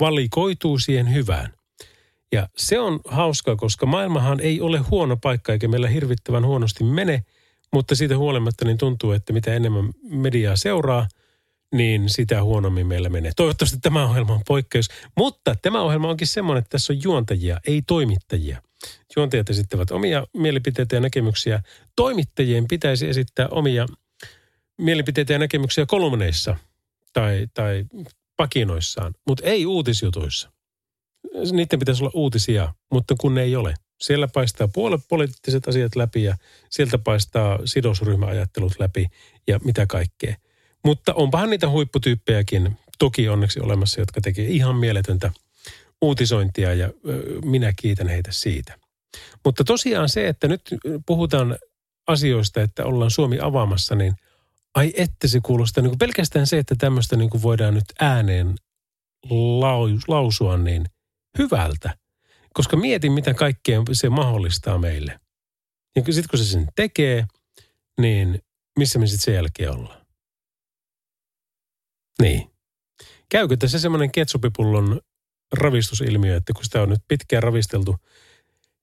valikoituu 0.00 0.78
siihen 0.78 1.14
hyvään. 1.14 1.52
Ja 2.32 2.48
se 2.56 2.78
on 2.78 3.00
hauskaa, 3.04 3.56
koska 3.56 3.86
maailmahan 3.86 4.40
ei 4.40 4.60
ole 4.60 4.78
huono 4.78 5.16
paikka 5.16 5.52
eikä 5.52 5.68
meillä 5.68 5.88
hirvittävän 5.88 6.46
huonosti 6.46 6.84
mene, 6.84 7.24
mutta 7.72 7.94
siitä 7.94 8.18
huolimatta 8.18 8.64
niin 8.64 8.78
tuntuu, 8.78 9.12
että 9.12 9.32
mitä 9.32 9.54
enemmän 9.54 9.90
mediaa 10.02 10.56
seuraa– 10.56 11.08
niin 11.72 12.08
sitä 12.08 12.42
huonommin 12.42 12.86
meillä 12.86 13.08
menee. 13.08 13.32
Toivottavasti 13.36 13.78
tämä 13.82 14.04
ohjelma 14.04 14.34
on 14.34 14.40
poikkeus. 14.46 14.88
Mutta 15.16 15.54
tämä 15.62 15.82
ohjelma 15.82 16.08
onkin 16.08 16.26
semmoinen, 16.26 16.58
että 16.58 16.70
tässä 16.70 16.92
on 16.92 17.02
juontajia, 17.02 17.60
ei 17.66 17.82
toimittajia. 17.82 18.62
Juontajat 19.16 19.50
esittävät 19.50 19.90
omia 19.90 20.26
mielipiteitä 20.34 20.96
ja 20.96 21.00
näkemyksiä. 21.00 21.62
Toimittajien 21.96 22.68
pitäisi 22.68 23.08
esittää 23.08 23.48
omia 23.48 23.86
mielipiteitä 24.78 25.32
ja 25.32 25.38
näkemyksiä 25.38 25.86
kolumneissa 25.86 26.56
tai, 27.12 27.46
tai 27.54 27.84
pakinoissaan, 28.36 29.14
mutta 29.26 29.46
ei 29.46 29.66
uutisjutuissa. 29.66 30.52
Niiden 31.52 31.78
pitäisi 31.78 32.02
olla 32.02 32.12
uutisia, 32.14 32.74
mutta 32.92 33.14
kun 33.20 33.34
ne 33.34 33.42
ei 33.42 33.56
ole. 33.56 33.74
Siellä 34.00 34.28
paistaa 34.28 34.68
puoluepoliittiset 34.68 35.68
asiat 35.68 35.96
läpi 35.96 36.22
ja 36.22 36.36
sieltä 36.70 36.98
paistaa 36.98 37.58
sidosryhmäajattelut 37.64 38.72
läpi 38.78 39.06
ja 39.46 39.60
mitä 39.64 39.86
kaikkea. 39.86 40.36
Mutta 40.84 41.14
onpahan 41.14 41.50
niitä 41.50 41.68
huipputyyppejäkin 41.68 42.76
toki 42.98 43.28
onneksi 43.28 43.60
olemassa, 43.60 44.00
jotka 44.00 44.20
tekee 44.20 44.46
ihan 44.46 44.76
mieletöntä 44.76 45.32
uutisointia 46.00 46.74
ja 46.74 46.90
minä 47.44 47.72
kiitän 47.76 48.08
heitä 48.08 48.32
siitä. 48.32 48.78
Mutta 49.44 49.64
tosiaan 49.64 50.08
se, 50.08 50.28
että 50.28 50.48
nyt 50.48 50.62
puhutaan 51.06 51.58
asioista, 52.06 52.60
että 52.62 52.84
ollaan 52.84 53.10
Suomi 53.10 53.38
avaamassa, 53.40 53.94
niin 53.94 54.14
ai 54.74 54.92
että 54.96 55.28
se 55.28 55.40
kuulostaa 55.40 55.82
niin 55.82 55.90
kuin 55.90 55.98
pelkästään 55.98 56.46
se, 56.46 56.58
että 56.58 56.74
tämmöistä 56.78 57.16
niin 57.16 57.30
kuin 57.30 57.42
voidaan 57.42 57.74
nyt 57.74 57.84
ääneen 58.00 58.54
lausua 60.08 60.56
niin 60.56 60.84
hyvältä. 61.38 61.96
Koska 62.54 62.76
mietin, 62.76 63.12
mitä 63.12 63.34
kaikkea 63.34 63.82
se 63.92 64.08
mahdollistaa 64.08 64.78
meille. 64.78 65.20
Ja 65.96 66.02
sitten 66.02 66.28
kun 66.30 66.38
se 66.38 66.44
sen 66.44 66.68
tekee, 66.76 67.26
niin 68.00 68.42
missä 68.78 68.98
me 68.98 69.06
sitten 69.06 69.24
sen 69.24 69.34
jälkeen 69.34 69.70
ollaan? 69.70 70.01
Niin. 72.22 72.50
Käykö 73.28 73.56
tässä 73.56 73.78
semmoinen 73.78 74.12
ketsupipullon 74.12 75.00
ravistusilmiö, 75.52 76.36
että 76.36 76.52
kun 76.52 76.64
sitä 76.64 76.82
on 76.82 76.88
nyt 76.88 77.00
pitkään 77.08 77.42
ravisteltu, 77.42 77.96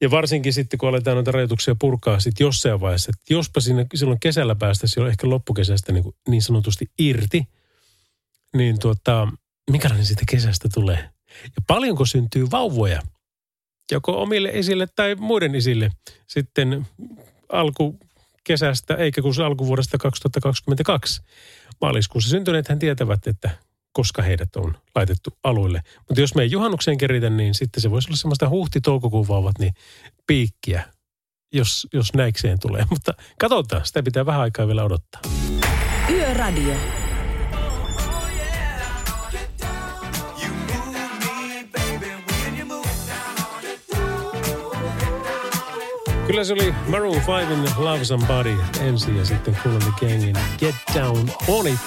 ja 0.01 0.11
varsinkin 0.11 0.53
sitten, 0.53 0.77
kun 0.77 0.89
aletaan 0.89 1.15
noita 1.15 1.31
rajoituksia 1.31 1.75
purkaa 1.79 2.19
sitten 2.19 2.45
jossain 2.45 2.81
vaiheessa, 2.81 3.11
että 3.15 3.33
jospa 3.33 3.59
siinä 3.59 3.85
silloin 3.95 4.19
kesällä 4.19 4.55
päästä 4.55 4.87
silloin 4.87 5.11
ehkä 5.11 5.29
loppukesästä 5.29 5.91
niin, 5.91 6.03
niin 6.27 6.41
sanotusti 6.41 6.85
irti, 6.99 7.43
niin 8.55 8.79
tuota, 8.79 9.27
minkälainen 9.71 10.05
siitä 10.05 10.23
kesästä 10.29 10.69
tulee? 10.73 11.09
Ja 11.43 11.61
paljonko 11.67 12.05
syntyy 12.05 12.51
vauvoja, 12.51 13.01
joko 13.91 14.21
omille 14.21 14.49
isille 14.49 14.87
tai 14.95 15.15
muiden 15.15 15.55
isille 15.55 15.91
sitten 16.27 16.87
alkukesästä, 17.49 18.95
eikä 18.95 19.21
kun 19.21 19.33
alkuvuodesta 19.45 19.97
2022. 19.97 21.21
Maaliskuussa 21.81 22.29
syntyneet 22.29 22.69
hän 22.69 22.79
tietävät, 22.79 23.27
että 23.27 23.49
koska 23.91 24.21
heidät 24.21 24.55
on 24.55 24.77
laitettu 24.95 25.29
aluille. 25.43 25.81
Mutta 26.07 26.21
jos 26.21 26.35
me 26.35 26.41
ei 26.41 26.51
juhannukseen 26.51 26.97
keritä, 26.97 27.29
niin 27.29 27.53
sitten 27.53 27.81
se 27.81 27.91
voisi 27.91 28.09
olla 28.09 28.17
semmoista 28.17 28.49
huhti-toukokuun 28.49 29.27
vauvat, 29.27 29.59
niin 29.59 29.73
piikkiä, 30.27 30.83
jos, 31.53 31.87
jos 31.93 32.13
näikseen 32.13 32.59
tulee. 32.59 32.85
Mutta 32.89 33.13
katsotaan, 33.39 33.85
sitä 33.85 34.03
pitää 34.03 34.25
vähän 34.25 34.41
aikaa 34.41 34.67
vielä 34.67 34.83
odottaa. 34.83 35.21
Yöradio. 36.09 36.75
Kyllä 46.29 46.43
se 46.43 46.53
oli 46.53 46.73
Maroon 46.87 47.21
5 47.67 47.73
Love 47.77 48.05
Somebody 48.05 48.57
ensin 48.81 49.17
ja 49.17 49.25
sitten 49.25 49.57
kuulimme 49.63 49.91
gangin 49.99 50.35
Get 50.59 50.75
Down 50.95 51.29
On 51.47 51.67
It. 51.67 51.79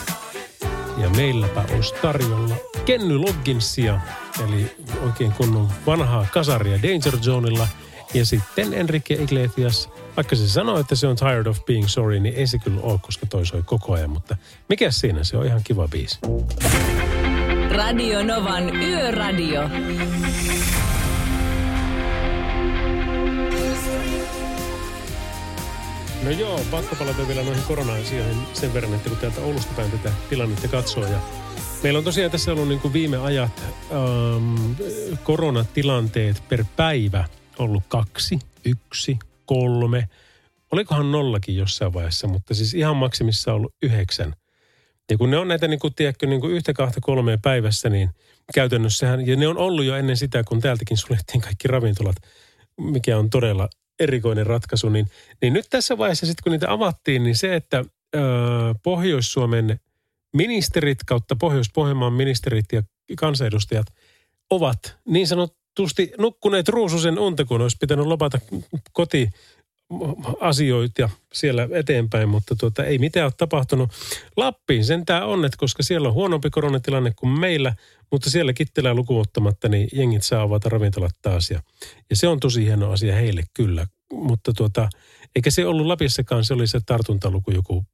Ja 0.99 1.11
meilläpä 1.11 1.65
olisi 1.75 1.95
tarjolla 1.95 2.55
Kenny 2.85 3.19
Logginsia, 3.19 4.01
eli 4.45 4.77
oikein 5.03 5.33
kunnon 5.33 5.69
vanhaa 5.87 6.27
kasaria 6.33 6.83
Danger 6.83 7.17
Zoneilla. 7.17 7.69
Ja 8.15 8.27
sitten 8.27 8.75
Enrique 8.75 9.17
Iglesias, 9.17 9.89
vaikka 10.17 10.37
se 10.37 10.49
sanoo, 10.49 10.79
että 10.79 10.95
se 10.95 11.07
on 11.07 11.17
tired 11.17 11.47
of 11.47 11.65
being 11.65 11.87
sorry, 11.87 12.21
niin 12.21 12.35
ei 12.35 12.47
se 12.47 12.59
kyllä 12.59 12.81
ole, 12.83 12.99
koska 13.03 13.27
toi 13.27 13.47
soi 13.47 13.63
koko 13.63 13.93
ajan. 13.93 14.11
Mutta 14.11 14.37
mikä 14.69 14.91
siinä, 14.91 15.25
se 15.25 15.37
on 15.37 15.47
ihan 15.47 15.61
kiva 15.65 15.89
biisi. 15.89 16.19
Radio 17.71 18.23
Novan 18.23 18.77
Yöradio. 18.77 19.63
No 26.25 26.31
joo, 26.31 26.61
pakko 26.71 26.97
palata 26.97 27.29
vielä 27.29 27.43
noihin 27.43 27.63
korona-asioihin 27.63 28.37
sen 28.53 28.75
verran, 28.75 28.95
että 28.95 29.09
kun 29.09 29.19
täältä 29.19 29.41
Oulusta 29.41 29.73
päin 29.77 29.91
tätä 29.91 30.13
tilannetta 30.29 30.69
katsoo. 30.69 31.07
Ja 31.07 31.19
meillä 31.83 31.99
on 31.99 32.05
tosiaan 32.05 32.31
tässä 32.31 32.53
ollut 32.53 32.69
niin 32.69 32.81
kuin 32.81 32.93
viime 32.93 33.17
ajat 33.17 33.63
ähm, 33.93 34.73
koronatilanteet 35.23 36.43
per 36.49 36.65
päivä 36.77 37.25
ollut 37.59 37.83
kaksi, 37.89 38.39
yksi, 38.65 39.19
kolme. 39.47 40.09
Olikohan 40.73 41.13
nollakin 41.13 41.57
jossain 41.57 41.95
vaiheessa, 41.95 42.29
mutta 42.29 42.55
siis 42.55 42.75
ihan 42.75 42.97
maksimissa 42.97 43.53
ollut 43.53 43.75
yhdeksän. 43.83 44.35
Ja 45.11 45.19
kun 45.19 45.31
ne 45.31 45.39
on 45.39 45.49
näitä, 45.49 45.69
niin 45.69 45.81
kuin, 45.81 45.95
tiedätkö, 45.95 46.27
niin 46.27 46.41
kuin 46.41 46.53
yhtä, 46.53 46.73
kahta, 46.73 47.01
kolmea 47.01 47.39
päivässä, 47.43 47.91
niin 47.91 48.11
käytännössähän, 48.55 49.27
ja 49.27 49.37
ne 49.37 49.49
on 49.49 49.59
ollut 49.59 49.85
jo 49.85 49.97
ennen 49.97 50.17
sitä, 50.17 50.45
kun 50.45 50.61
täältäkin 50.61 50.97
suljettiin 50.97 51.41
kaikki 51.41 51.69
ravintolat, 51.69 52.17
mikä 52.81 53.19
on 53.19 53.31
todella 53.31 53.69
erikoinen 54.01 54.47
ratkaisu, 54.47 54.89
niin, 54.89 55.07
niin 55.43 55.53
nyt 55.53 55.67
tässä 55.71 55.99
vaiheessa 55.99 56.27
sitten 56.27 56.43
kun 56.43 56.53
niitä 56.53 56.73
avattiin, 56.73 57.23
niin 57.23 57.37
se, 57.37 57.57
että 57.57 57.85
ö, 58.15 58.19
Pohjois-Suomen 58.83 59.81
ministerit 60.37 60.99
kautta 61.07 61.37
Pohjois-Pohjanmaan 61.37 62.13
ministerit 62.13 62.67
ja 62.73 62.83
kansanedustajat 63.17 63.87
ovat 64.51 64.97
niin 65.09 65.27
sanotusti 65.27 66.13
nukkuneet 66.19 66.69
ruususen 66.69 67.19
unta, 67.19 67.45
kun 67.45 67.61
olisi 67.61 67.77
pitänyt 67.81 68.07
lopata 68.07 68.39
koti 68.93 69.31
asioita 70.41 71.11
siellä 71.33 71.69
eteenpäin, 71.73 72.29
mutta 72.29 72.57
tuota, 72.57 72.85
ei 72.85 72.99
mitään 72.99 73.27
ole 73.27 73.33
tapahtunut. 73.37 73.91
Lappiin 74.37 74.85
sen 74.85 75.07
tämä 75.07 75.25
on, 75.25 75.45
että 75.45 75.57
koska 75.59 75.83
siellä 75.83 76.09
on 76.09 76.15
huonompi 76.15 76.51
koronatilanne 76.51 77.13
kuin 77.17 77.41
meillä, 77.41 77.75
mutta 78.13 78.31
siellä 78.31 78.53
kittelää 78.53 78.95
lukuottamatta, 78.95 79.69
niin 79.69 79.89
jengit 79.93 80.23
saa 80.23 80.43
avata 80.43 80.69
ravintolat 80.69 81.15
taas. 81.23 81.51
Ja, 81.51 81.63
ja 82.11 82.17
se 82.17 82.29
on 82.29 82.41
tosi 82.41 82.65
hieno 82.65 82.91
asia 82.91 83.15
heille 83.15 83.43
kyllä. 83.55 83.87
Mutta 84.13 84.53
tuota, 84.53 84.89
eikä 85.37 85.51
se 85.51 85.67
ollut 85.67 85.87
Lapissakaan, 85.87 86.45
se 86.45 86.55
oli 86.55 86.67
se 86.67 86.81
tartuntaluku 86.87 87.51
joku 87.51 87.85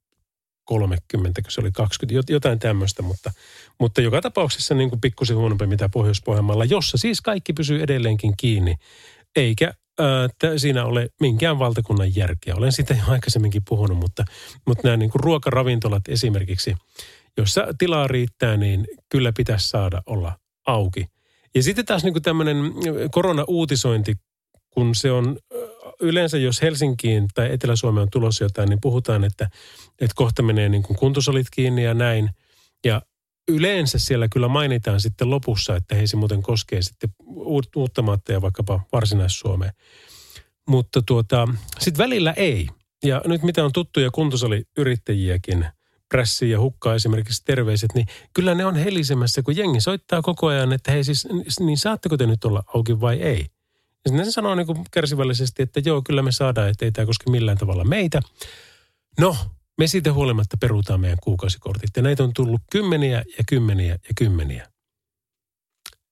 30, 0.65 1.43
kun 1.43 1.53
se 1.53 1.61
oli 1.61 1.73
20, 1.73 2.33
jotain 2.33 2.59
tämmöistä, 2.59 3.03
mutta, 3.03 3.33
mutta 3.81 4.01
joka 4.01 4.21
tapauksessa 4.21 4.75
niin 4.75 4.89
kuin 4.89 5.01
pikkusen 5.01 5.37
huonompi 5.37 5.67
mitä 5.67 5.89
Pohjois-Pohjanmaalla, 5.89 6.65
jossa 6.65 6.99
siis 6.99 7.21
kaikki 7.21 7.53
pysyy 7.53 7.83
edelleenkin 7.83 8.35
kiinni, 8.37 8.75
eikä 9.37 9.75
että 10.25 10.59
siinä 10.59 10.85
ole 10.85 11.09
minkään 11.21 11.59
valtakunnan 11.59 12.17
järkeä. 12.17 12.55
Olen 12.55 12.73
siitä 12.73 12.95
jo 12.95 13.13
aikaisemminkin 13.13 13.63
puhunut, 13.69 13.99
mutta, 13.99 14.25
mutta 14.67 14.89
nämä 14.89 14.97
niin 14.97 15.11
kuin 15.11 15.25
ruokaravintolat 15.25 16.03
esimerkiksi, 16.09 16.75
jossa 17.37 17.67
tilaa 17.79 18.07
riittää, 18.07 18.57
niin 18.57 18.87
kyllä 19.09 19.33
pitäisi 19.37 19.69
saada 19.69 20.03
olla 20.07 20.39
auki. 20.67 21.07
Ja 21.55 21.63
sitten 21.63 21.87
taas 21.87 22.05
niin 22.05 22.15
kuin 22.15 22.23
tämmöinen 22.23 22.57
korona-uutisointi, 23.11 24.15
kun 24.71 24.95
se 24.95 25.13
on 25.13 25.39
yleensä, 26.01 26.39
jos 26.39 26.63
Helsinkiin 26.63 27.29
tai 27.35 27.53
Etelä-Suomeen 27.53 28.03
on 28.03 28.09
tulossa 28.13 28.45
jotain, 28.45 28.69
niin 28.69 28.81
puhutaan, 28.83 29.25
että, 29.25 29.51
että 30.01 30.15
kohta 30.15 30.43
menee 30.43 30.69
niin 30.69 30.83
kuin 30.83 30.97
kuntosalit 30.99 31.47
kiinni 31.51 31.85
ja 31.85 31.95
näin. 31.95 32.31
Ja 32.85 33.03
yleensä 33.49 33.99
siellä 33.99 34.29
kyllä 34.29 34.49
mainitaan 34.49 35.01
sitten 35.01 35.31
lopussa, 35.31 35.77
että 35.77 35.95
hei 35.95 36.07
se 36.07 36.17
muuten 36.17 36.43
koskee 36.43 36.83
sitten 36.83 37.11
uutta 37.77 38.19
ja 38.29 38.43
vaikkapa 38.43 38.81
varsinais-Suomeen. 38.93 39.73
Mutta 40.69 41.03
tuota, 41.03 41.49
sitten 41.79 42.05
välillä 42.05 42.33
ei. 42.33 42.69
Ja 43.05 43.23
nyt 43.27 43.43
mitä 43.43 43.65
on 43.65 43.73
tuttuja 43.73 44.11
kuntosaliyrittäjiäkin, 44.11 45.67
Prässi 46.09 46.51
ja 46.51 46.61
Hukka 46.61 46.95
esimerkiksi 46.95 47.45
terveiset, 47.45 47.91
niin 47.95 48.07
kyllä 48.35 48.55
ne 48.55 48.65
on 48.65 48.77
helisemässä, 48.77 49.43
kun 49.43 49.57
jengi 49.57 49.81
soittaa 49.81 50.23
koko 50.23 50.47
ajan, 50.47 50.73
että 50.73 50.93
hei 50.93 51.05
siis, 51.05 51.29
niin 51.61 51.79
saatteko 51.79 52.17
te 52.17 52.27
nyt 52.27 52.45
olla 52.45 52.63
auki 52.75 53.01
vai 53.01 53.17
ei? 53.17 53.41
Ja 54.05 54.11
sitten 54.11 54.27
ne 54.27 54.31
sanoo 54.31 54.55
niin 54.55 54.67
kuin 54.67 54.85
kärsivällisesti, 54.91 55.63
että 55.63 55.81
joo, 55.85 56.03
kyllä 56.03 56.23
me 56.23 56.33
saadaan, 56.33 56.69
että 56.69 56.85
ei 56.85 56.93
tämä 56.93 57.07
koske 57.07 57.31
millään 57.31 57.59
tavalla 57.59 57.85
meitä. 57.85 58.21
No, 59.21 59.37
me 59.79 59.87
siitä 59.87 60.13
huolimatta 60.13 60.57
perutaan 60.61 61.01
meidän 61.01 61.19
kuukausikortit. 61.23 61.91
Ja 61.97 62.03
näitä 62.03 62.25
on 62.25 62.33
tullut 62.35 62.61
kymmeniä 62.73 63.23
ja 63.39 63.45
kymmeniä 63.49 63.93
ja 63.93 64.15
kymmeniä. 64.17 64.69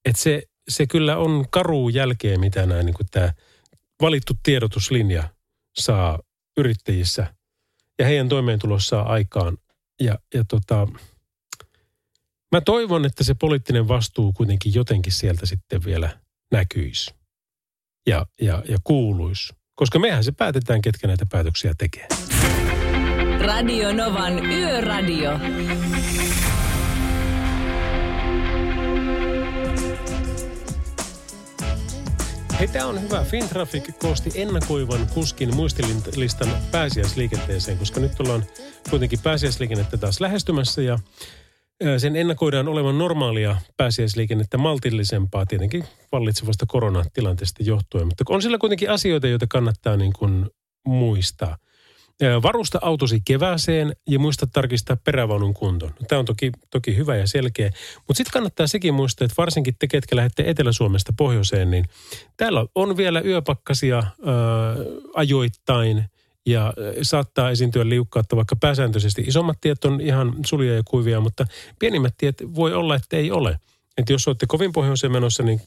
Et 0.05 0.15
se, 0.15 0.43
se 0.69 0.87
kyllä 0.87 1.17
on 1.17 1.45
karu 1.49 1.89
jälkeen, 1.89 2.39
mitä 2.39 2.65
nämä, 2.65 2.83
niin 2.83 2.93
kuin 2.93 3.07
tämä 3.11 3.33
valittu 4.01 4.33
tiedotuslinja 4.43 5.29
saa 5.79 6.19
yrittäjissä 6.57 7.33
ja 7.99 8.05
heidän 8.05 8.29
toimeentulossaan 8.29 9.07
aikaan. 9.07 9.57
Ja, 10.01 10.19
ja 10.33 10.43
tota, 10.47 10.87
mä 12.51 12.61
toivon, 12.61 13.05
että 13.05 13.23
se 13.23 13.33
poliittinen 13.33 13.87
vastuu 13.87 14.33
kuitenkin 14.33 14.73
jotenkin 14.73 15.13
sieltä 15.13 15.45
sitten 15.45 15.85
vielä 15.85 16.19
näkyisi 16.51 17.15
ja, 18.07 18.25
ja, 18.41 18.63
ja 18.69 18.77
kuuluisi. 18.83 19.53
Koska 19.75 19.99
mehän 19.99 20.23
se 20.23 20.31
päätetään, 20.31 20.81
ketkä 20.81 21.07
näitä 21.07 21.25
päätöksiä 21.31 21.73
tekee. 21.77 22.07
Radio 23.47 23.93
Novan 23.93 24.45
Yöradio. 24.45 25.31
Hei, 32.59 32.67
tämä 32.67 32.85
on 32.85 33.01
hyvä. 33.01 33.23
Fintraffic 33.23 33.99
koosti 33.99 34.31
ennakoivan 34.35 35.07
kuskin 35.13 35.55
muistilistan 35.55 36.47
pääsiäisliikenteeseen, 36.71 37.77
koska 37.77 37.99
nyt 37.99 38.19
ollaan 38.19 38.43
kuitenkin 38.89 39.19
pääsiäisliikennettä 39.23 39.97
taas 39.97 40.21
lähestymässä 40.21 40.81
ja 40.81 40.99
Sen 41.97 42.15
ennakoidaan 42.15 42.67
olevan 42.67 42.97
normaalia 42.97 43.57
pääsiäisliikennettä 43.77 44.57
maltillisempaa 44.57 45.45
tietenkin 45.45 45.83
vallitsevasta 46.11 46.65
koronatilanteesta 46.65 47.63
johtuen. 47.63 48.07
Mutta 48.07 48.23
on 48.29 48.41
sillä 48.41 48.57
kuitenkin 48.57 48.89
asioita, 48.89 49.27
joita 49.27 49.45
kannattaa 49.49 49.97
niin 49.97 50.13
kuin 50.13 50.45
muistaa. 50.87 51.57
Varusta 52.43 52.79
autosi 52.81 53.21
kevääseen 53.25 53.95
ja 54.09 54.19
muista 54.19 54.47
tarkistaa 54.47 54.97
perävaunun 55.03 55.53
kuntoon. 55.53 55.91
No, 55.99 56.05
Tämä 56.07 56.19
on 56.19 56.25
toki, 56.25 56.51
toki 56.69 56.95
hyvä 56.97 57.15
ja 57.15 57.27
selkeä. 57.27 57.69
Mutta 57.97 58.17
sitten 58.17 58.33
kannattaa 58.33 58.67
sekin 58.67 58.93
muistaa, 58.93 59.25
että 59.25 59.35
varsinkin 59.37 59.75
te, 59.79 59.87
ketkä 59.87 60.15
lähdette 60.15 60.43
Etelä-Suomesta 60.47 61.13
pohjoiseen, 61.17 61.71
niin 61.71 61.85
täällä 62.37 62.65
on 62.75 62.97
vielä 62.97 63.21
yöpakkasia 63.21 63.97
ö, 63.97 64.03
ajoittain– 65.13 66.03
ja 66.47 66.73
saattaa 67.01 67.49
esiintyä 67.49 67.89
liukkautta, 67.89 68.35
vaikka 68.35 68.55
pääsääntöisesti 68.55 69.21
isommat 69.21 69.57
tiet 69.61 69.85
on 69.85 70.01
ihan 70.01 70.35
sulia 70.45 70.75
ja 70.75 70.83
kuivia, 70.85 71.19
mutta 71.19 71.45
pienimmät 71.79 72.13
tiet 72.17 72.43
voi 72.55 72.73
olla, 72.73 72.95
että 72.95 73.17
ei 73.17 73.31
ole. 73.31 73.59
Että 73.97 74.13
jos 74.13 74.27
olette 74.27 74.45
kovin 74.47 74.71
pohjoiseen 74.71 75.11
menossa, 75.11 75.43
niin 75.43 75.61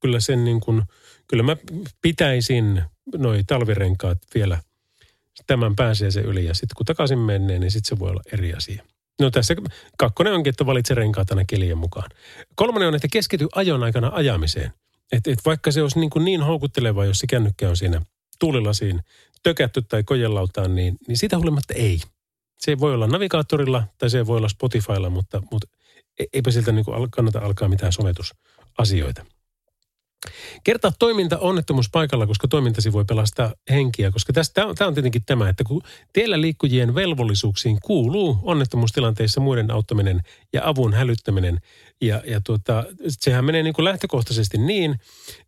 kyllä 0.00 0.20
sen 0.20 0.44
niin 0.44 0.60
kuin, 0.60 0.82
kyllä 1.28 1.42
mä 1.42 1.56
pitäisin 2.02 2.82
noi 3.16 3.44
talvirenkaat 3.46 4.18
vielä 4.34 4.58
tämän 5.46 5.76
pääsiäisen 5.76 6.24
yli. 6.24 6.44
Ja 6.44 6.54
sitten 6.54 6.76
kun 6.76 6.86
takaisin 6.86 7.18
menee, 7.18 7.58
niin 7.58 7.70
sitten 7.70 7.88
se 7.88 7.98
voi 7.98 8.10
olla 8.10 8.22
eri 8.32 8.54
asia. 8.54 8.84
No 9.20 9.30
tässä 9.30 9.54
kakkonen 9.98 10.32
onkin, 10.32 10.50
että 10.50 10.66
valitse 10.66 10.94
renkaat 10.94 11.30
aina 11.30 11.44
kelien 11.44 11.78
mukaan. 11.78 12.10
Kolmonen 12.54 12.88
on, 12.88 12.94
että 12.94 13.08
keskity 13.12 13.48
ajon 13.54 13.82
aikana 13.82 14.10
ajamiseen. 14.14 14.72
Et, 15.12 15.26
et 15.26 15.38
vaikka 15.46 15.70
se 15.70 15.82
olisi 15.82 15.98
niin, 15.98 16.10
kuin 16.10 16.24
niin 16.24 16.42
houkutteleva, 16.42 17.04
jos 17.04 17.18
se 17.18 17.26
kännykkä 17.26 17.68
on 17.68 17.76
siinä 17.76 18.02
tuulilasiin 18.38 19.00
tökätty 19.42 19.82
tai 19.82 20.04
kojelautaan, 20.04 20.74
niin, 20.74 20.96
niin 21.08 21.18
siitä 21.18 21.36
huolimatta 21.36 21.74
ei. 21.74 22.00
Se 22.58 22.78
voi 22.78 22.94
olla 22.94 23.06
navigaattorilla 23.06 23.82
tai 23.98 24.10
se 24.10 24.26
voi 24.26 24.36
olla 24.36 24.48
Spotifylla, 24.48 25.10
mutta, 25.10 25.42
mutta 25.50 25.68
e- 26.18 26.24
eipä 26.32 26.50
siltä 26.50 26.72
niin 26.72 26.84
kuin 26.84 27.10
kannata 27.10 27.40
alkaa 27.40 27.68
mitään 27.68 27.92
sometusasioita. 27.92 29.26
Kertaa 30.64 30.92
toiminta 30.98 31.38
onnettomuuspaikalla, 31.38 32.26
koska 32.26 32.48
toimintasi 32.48 32.92
voi 32.92 33.04
pelastaa 33.04 33.54
henkiä, 33.70 34.10
koska 34.10 34.32
tämä 34.54 34.88
on 34.88 34.94
tietenkin 34.94 35.22
tämä, 35.26 35.48
että 35.48 35.64
kun 35.64 35.82
teillä 36.12 36.40
liikkujien 36.40 36.94
velvollisuuksiin 36.94 37.78
kuuluu 37.82 38.38
onnettomuustilanteissa 38.42 39.40
muiden 39.40 39.70
auttaminen 39.70 40.20
ja 40.52 40.68
avun 40.68 40.94
hälyttäminen. 40.94 41.60
Ja, 42.00 42.22
ja 42.26 42.40
tuota, 42.40 42.84
sehän 43.08 43.44
menee 43.44 43.62
niin 43.62 43.74
kuin 43.74 43.84
lähtökohtaisesti 43.84 44.58
niin, 44.58 45.00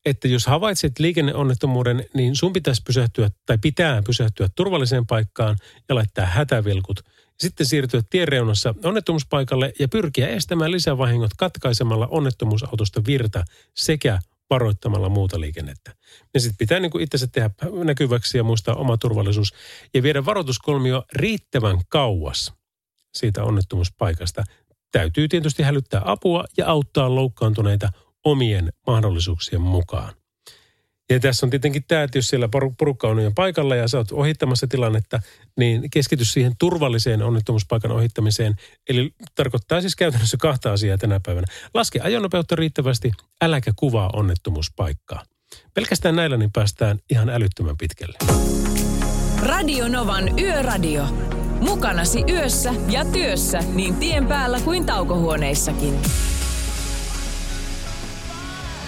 että 0.07 0.29
jos 0.29 0.47
havaitset 0.47 0.99
liikenneonnettomuuden, 0.99 2.05
niin 2.15 2.37
sun 2.37 2.53
pitäisi 2.53 2.83
pysähtyä 2.83 3.31
tai 3.47 3.59
pitää 3.59 4.03
pysähtyä 4.03 4.49
turvalliseen 4.55 5.07
paikkaan 5.07 5.57
ja 5.89 5.95
laittaa 5.95 6.27
hätävilkut. 6.27 7.01
Sitten 7.41 7.67
siirtyä 7.67 8.01
tiereunassa 8.11 8.75
onnettomuuspaikalle 8.85 9.73
ja 9.79 9.89
pyrkiä 9.89 10.29
estämään 10.29 10.73
lisävahingot 10.73 11.31
katkaisemalla 11.37 12.07
onnettomuusautosta 12.07 13.03
virta 13.07 13.45
sekä 13.75 14.19
varoittamalla 14.51 15.09
muuta 15.09 15.41
liikennettä. 15.41 15.95
Ja 16.35 16.41
sitten 16.41 16.57
pitää 16.59 16.81
niin 16.81 17.01
itsensä 17.01 17.27
tehdä 17.27 17.51
näkyväksi 17.85 18.39
ja 18.39 18.45
muistaa 18.45 18.75
oma 18.75 18.97
turvallisuus 18.97 19.55
ja 19.95 20.03
viedä 20.03 20.25
varoituskolmio 20.25 21.05
riittävän 21.13 21.81
kauas 21.89 22.53
siitä 23.15 23.45
onnettomuuspaikasta. 23.45 24.45
Täytyy 24.93 25.29
tietysti 25.29 25.63
hälyttää 25.63 26.03
apua 26.05 26.45
ja 26.57 26.67
auttaa 26.67 27.15
loukkaantuneita 27.15 27.89
omien 28.25 28.73
mahdollisuuksien 28.87 29.61
mukaan. 29.61 30.18
Ja 31.11 31.21
tässä 31.21 31.47
on 31.47 31.51
tietenkin 31.51 31.85
tämä, 31.89 32.03
että 32.03 32.19
jos 32.19 32.29
siellä 32.29 32.47
poru- 32.47 32.75
porukka 32.79 33.09
on 33.09 33.23
jo 33.23 33.31
paikalla 33.35 33.77
ja 33.77 33.89
sä 33.89 33.99
oot 33.99 34.13
ohittamassa 34.13 34.67
tilannetta, 34.67 35.21
niin 35.57 35.91
keskity 35.91 36.25
siihen 36.25 36.53
turvalliseen 36.59 37.23
onnettomuuspaikan 37.23 37.93
ohittamiseen. 37.93 38.55
Eli 38.89 39.15
tarkoittaa 39.35 39.81
siis 39.81 39.97
käytännössä 39.97 40.37
kahta 40.37 40.73
asiaa 40.73 40.99
tänä 40.99 41.21
päivänä. 41.27 41.47
Laske 41.75 42.01
ajonopeutta 42.01 42.57
riittävästi, 42.57 43.13
äläkä 43.43 43.73
kuvaa 43.77 44.11
onnettomuuspaikkaa. 44.13 45.23
Pelkästään 45.75 46.17
näillä 46.17 46.37
niin 46.37 46.53
päästään 46.53 46.99
ihan 47.11 47.29
älyttömän 47.29 47.77
pitkälle. 47.77 48.19
Radio 49.43 49.89
Novan 49.89 50.39
Yöradio. 50.39 51.05
Mukanasi 51.61 52.25
yössä 52.29 52.75
ja 52.89 53.05
työssä 53.05 53.59
niin 53.75 53.97
tien 53.97 54.27
päällä 54.27 54.61
kuin 54.61 54.87
taukohuoneissakin. 54.87 55.95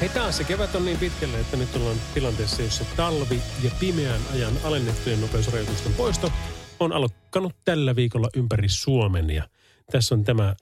Hei 0.00 0.08
taas 0.08 0.36
se 0.36 0.44
kevät 0.44 0.74
on 0.74 0.84
niin 0.84 0.98
pitkälle, 0.98 1.40
että 1.40 1.56
nyt 1.56 1.76
ollaan 1.76 1.96
tilanteessa, 2.14 2.62
jossa 2.62 2.84
talvi 2.96 3.42
ja 3.62 3.70
pimeän 3.80 4.20
ajan 4.32 4.52
alennettujen 4.64 5.20
nopeusrajoitusten 5.20 5.94
poisto 5.94 6.32
on 6.78 6.92
alkanut 6.92 7.56
tällä 7.64 7.96
viikolla 7.96 8.28
ympäri 8.36 8.68
Suomen. 8.68 9.30
Ja 9.30 9.48
tässä 9.92 10.14
on 10.14 10.24
tämä 10.24 10.54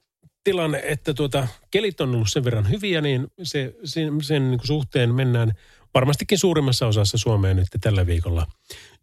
tilanne, 0.44 0.82
että 0.84 1.14
tuota, 1.14 1.48
kelit 1.70 2.00
on 2.00 2.14
ollut 2.14 2.30
sen 2.30 2.44
verran 2.44 2.70
hyviä, 2.70 3.00
niin 3.00 3.26
se, 3.42 3.74
sen, 3.84 4.24
sen 4.24 4.50
niin 4.50 4.58
kuin 4.58 4.66
suhteen 4.66 5.14
mennään 5.14 5.52
varmastikin 5.94 6.38
suurimmassa 6.38 6.86
osassa 6.86 7.18
Suomea 7.18 7.54
nyt 7.54 7.68
tällä 7.80 8.06
viikolla. 8.06 8.46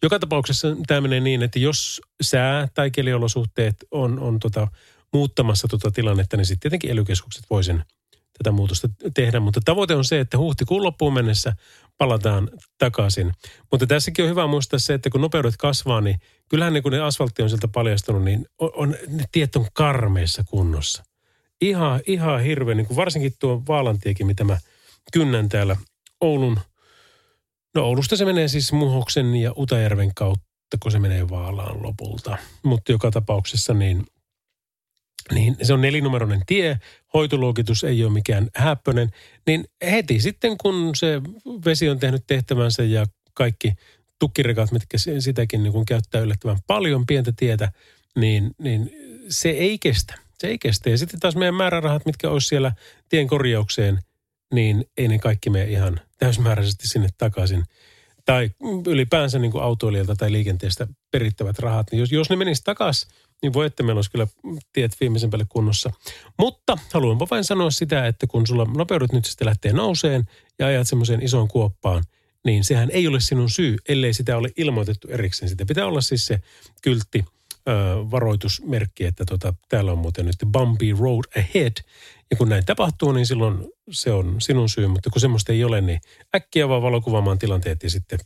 Joka 0.03 0.19
tapauksessa 0.19 0.67
tämä 0.87 1.01
menee 1.01 1.19
niin, 1.19 1.43
että 1.43 1.59
jos 1.59 2.01
sää 2.21 2.67
tai 2.73 2.91
keliolosuhteet 2.91 3.75
on, 3.91 4.19
on 4.19 4.39
tota, 4.39 4.67
muuttamassa 5.13 5.67
tota 5.67 5.91
tilannetta, 5.91 6.37
niin 6.37 6.45
sitten 6.45 6.61
tietenkin 6.61 6.91
elykeskukset 6.91 7.43
voi 7.49 7.63
sen 7.63 7.83
tätä 8.37 8.51
muutosta 8.51 8.89
tehdä. 9.13 9.39
Mutta 9.39 9.61
tavoite 9.65 9.95
on 9.95 10.05
se, 10.05 10.19
että 10.19 10.37
huhtikuun 10.37 10.83
loppuun 10.83 11.13
mennessä 11.13 11.55
palataan 11.97 12.49
takaisin. 12.77 13.33
Mutta 13.71 13.87
tässäkin 13.87 14.25
on 14.25 14.31
hyvä 14.31 14.47
muistaa 14.47 14.79
se, 14.79 14.93
että 14.93 15.09
kun 15.09 15.21
nopeudet 15.21 15.57
kasvaa, 15.57 16.01
niin 16.01 16.19
kyllähän 16.49 16.73
ne, 16.73 16.81
kun 16.81 16.91
ne 16.91 16.99
asfaltti 16.99 17.43
on 17.43 17.49
sieltä 17.49 17.67
paljastunut, 17.67 18.23
niin 18.23 18.45
on, 18.59 18.71
on, 18.75 18.95
ne 19.07 19.23
tiet 19.31 19.55
on 19.55 19.65
karmeissa 19.73 20.43
kunnossa. 20.43 21.03
Ihan, 21.61 22.01
ihan 22.07 22.41
hirveä, 22.41 22.75
niin 22.75 22.95
varsinkin 22.95 23.33
tuo 23.39 23.63
Vaalantiekin, 23.67 24.27
mitä 24.27 24.43
mä 24.43 24.57
kynnän 25.13 25.49
täällä 25.49 25.75
Oulun. 26.21 26.59
No 27.75 27.83
Oulusta 27.83 28.15
se 28.15 28.25
menee 28.25 28.47
siis 28.47 28.73
Muhoksen 28.73 29.35
ja 29.35 29.53
Utajärven 29.57 30.11
kautta, 30.15 30.77
kun 30.79 30.91
se 30.91 30.99
menee 30.99 31.29
Vaalaan 31.29 31.83
lopulta. 31.83 32.37
Mutta 32.63 32.91
joka 32.91 33.11
tapauksessa 33.11 33.73
niin 33.73 34.05
niin 35.33 35.57
se 35.61 35.73
on 35.73 35.81
nelinumeroinen 35.81 36.41
tie, 36.47 36.79
hoitoluokitus 37.13 37.83
ei 37.83 38.03
ole 38.03 38.13
mikään 38.13 38.49
häppönen, 38.55 39.09
niin 39.47 39.65
heti 39.91 40.19
sitten 40.19 40.57
kun 40.57 40.95
se 40.95 41.21
vesi 41.65 41.89
on 41.89 41.99
tehnyt 41.99 42.23
tehtävänsä 42.27 42.83
ja 42.83 43.05
kaikki 43.33 43.73
tukkirekat, 44.19 44.71
mitkä 44.71 44.97
sitäkin 45.19 45.63
niin 45.63 45.73
kuin 45.73 45.85
käyttää 45.85 46.21
yllättävän 46.21 46.57
paljon 46.67 47.05
pientä 47.05 47.33
tietä, 47.35 47.71
niin, 48.15 48.51
niin 48.57 48.91
se 49.29 49.49
ei 49.49 49.79
kestä. 49.79 50.15
Se 50.39 50.47
ei 50.47 50.57
kestä. 50.57 50.89
Ja 50.89 50.97
sitten 50.97 51.19
taas 51.19 51.35
meidän 51.35 51.55
määrärahat, 51.55 52.05
mitkä 52.05 52.29
olisi 52.29 52.47
siellä 52.47 52.71
tien 53.09 53.27
korjaukseen, 53.27 53.99
niin 54.53 54.85
ei 54.97 55.07
ne 55.07 55.19
kaikki 55.19 55.49
mene 55.49 55.65
ihan 55.65 55.99
täysmääräisesti 56.19 56.87
sinne 56.87 57.09
takaisin. 57.17 57.63
Tai 58.25 58.49
ylipäänsä 58.87 59.39
niin 59.39 59.51
kuin 59.51 59.63
autoilijalta 59.63 60.15
tai 60.15 60.31
liikenteestä 60.31 60.87
perittävät 61.11 61.59
rahat, 61.59 61.87
niin 61.91 61.99
jos, 61.99 62.11
jos 62.11 62.29
ne 62.29 62.35
menisivät 62.35 62.63
takaisin 62.63 63.09
niin 63.45 63.53
voi, 63.53 63.65
että 63.65 63.83
meillä 63.83 63.97
olisi 63.97 64.11
kyllä 64.11 64.27
tiet 64.73 64.97
viimeisen 64.99 65.29
päälle 65.29 65.45
kunnossa. 65.49 65.91
Mutta 66.39 66.77
haluanpa 66.93 67.27
vain 67.31 67.43
sanoa 67.43 67.71
sitä, 67.71 68.07
että 68.07 68.27
kun 68.27 68.47
sulla 68.47 68.65
nopeudet 68.77 69.11
nyt 69.11 69.25
sitten 69.25 69.45
lähtee 69.45 69.73
nouseen 69.73 70.23
ja 70.59 70.67
ajat 70.67 70.87
semmoiseen 70.87 71.23
isoon 71.23 71.47
kuoppaan, 71.47 72.03
niin 72.45 72.63
sehän 72.63 72.91
ei 72.91 73.07
ole 73.07 73.19
sinun 73.19 73.49
syy, 73.49 73.75
ellei 73.89 74.13
sitä 74.13 74.37
ole 74.37 74.49
ilmoitettu 74.57 75.07
erikseen. 75.07 75.49
Sitä 75.49 75.65
pitää 75.65 75.85
olla 75.85 76.01
siis 76.01 76.25
se 76.25 76.39
kyltti, 76.81 77.25
ö, 77.69 77.71
varoitusmerkki, 78.11 79.05
että 79.05 79.25
tota, 79.25 79.53
täällä 79.69 79.91
on 79.91 79.97
muuten 79.97 80.25
nyt 80.25 80.35
bumpy 80.51 80.95
road 80.99 81.23
ahead. 81.37 81.73
Ja 82.31 82.37
kun 82.37 82.49
näin 82.49 82.65
tapahtuu, 82.65 83.11
niin 83.11 83.25
silloin 83.25 83.67
se 83.91 84.11
on 84.11 84.35
sinun 84.39 84.69
syy, 84.69 84.87
mutta 84.87 85.09
kun 85.09 85.21
semmoista 85.21 85.51
ei 85.51 85.63
ole, 85.63 85.81
niin 85.81 85.99
äkkiä 86.35 86.69
vaan 86.69 86.81
valokuvaamaan 86.81 87.39
tilanteet 87.39 87.83
ja 87.83 87.89
sitten 87.89 88.19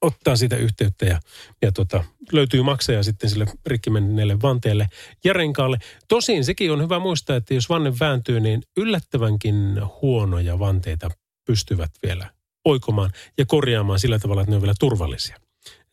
ottaa 0.00 0.36
siitä 0.36 0.56
yhteyttä 0.56 1.06
ja, 1.06 1.20
ja 1.62 1.72
tota, 1.72 2.04
löytyy 2.32 2.62
maksaja 2.62 3.02
sitten 3.02 3.30
sille 3.30 3.46
rikki 3.66 3.90
menneelle 3.90 4.42
vanteelle 4.42 4.88
ja 5.24 5.32
renkaalle. 5.32 5.78
Tosin 6.08 6.44
sekin 6.44 6.72
on 6.72 6.82
hyvä 6.82 6.98
muistaa, 6.98 7.36
että 7.36 7.54
jos 7.54 7.68
vanne 7.68 7.92
vääntyy, 8.00 8.40
niin 8.40 8.62
yllättävänkin 8.76 9.80
huonoja 10.02 10.58
vanteita 10.58 11.10
pystyvät 11.46 11.90
vielä 12.02 12.30
oikomaan 12.64 13.10
ja 13.38 13.46
korjaamaan 13.46 14.00
sillä 14.00 14.18
tavalla, 14.18 14.42
että 14.42 14.50
ne 14.50 14.56
on 14.56 14.62
vielä 14.62 14.74
turvallisia. 14.80 15.36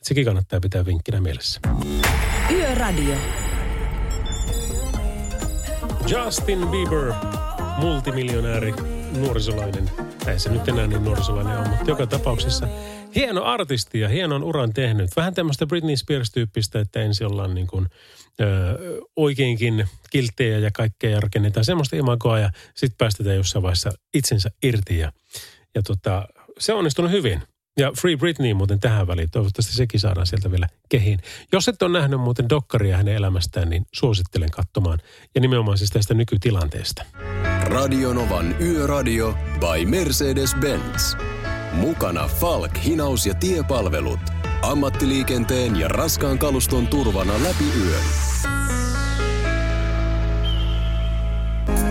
Sekin 0.02 0.26
kannattaa 0.26 0.60
pitää 0.60 0.86
vinkkinä 0.86 1.22
mielessä. 1.22 1.60
Yöradio. 2.52 3.16
Justin 6.08 6.68
Bieber, 6.68 7.14
multimiljonääri, 7.78 8.74
nuorisolainen. 9.18 9.92
Ei 10.28 10.40
se 10.40 10.50
nyt 10.50 10.68
enää 10.68 10.88
niin 10.88 11.04
nuorisolainen 11.04 11.58
on, 11.58 11.70
mutta 11.70 11.92
joka 11.92 12.08
tapauksessa 12.08 12.68
hieno 13.16 13.44
artisti 13.44 14.00
ja 14.00 14.10
hienon 14.10 14.44
uran 14.44 14.74
tehnyt. 14.74 15.10
Vähän 15.16 15.34
tämmöistä 15.34 15.66
Britney 15.66 15.98
Spears-tyyppistä, 15.98 16.80
että 16.80 17.02
ensin 17.02 17.28
ollaan 17.28 17.56
niin 17.56 17.68
kuin, 17.68 17.88
ö, 18.42 18.46
oikeinkin 19.16 19.88
kilttejä 20.10 20.58
ja 20.58 20.72
kaikkea 20.72 21.10
ja 21.10 21.20
rakennetaan 21.20 21.66
semmoista 21.66 21.96
imagoa 21.96 22.40
ja 22.40 22.52
sitten 22.76 22.98
päästetään 22.98 23.36
jossain 23.36 23.64
vaiheessa 23.64 23.92
itsensä 24.14 24.50
irti. 24.64 24.98
Ja, 24.98 25.12
ja 25.76 25.82
tota, 25.84 26.28
se 26.60 26.74
on 26.74 26.78
onnistunut 26.78 27.12
hyvin. 27.12 27.42
Ja 27.80 27.92
Free 28.02 28.18
Britney 28.18 28.54
muuten 28.54 28.80
tähän 28.80 29.08
väliin. 29.08 29.32
Toivottavasti 29.32 29.74
sekin 29.74 30.00
saadaan 30.00 30.28
sieltä 30.28 30.52
vielä 30.52 30.68
kehiin. 30.90 31.20
Jos 31.52 31.68
et 31.68 31.82
ole 31.82 32.00
nähnyt 32.00 32.20
muuten 32.20 32.50
dokkaria 32.50 32.98
hänen 32.98 33.16
elämästään, 33.16 33.70
niin 33.70 33.86
suosittelen 33.94 34.52
katsomaan. 34.52 35.00
Ja 35.36 35.42
nimenomaan 35.42 35.78
siis 35.78 35.90
tästä 35.90 36.14
nykytilanteesta. 36.14 37.04
Radionovan 37.64 38.56
Yöradio 38.62 39.38
by 39.60 39.86
Mercedes-Benz. 39.86 41.18
Mukana 41.76 42.28
Falk, 42.28 42.72
hinaus 42.86 43.26
ja 43.26 43.34
tiepalvelut. 43.34 44.20
Ammattiliikenteen 44.62 45.76
ja 45.76 45.88
raskaan 45.88 46.40
kaluston 46.40 46.88
turvana 46.88 47.34
läpi 47.34 47.66
yön. 47.86 48.04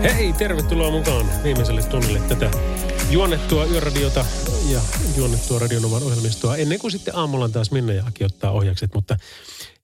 Hei, 0.03 0.33
tervetuloa 0.33 0.91
mukaan 0.91 1.25
viimeiselle 1.43 1.83
tunnille 1.83 2.19
tätä 2.19 2.51
juonnettua 3.09 3.65
yöradiota 3.65 4.25
ja 4.69 4.79
juonnettua 5.17 5.59
Radionovan 5.59 6.03
ohjelmistoa 6.03 6.55
ennen 6.55 6.79
kuin 6.79 6.91
sitten 6.91 7.15
aamulla 7.15 7.49
taas 7.49 7.71
Minna 7.71 7.93
ja 7.93 8.03
Aki 8.07 8.23
ottaa 8.23 8.51
ohjakset. 8.51 8.93
Mutta 8.95 9.17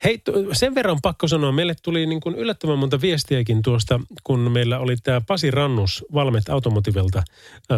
hei, 0.03 0.21
sen 0.53 0.75
verran 0.75 0.97
pakko 1.01 1.27
sanoa, 1.27 1.51
meille 1.51 1.75
tuli 1.83 2.05
niin 2.05 2.21
kuin 2.21 2.35
yllättävän 2.35 2.79
monta 2.79 3.01
viestiäkin 3.01 3.61
tuosta, 3.61 3.99
kun 4.23 4.51
meillä 4.51 4.79
oli 4.79 4.95
tämä 5.03 5.21
Pasi 5.27 5.51
Rannus 5.51 6.05
Valmet 6.13 6.49
Automotivelta 6.49 7.19
äh, 7.19 7.77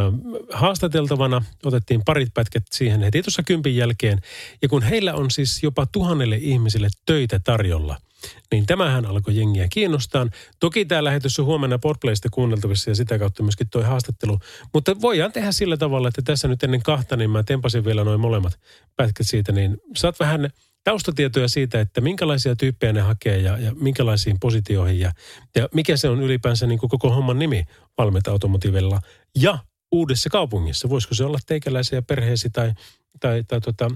haastateltavana. 0.53 1.43
Otettiin 1.65 2.01
parit 2.05 2.33
pätkät 2.33 2.63
siihen 2.71 3.01
heti 3.01 3.21
tuossa 3.21 3.43
kympin 3.43 3.75
jälkeen. 3.75 4.19
Ja 4.61 4.69
kun 4.69 4.83
heillä 4.83 5.13
on 5.13 5.31
siis 5.31 5.63
jopa 5.63 5.85
tuhannelle 5.85 6.37
ihmisille 6.41 6.87
töitä 7.05 7.39
tarjolla– 7.39 7.97
niin 8.51 8.65
tämähän 8.65 9.05
alkoi 9.05 9.37
jengiä 9.37 9.67
kiinnostaa. 9.69 10.27
Toki 10.59 10.85
tämä 10.85 11.03
lähetys 11.03 11.39
on 11.39 11.45
huomenna 11.45 11.79
Podplaysta 11.79 12.29
kuunneltavissa 12.31 12.91
ja 12.91 12.95
sitä 12.95 13.19
kautta 13.19 13.43
myöskin 13.43 13.69
tuo 13.69 13.83
haastattelu. 13.83 14.39
Mutta 14.73 15.01
voidaan 15.01 15.31
tehdä 15.31 15.51
sillä 15.51 15.77
tavalla, 15.77 16.07
että 16.07 16.21
tässä 16.21 16.47
nyt 16.47 16.63
ennen 16.63 16.83
kahta, 16.83 17.15
niin 17.15 17.29
mä 17.29 17.43
tempasin 17.43 17.85
vielä 17.85 18.03
noin 18.03 18.19
molemmat 18.19 18.59
pätkät 18.95 19.27
siitä, 19.29 19.51
niin 19.51 19.77
saat 19.95 20.19
vähän 20.19 20.49
taustatietoja 20.83 21.47
siitä, 21.47 21.79
että 21.79 22.01
minkälaisia 22.01 22.55
tyyppejä 22.55 22.93
ne 22.93 23.01
hakee 23.01 23.37
ja, 23.37 23.57
ja 23.57 23.75
minkälaisiin 23.75 24.39
positioihin 24.39 24.99
ja, 24.99 25.11
ja 25.55 25.69
mikä 25.73 25.97
se 25.97 26.09
on 26.09 26.21
ylipäänsä 26.21 26.67
niin 26.67 26.79
kuin 26.79 26.89
koko 26.89 27.09
homman 27.09 27.39
nimi 27.39 27.65
Valmet 27.97 28.27
Automotivella 28.27 28.99
ja 29.35 29.57
uudessa 29.91 30.29
kaupungissa. 30.29 30.89
Voisiko 30.89 31.15
se 31.15 31.23
olla 31.23 31.37
teikäläisiä 31.45 32.01
perheesi 32.01 32.49
tai, 32.49 32.73
tai, 33.19 33.43
tai 33.47 33.61
tota, 33.61 33.87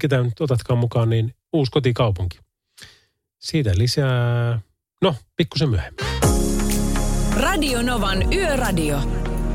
ketä 0.00 0.22
nyt 0.22 0.40
otatkaan 0.40 0.78
mukaan, 0.78 1.10
niin 1.10 1.34
uusi 1.52 1.70
kotikaupunki. 1.70 2.38
Siitä 3.38 3.72
lisää, 3.74 4.60
no, 5.02 5.14
pikkusen 5.36 5.68
myöhemmin. 5.68 6.06
Radio 7.36 7.82
Novan 7.82 8.32
Yöradio. 8.32 9.00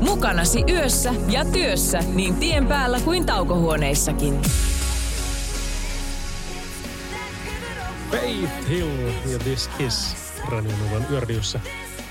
Mukanasi 0.00 0.64
yössä 0.68 1.14
ja 1.28 1.44
työssä 1.44 1.98
niin 2.14 2.34
tien 2.34 2.66
päällä 2.66 3.00
kuin 3.00 3.26
taukohuoneissakin. 3.26 4.40
Faith 8.12 8.68
Hill 8.68 9.08
ja 9.32 9.38
This 9.38 9.68
Kiss 9.68 10.16
Radio 10.48 10.72
Novan 10.76 11.06
Yöradiossa. 11.10 11.60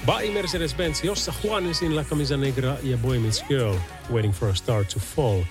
By 0.05 0.31
Mercedes-Benz, 0.31 1.03
jossa 1.03 1.33
Juanesin 1.43 1.95
La 1.95 2.03
Camisa 2.03 2.37
Negra 2.37 2.77
ja 2.83 2.97
Boy 2.97 3.19
Meets 3.19 3.43
Girl 3.47 3.75
Waiting 4.11 4.33
for 4.33 4.49
a 4.49 4.55
Star 4.55 4.85
to 4.85 4.99
Fall 4.99 5.43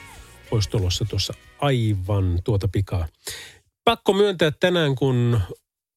olisi 0.50 0.70
tulossa 0.70 1.04
tuossa 1.04 1.34
aivan 1.58 2.38
tuota 2.44 2.68
pikaa. 2.68 3.08
Pakko 3.84 4.12
myöntää 4.12 4.50
tänään, 4.60 4.94
kun 4.94 5.40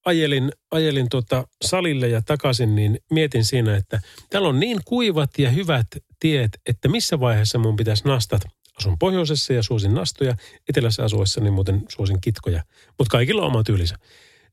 ajelin, 0.05 0.51
ajelin 0.71 1.09
tuota 1.09 1.47
salille 1.61 2.07
ja 2.07 2.21
takaisin, 2.21 2.75
niin 2.75 2.99
mietin 3.11 3.45
siinä, 3.45 3.75
että 3.75 4.01
täällä 4.29 4.49
on 4.49 4.59
niin 4.59 4.79
kuivat 4.85 5.29
ja 5.37 5.49
hyvät 5.49 5.87
tiet, 6.19 6.51
että 6.65 6.87
missä 6.87 7.19
vaiheessa 7.19 7.59
mun 7.59 7.75
pitäisi 7.75 8.03
nastat. 8.05 8.41
Asun 8.79 8.99
pohjoisessa 8.99 9.53
ja 9.53 9.63
suosin 9.63 9.93
nastoja, 9.93 10.35
etelässä 10.69 11.03
asuessa 11.03 11.41
niin 11.41 11.53
muuten 11.53 11.83
suosin 11.89 12.21
kitkoja. 12.21 12.63
Mutta 12.97 13.11
kaikilla 13.11 13.41
on 13.41 13.47
oma 13.47 13.63
tyylinsä. 13.63 13.95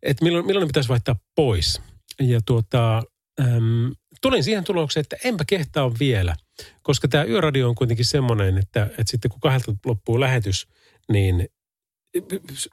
Että 0.02 0.24
milloin, 0.24 0.46
milloin 0.46 0.62
ne 0.62 0.66
pitäisi 0.66 0.88
vaihtaa 0.88 1.16
pois. 1.34 1.82
Ja 2.20 2.40
tuota, 2.46 3.02
äm, 3.40 3.92
tulin 4.20 4.44
siihen 4.44 4.64
tulokseen, 4.64 5.00
että 5.00 5.16
enpä 5.24 5.44
kehtaa 5.46 5.92
vielä. 6.00 6.36
Koska 6.82 7.08
tämä 7.08 7.24
yöradio 7.24 7.68
on 7.68 7.74
kuitenkin 7.74 8.04
semmoinen, 8.04 8.58
että, 8.58 8.82
että 8.82 9.04
sitten 9.06 9.30
kun 9.30 9.40
kahdelta 9.40 9.72
loppuu 9.84 10.20
lähetys, 10.20 10.66
niin 11.12 11.48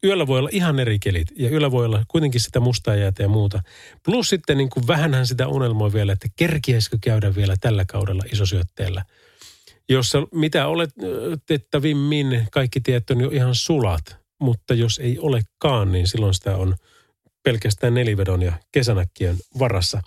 yöllä 0.03 0.27
voi 0.27 0.39
olla 0.39 0.49
ihan 0.51 0.79
eri 0.79 0.99
kelit 0.99 1.27
ja 1.35 1.49
yöllä 1.49 1.71
voi 1.71 1.85
olla 1.85 2.03
kuitenkin 2.07 2.41
sitä 2.41 2.59
mustaa 2.59 2.95
jäätä 2.95 3.23
ja 3.23 3.29
muuta. 3.29 3.63
Plus 4.05 4.29
sitten 4.29 4.57
niin 4.57 4.69
kuin 4.69 4.87
vähänhän 4.87 5.27
sitä 5.27 5.47
unelmoa 5.47 5.93
vielä, 5.93 6.13
että 6.13 6.27
kerkiäisikö 6.35 6.97
käydä 7.01 7.35
vielä 7.35 7.55
tällä 7.61 7.85
kaudella 7.85 8.23
isosyötteellä. 8.31 9.05
Jossa 9.89 10.27
mitä 10.33 10.67
oletettavimmin 10.67 12.47
kaikki 12.51 12.79
tiet 12.79 13.09
on 13.09 13.21
jo 13.21 13.29
ihan 13.29 13.55
sulat, 13.55 14.17
mutta 14.41 14.73
jos 14.73 14.99
ei 14.99 15.19
olekaan, 15.19 15.91
niin 15.91 16.07
silloin 16.07 16.33
sitä 16.33 16.57
on 16.57 16.75
pelkästään 17.47 17.93
nelivedon 17.93 18.41
ja 18.41 18.53
kesänäkkien 18.71 19.35
varassa. 19.59 20.01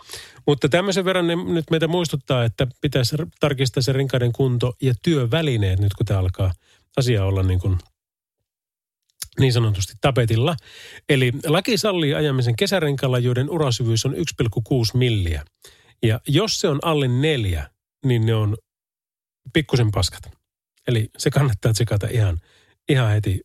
Mutta 0.47 0.69
tämmöisen 0.69 1.05
verran 1.05 1.27
ne 1.27 1.37
nyt 1.37 1.71
meitä 1.71 1.89
muistuttaa, 1.89 2.45
että 2.45 2.67
pitäisi 2.81 3.17
tarkistaa 3.41 3.83
se 3.83 3.93
rinkaiden 3.93 4.33
kunto 4.33 4.77
ja 4.83 4.95
työvälineet 5.03 5.81
nyt 5.81 5.95
kun 5.95 6.07
tämä 6.07 6.21
alkaa 6.21 6.53
asia 6.97 7.25
olla 7.25 7.43
niin 7.43 7.61
kuin– 7.61 7.79
niin 9.41 9.53
sanotusti 9.53 9.93
tapetilla. 10.01 10.57
Eli 11.09 11.33
laki 11.47 11.79
sallii 11.79 12.15
ajamisen 12.15 12.57
kesärenkaalla, 12.57 13.19
joiden 13.19 13.51
urasyvyys 13.51 14.07
on 14.07 14.15
1,6 14.15 14.21
milliä. 14.95 15.45
Ja 16.03 16.21
jos 16.29 16.61
se 16.61 16.69
on 16.69 16.79
alle 16.83 17.09
neljä, 17.09 17.71
niin 18.05 18.27
ne 18.27 18.35
on 18.35 18.57
pikkusen 19.53 19.91
paskat. 19.91 20.23
Eli 20.89 21.11
se 21.19 21.31
kannattaa 21.31 21.73
tsekata 21.73 22.07
ihan, 22.11 22.39
ihan 22.89 23.11
heti, 23.11 23.41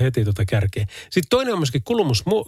heti 0.00 0.24
tota 0.24 0.44
kärkeen. 0.44 0.86
Sitten 1.02 1.28
toinen 1.30 1.52
on 1.52 1.58
myöskin 1.58 1.82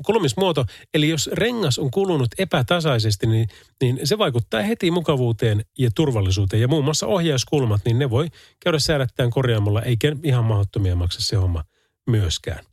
kulumismuoto, 0.06 0.64
eli 0.94 1.08
jos 1.08 1.30
rengas 1.32 1.78
on 1.78 1.90
kulunut 1.90 2.28
epätasaisesti, 2.38 3.26
niin, 3.26 3.48
niin 3.82 4.00
se 4.04 4.18
vaikuttaa 4.18 4.62
heti 4.62 4.90
mukavuuteen 4.90 5.64
ja 5.78 5.90
turvallisuuteen. 5.94 6.62
Ja 6.62 6.68
muun 6.68 6.84
muassa 6.84 7.06
ohjauskulmat, 7.06 7.80
niin 7.84 7.98
ne 7.98 8.10
voi 8.10 8.28
käydä 8.60 8.78
säädättään 8.78 9.30
korjaamalla, 9.30 9.82
eikä 9.82 10.16
ihan 10.22 10.44
mahdottomia 10.44 10.96
maksa 10.96 11.22
se 11.22 11.36
homma 11.36 11.64
myöskään. 12.10 12.64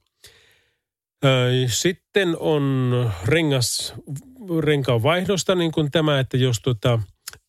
Sitten 1.67 2.37
on 2.39 2.91
rengas, 3.25 3.93
renkaan 4.59 5.03
vaihdosta, 5.03 5.55
niin 5.55 5.71
kuin 5.71 5.91
tämä, 5.91 6.19
että 6.19 6.37
jos 6.37 6.59
tuota, 6.59 6.99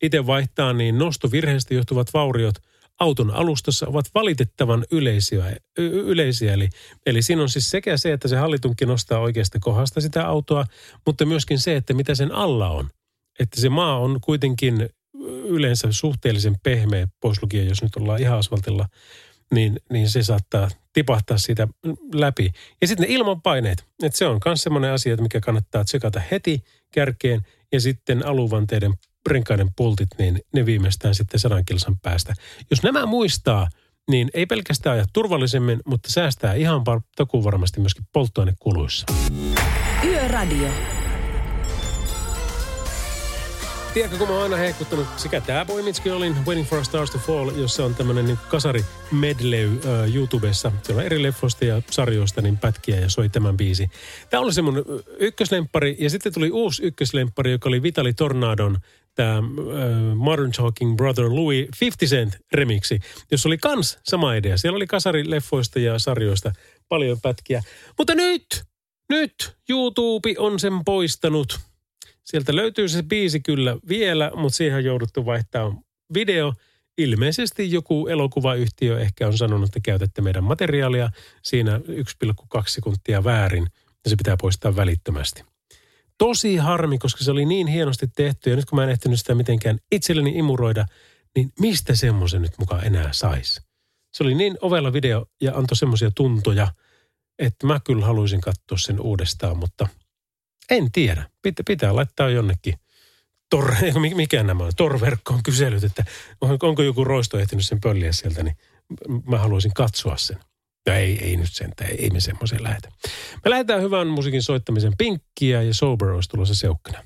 itse 0.03 0.27
vaihtaa, 0.27 0.73
niin 0.73 0.99
nostovirheestä 0.99 1.75
johtuvat 1.75 2.15
vauriot 2.15 2.55
auton 3.03 3.31
alustassa 3.31 3.87
ovat 3.87 4.07
valitettavan 4.15 4.85
yleisiä. 4.91 5.57
yleisiä. 5.79 6.53
Eli, 6.53 6.69
eli 7.07 7.23
siinä 7.23 7.43
on 7.43 7.49
siis 7.49 7.71
sekä 7.71 7.97
se, 7.97 8.13
että 8.13 8.29
se 8.29 8.37
hallitunkin 8.37 8.89
nostaa 8.89 9.19
oikeasta 9.19 9.59
kohdasta 9.61 10.01
sitä 10.01 10.27
autoa, 10.27 10.65
mutta 11.07 11.27
myöskin 11.27 11.59
se, 11.59 11.77
että 11.77 11.95
mitä 11.95 12.15
sen 12.15 12.33
alla 12.33 12.71
on. 12.71 12.91
Että 13.39 13.61
se 13.61 13.69
maa 13.69 13.99
on 13.99 14.21
kuitenkin 14.21 14.89
yleensä 15.45 15.89
suhteellisen 15.91 16.57
pehmeä, 16.63 17.09
pois 17.21 17.43
lukien, 17.43 17.69
jos 17.69 17.83
nyt 17.83 17.97
ollaan 17.97 18.21
ihan 18.21 18.39
asfaltilla– 18.39 18.89
niin, 19.53 19.81
niin 19.93 20.09
se 20.09 20.23
saattaa 20.23 20.69
tipahtaa 20.93 21.39
siitä 21.39 21.69
läpi. 22.15 22.53
Ja 22.81 22.87
sitten 22.87 23.09
ne 23.09 23.15
ilmanpaineet, 23.15 23.85
että 24.03 24.19
se 24.19 24.27
on 24.27 24.41
myös 24.45 24.63
semmoinen 24.63 24.93
asia, 24.93 25.17
mikä 25.17 25.41
kannattaa 25.41 25.85
tsekata 25.85 26.21
heti 26.31 26.65
kärkeen 26.95 27.41
ja 27.73 27.81
sitten 27.81 28.27
aluvanteiden 28.27 28.95
renkaiden 29.31 29.69
pultit, 29.77 30.09
niin 30.19 30.41
ne 30.55 30.67
viimeistään 30.67 31.15
sitten 31.15 31.41
sadan 31.41 31.65
kilsan 31.65 31.97
päästä. 32.03 32.35
Jos 32.71 32.83
nämä 32.83 33.07
muistaa, 33.07 33.69
niin 34.11 34.31
ei 34.35 34.47
pelkästään 34.47 34.95
aja 34.95 35.05
turvallisemmin, 35.13 35.81
mutta 35.87 36.13
säästää 36.13 36.55
ihan 36.55 36.83
takuun 37.17 37.45
varmasti 37.45 37.81
myöskin 37.81 38.05
polttoainekuluissa. 38.13 39.07
Yöradio. 40.05 40.69
Tiedätkö, 43.95 44.19
kun 44.19 44.29
mä 44.29 44.35
oon 44.35 44.43
aina 44.43 44.57
hehkuttanut 44.57 45.07
sekä 45.17 45.41
tää 45.41 45.65
Boy 45.65 45.83
Mitski 45.83 46.11
olin 46.11 46.37
Waiting 46.47 46.69
for 46.69 46.79
a 46.79 46.85
Stars 46.85 47.11
to 47.11 47.19
Fall, 47.19 47.51
jossa 47.51 47.85
on 47.85 47.95
tämmönen 47.95 48.27
niin 48.27 48.39
kasari 48.49 48.85
medley 49.11 49.67
uh, 49.67 50.15
YouTubessa. 50.15 50.73
Siellä 50.83 51.01
on 51.01 51.07
eri 51.07 51.23
leffoista 51.23 51.65
ja 51.65 51.83
sarjoista 51.91 52.41
niin 52.41 52.59
pätkiä 52.59 53.01
ja 53.01 53.11
soi 53.11 53.29
tämän 53.29 53.57
biisi. 53.57 53.91
Tää 54.31 54.41
oli 54.41 54.53
se 54.53 54.63
mun 54.63 54.85
ykköslempari 55.19 55.97
ja 55.99 56.11
sitten 56.11 56.35
tuli 56.35 56.51
uusi 56.51 56.83
ykköslempari, 56.83 57.53
joka 57.53 57.69
oli 57.69 57.83
Vitali 57.83 58.13
Tornadon 58.13 58.79
tämä 59.15 59.39
uh, 59.39 60.17
Modern 60.17 60.53
Talking 60.53 60.97
Brother 60.97 61.25
Louis 61.25 61.69
50 61.81 62.17
Cent 62.17 62.47
remiksi, 62.53 63.01
jossa 63.31 63.49
oli 63.49 63.59
kans 63.59 63.99
sama 64.03 64.35
idea. 64.35 64.57
Siellä 64.57 64.77
oli 64.77 64.87
kasari 64.87 65.31
leffoista 65.31 65.79
ja 65.79 65.99
sarjoista 65.99 66.53
paljon 66.89 67.19
pätkiä. 67.23 67.63
Mutta 67.99 68.15
nyt, 68.15 68.65
nyt 69.09 69.57
YouTube 69.69 70.35
on 70.39 70.61
sen 70.61 70.85
poistanut– 70.85 71.59
Sieltä 72.25 72.57
löytyy 72.57 72.89
se 72.89 73.03
biisi 73.03 73.41
kyllä 73.41 73.77
vielä, 73.89 74.31
mutta 74.37 74.57
siihen 74.57 74.77
on 74.77 74.85
jouduttu 74.85 75.27
vaihtaa 75.27 75.83
video. 76.15 76.55
Ilmeisesti 76.99 77.73
joku 77.73 78.07
elokuvayhtiö 78.07 79.01
ehkä 79.01 79.27
on 79.27 79.39
sanonut, 79.39 79.69
että 79.69 79.81
käytätte 79.81 80.23
meidän 80.23 80.45
materiaalia 80.45 81.11
siinä 81.43 81.81
1,2 82.57 82.63
sekuntia 82.67 83.25
väärin 83.25 83.67
ja 84.05 84.11
se 84.11 84.17
pitää 84.17 84.37
poistaa 84.41 84.77
välittömästi. 84.77 85.45
Tosi 86.23 86.57
harmi, 86.57 86.99
koska 86.99 87.25
se 87.25 87.31
oli 87.31 87.45
niin 87.45 87.67
hienosti 87.67 88.07
tehty 88.17 88.51
ja 88.51 88.57
nyt 88.57 88.65
kun 88.65 88.79
mä 88.79 88.85
en 88.85 88.91
ehtinyt 88.91 89.19
sitä 89.19 89.35
mitenkään 89.35 89.79
itselleni 89.93 90.39
imuroida, 90.39 90.87
niin 91.37 91.53
mistä 91.61 91.97
semmoisen 91.97 92.43
nyt 92.43 92.53
mukaan 92.59 92.85
enää 92.85 93.13
saisi? 93.13 93.61
Se 94.15 94.23
oli 94.23 94.35
niin 94.35 94.59
ovella 94.61 94.93
video 94.93 95.27
ja 95.41 95.53
antoi 95.55 95.77
semmoisia 95.77 96.11
tuntoja, 96.11 96.69
että 97.39 97.67
mä 97.67 97.81
kyllä 97.85 98.07
haluaisin 98.07 98.41
katsoa 98.41 98.79
sen 98.79 99.01
uudestaan, 99.01 99.57
mutta 99.57 99.89
en 100.71 100.93
tiedä. 100.93 101.31
Pitää, 101.43 101.65
pitää 101.67 101.97
laittaa 101.97 102.31
jonnekin 102.31 102.75
tor, 103.51 103.75
mikä 104.15 104.43
nämä 104.43 104.65
on, 104.65 104.73
torverkkoon 104.77 105.43
kyselyt, 105.43 105.85
että 105.85 106.05
onko 106.41 106.83
joku 106.83 107.05
roisto 107.05 107.39
ehtinyt 107.39 107.67
sen 107.67 107.81
pölliä 107.81 108.13
sieltä, 108.13 108.43
niin 108.43 108.57
mä 109.27 109.39
haluaisin 109.39 109.75
katsoa 109.75 110.17
sen. 110.17 110.39
Ja 110.87 110.97
ei, 110.97 111.19
ei 111.25 111.37
nyt 111.37 111.53
sentään, 111.53 111.91
ei 111.99 112.11
me 112.11 112.21
semmoiseen 112.21 112.63
lähetä. 112.63 112.89
Me 113.45 113.51
lähdetään 113.51 113.83
hyvän 113.83 114.07
musiikin 114.07 114.43
soittamisen 114.43 114.93
pinkkiä 114.99 115.63
ja 115.63 115.75
Sober 115.75 116.09
olisi 116.09 116.29
tulossa 116.29 116.55
seukkana. 116.55 116.99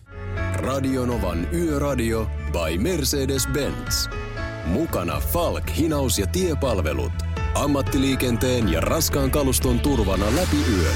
Radionovan 0.54 1.48
Yöradio 1.54 2.30
by 2.52 2.78
Mercedes-Benz. 2.78 4.10
Mukana 4.64 5.20
Falk, 5.20 5.70
hinaus 5.76 6.18
ja 6.18 6.26
tiepalvelut. 6.26 7.12
Ammattiliikenteen 7.54 8.72
ja 8.72 8.80
raskaan 8.80 9.30
kaluston 9.30 9.80
turvana 9.80 10.26
läpi 10.36 10.56
yön. 10.76 10.94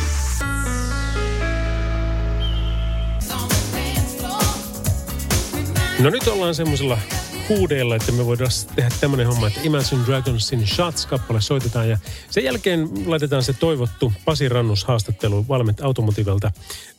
No 5.98 6.10
nyt 6.10 6.28
ollaan 6.28 6.54
semmoisella 6.54 6.98
huudeilla, 7.50 7.96
että 7.96 8.12
me 8.12 8.26
voidaan 8.26 8.50
tehdä 8.76 8.90
tämmöinen 9.00 9.26
homma, 9.26 9.46
että 9.46 9.60
Imagine 9.62 10.06
Dragonsin 10.06 10.66
Shots-kappale 10.66 11.40
soitetaan 11.40 11.88
ja 11.88 11.98
sen 12.30 12.44
jälkeen 12.44 12.88
laitetaan 13.06 13.42
se 13.42 13.52
toivottu 13.52 14.12
Pasi 14.24 14.48
Rannus 14.48 14.84
haastattelu 14.84 15.48
valmet 15.48 15.80
Automotivelta. 15.80 16.52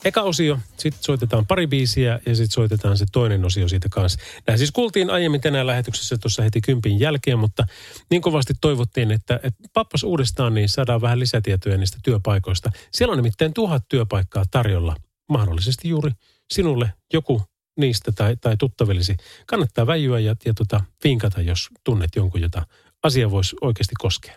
Eka 0.05 0.21
osio, 0.21 0.59
sitten 0.77 1.03
soitetaan 1.03 1.47
pari 1.47 1.67
biisiä 1.67 2.19
ja 2.25 2.35
sitten 2.35 2.53
soitetaan 2.53 2.97
se 2.97 3.05
toinen 3.11 3.45
osio 3.45 3.67
siitä 3.67 3.89
kanssa. 3.91 4.19
Nämä 4.47 4.57
siis 4.57 4.71
kuultiin 4.71 5.09
aiemmin 5.09 5.41
tänään 5.41 5.67
lähetyksessä 5.67 6.17
tuossa 6.17 6.43
heti 6.43 6.61
kympin 6.61 6.99
jälkeen, 6.99 7.39
mutta 7.39 7.65
niin 8.09 8.21
kovasti 8.21 8.53
toivottiin, 8.61 9.11
että, 9.11 9.35
että 9.43 9.63
pappas 9.73 10.03
uudestaan 10.03 10.53
niin 10.53 10.69
saadaan 10.69 11.01
vähän 11.01 11.19
lisätietoja 11.19 11.77
niistä 11.77 11.97
työpaikoista. 12.03 12.71
Siellä 12.93 13.11
on 13.11 13.17
nimittäin 13.17 13.53
tuhat 13.53 13.83
työpaikkaa 13.89 14.43
tarjolla, 14.51 14.95
mahdollisesti 15.29 15.89
juuri 15.89 16.11
sinulle 16.53 16.93
joku 17.13 17.41
niistä 17.77 18.11
tai, 18.11 18.37
tai 18.37 18.57
tuttavillesi. 18.57 19.17
Kannattaa 19.45 19.87
väijyä 19.87 20.19
ja, 20.19 20.35
ja 20.45 20.53
tota, 20.53 20.81
vinkata, 21.03 21.41
jos 21.41 21.69
tunnet 21.83 22.09
jonkun, 22.15 22.41
jota 22.41 22.65
asia 23.03 23.31
voisi 23.31 23.55
oikeasti 23.61 23.95
koskea. 23.99 24.35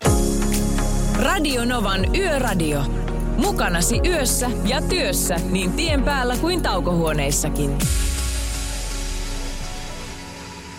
Radio 1.22 1.64
Novan 1.64 2.14
Yöradio. 2.14 2.82
Mukanasi 3.37 4.01
yössä 4.07 4.51
ja 4.64 4.82
työssä 4.82 5.37
niin 5.51 5.72
tien 5.72 6.03
päällä 6.03 6.37
kuin 6.37 6.62
taukohuoneissakin. 6.62 7.78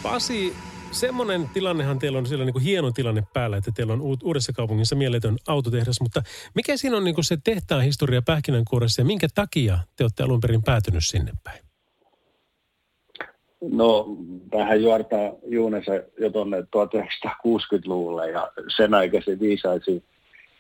Pasi, 0.03 0.55
semmoinen 0.91 1.49
tilannehan 1.49 1.99
teillä 1.99 2.17
on 2.17 2.25
siellä 2.25 2.45
niin 2.45 2.53
kuin 2.53 2.63
hieno 2.63 2.91
tilanne 2.91 3.23
päällä, 3.33 3.57
että 3.57 3.71
teillä 3.75 3.93
on 3.93 4.01
uudessa 4.01 4.53
kaupungissa 4.53 4.95
mieletön 4.95 5.37
autotehdas, 5.47 6.01
mutta 6.01 6.23
mikä 6.55 6.77
siinä 6.77 6.97
on 6.97 7.03
niin 7.03 7.15
kuin 7.15 7.25
se 7.25 7.37
tehtaan 7.43 7.83
historia 7.83 8.21
pähkinänkuoressa 8.21 9.01
ja 9.01 9.05
minkä 9.05 9.27
takia 9.35 9.79
te 9.95 10.03
olette 10.03 10.23
alun 10.23 10.39
perin 10.39 10.63
päätynyt 10.63 11.05
sinne 11.05 11.31
päin? 11.43 11.64
No, 13.61 14.17
tähän 14.51 14.81
juortaa 14.81 15.33
Juunensa 15.47 15.91
jo 16.19 16.29
tuonne 16.29 16.61
1960-luvulle 16.61 18.29
ja 18.29 18.51
sen 18.75 18.93
aikaisen 18.93 19.39
viisaisiin 19.39 20.03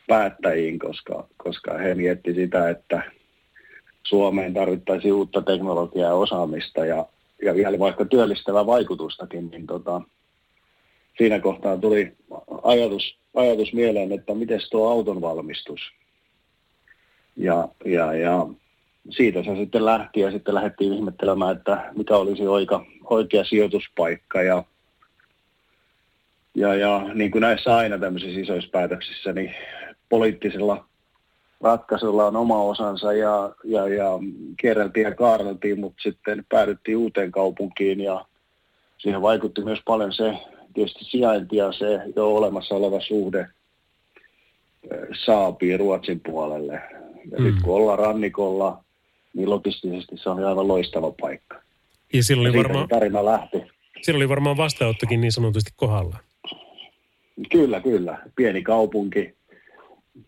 päättäjiin, 0.07 0.79
koska, 0.79 1.27
koska 1.37 1.77
he 1.77 1.95
mietti 1.95 2.33
sitä, 2.33 2.69
että 2.69 3.11
Suomeen 4.03 4.53
tarvittaisiin 4.53 5.13
uutta 5.13 5.41
teknologiaa 5.41 6.09
ja 6.09 6.15
osaamista 6.15 6.85
ja, 6.85 7.05
ja 7.41 7.55
vielä 7.55 7.79
vaikka 7.79 8.05
työllistävää 8.05 8.65
vaikutustakin, 8.65 9.49
niin 9.49 9.67
tota, 9.67 10.01
siinä 11.17 11.39
kohtaa 11.39 11.77
tuli 11.77 12.13
ajatus, 12.63 13.17
ajatus 13.35 13.73
mieleen, 13.73 14.11
että 14.11 14.35
miten 14.35 14.59
tuo 14.71 14.89
auton 14.89 15.21
valmistus. 15.21 15.81
Ja, 17.35 17.67
ja, 17.85 18.13
ja 18.13 18.47
siitä 19.09 19.43
se 19.43 19.55
sitten 19.55 19.85
lähti 19.85 20.19
ja 20.19 20.31
sitten 20.31 20.55
lähdettiin 20.55 20.93
ihmettelemään, 20.93 21.57
että 21.57 21.91
mikä 21.97 22.15
olisi 22.15 22.47
oika, 22.47 22.85
oikea 23.03 23.43
sijoituspaikka 23.43 24.41
ja, 24.41 24.63
ja, 26.55 26.75
ja 26.75 27.01
niin 27.13 27.31
kuin 27.31 27.41
näissä 27.41 27.75
aina 27.75 27.99
tämmöisissä 27.99 28.39
isoissa 28.39 28.69
päätöksissä, 28.71 29.33
niin 29.33 29.55
poliittisella 30.09 30.85
ratkaisulla 31.61 32.25
on 32.25 32.35
oma 32.35 32.61
osansa 32.61 33.13
ja, 33.13 33.55
ja, 33.63 33.87
ja 33.87 34.09
kierreltiin 34.61 35.03
ja 35.03 35.15
kaarreltiin, 35.15 35.79
mutta 35.79 36.03
sitten 36.03 36.45
päädyttiin 36.49 36.97
uuteen 36.97 37.31
kaupunkiin 37.31 38.01
ja 38.01 38.25
siihen 38.97 39.21
vaikutti 39.21 39.61
myös 39.63 39.79
paljon 39.85 40.13
se 40.13 40.33
tietysti 40.73 41.05
sijainti 41.05 41.55
ja 41.55 41.71
se 41.71 42.01
jo 42.15 42.35
olemassa 42.35 42.75
oleva 42.75 43.01
suhde 43.01 43.47
saapii 45.25 45.77
Ruotsin 45.77 46.21
puolelle. 46.25 46.81
Ja 47.31 47.37
mm. 47.37 47.43
nyt 47.43 47.55
kun 47.63 47.75
ollaan 47.75 47.99
rannikolla, 47.99 48.84
niin 49.35 49.49
logistisesti 49.49 50.17
se 50.17 50.29
on 50.29 50.43
aivan 50.43 50.67
loistava 50.67 51.11
paikka. 51.21 51.61
Ja 52.13 52.23
silloin 52.23 52.49
oli 52.49 52.57
varmaan, 52.57 52.87
tarina 52.87 53.25
lähti. 53.25 53.57
Silloin 54.01 54.21
oli 54.21 54.29
varmaan 54.29 54.57
vastaanottokin 54.57 55.21
niin 55.21 55.31
sanotusti 55.31 55.71
kohdalla. 55.75 56.17
Kyllä, 57.51 57.81
kyllä. 57.81 58.17
Pieni 58.35 58.61
kaupunki, 58.61 59.35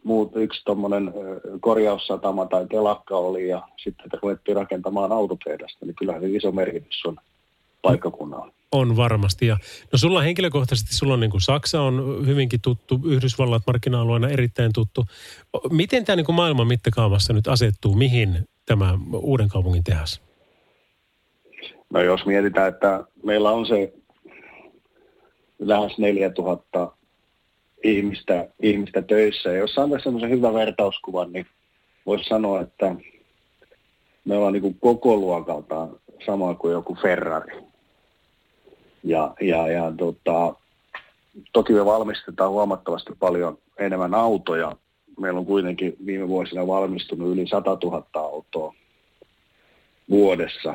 muut, 0.03 0.31
yksi 0.35 0.61
tuommoinen 0.65 1.13
korjaussatama 1.59 2.45
tai 2.45 2.67
telakka 2.67 3.17
oli 3.17 3.47
ja 3.47 3.67
sitten 3.83 4.19
ruvettiin 4.21 4.55
rakentamaan 4.55 5.11
autotehdasta, 5.11 5.85
niin 5.85 5.95
kyllähän 5.95 6.21
se 6.21 6.29
iso 6.29 6.51
merkitys 6.51 7.05
on 7.05 7.17
paikkakunnalla. 7.81 8.53
On 8.71 8.97
varmasti. 8.97 9.47
Ja, 9.47 9.57
no 9.91 9.97
sulla 9.97 10.21
henkilökohtaisesti, 10.21 10.95
sulla 10.95 11.13
on 11.13 11.19
niin 11.19 11.31
kuin 11.31 11.41
Saksa 11.41 11.81
on 11.81 12.23
hyvinkin 12.25 12.61
tuttu, 12.61 12.99
Yhdysvallat 13.05 13.63
markkina-alueena 13.67 14.29
erittäin 14.29 14.73
tuttu. 14.73 15.05
Miten 15.71 16.05
tämä 16.05 16.15
niin 16.15 16.25
kuin 16.25 16.35
maailman 16.35 16.67
mittakaavassa 16.67 17.33
nyt 17.33 17.47
asettuu, 17.47 17.95
mihin 17.95 18.47
tämä 18.65 18.99
uuden 19.13 19.47
kaupungin 19.47 19.83
tehas? 19.83 20.21
No 21.89 22.01
jos 22.01 22.25
mietitään, 22.25 22.67
että 22.67 23.03
meillä 23.23 23.51
on 23.51 23.65
se 23.65 23.93
lähes 25.59 25.97
4000 25.97 26.91
ihmistä, 27.83 28.47
ihmistä 28.61 29.01
töissä. 29.01 29.49
Ja 29.49 29.57
jos 29.57 29.73
saan 29.73 29.89
semmoisen 30.03 30.29
hyvän 30.29 30.53
vertauskuvan, 30.53 31.31
niin 31.31 31.45
voisi 32.05 32.23
sanoa, 32.23 32.61
että 32.61 32.95
me 34.25 34.37
ollaan 34.37 34.53
niin 34.53 34.79
koko 34.79 35.15
luokaltaan 35.15 35.89
sama 36.25 36.53
kuin 36.53 36.71
joku 36.71 36.97
Ferrari. 37.01 37.66
Ja, 39.07 39.33
ja, 39.41 39.67
ja 39.67 39.93
tota, 39.97 40.53
toki 41.53 41.73
me 41.73 41.85
valmistetaan 41.85 42.51
huomattavasti 42.51 43.13
paljon 43.19 43.57
enemmän 43.79 44.13
autoja. 44.13 44.75
Meillä 45.19 45.39
on 45.39 45.45
kuitenkin 45.45 45.95
viime 46.05 46.27
vuosina 46.27 46.67
valmistunut 46.67 47.29
yli 47.33 47.47
100 47.47 47.77
000 47.83 48.03
autoa 48.13 48.73
vuodessa 50.09 50.73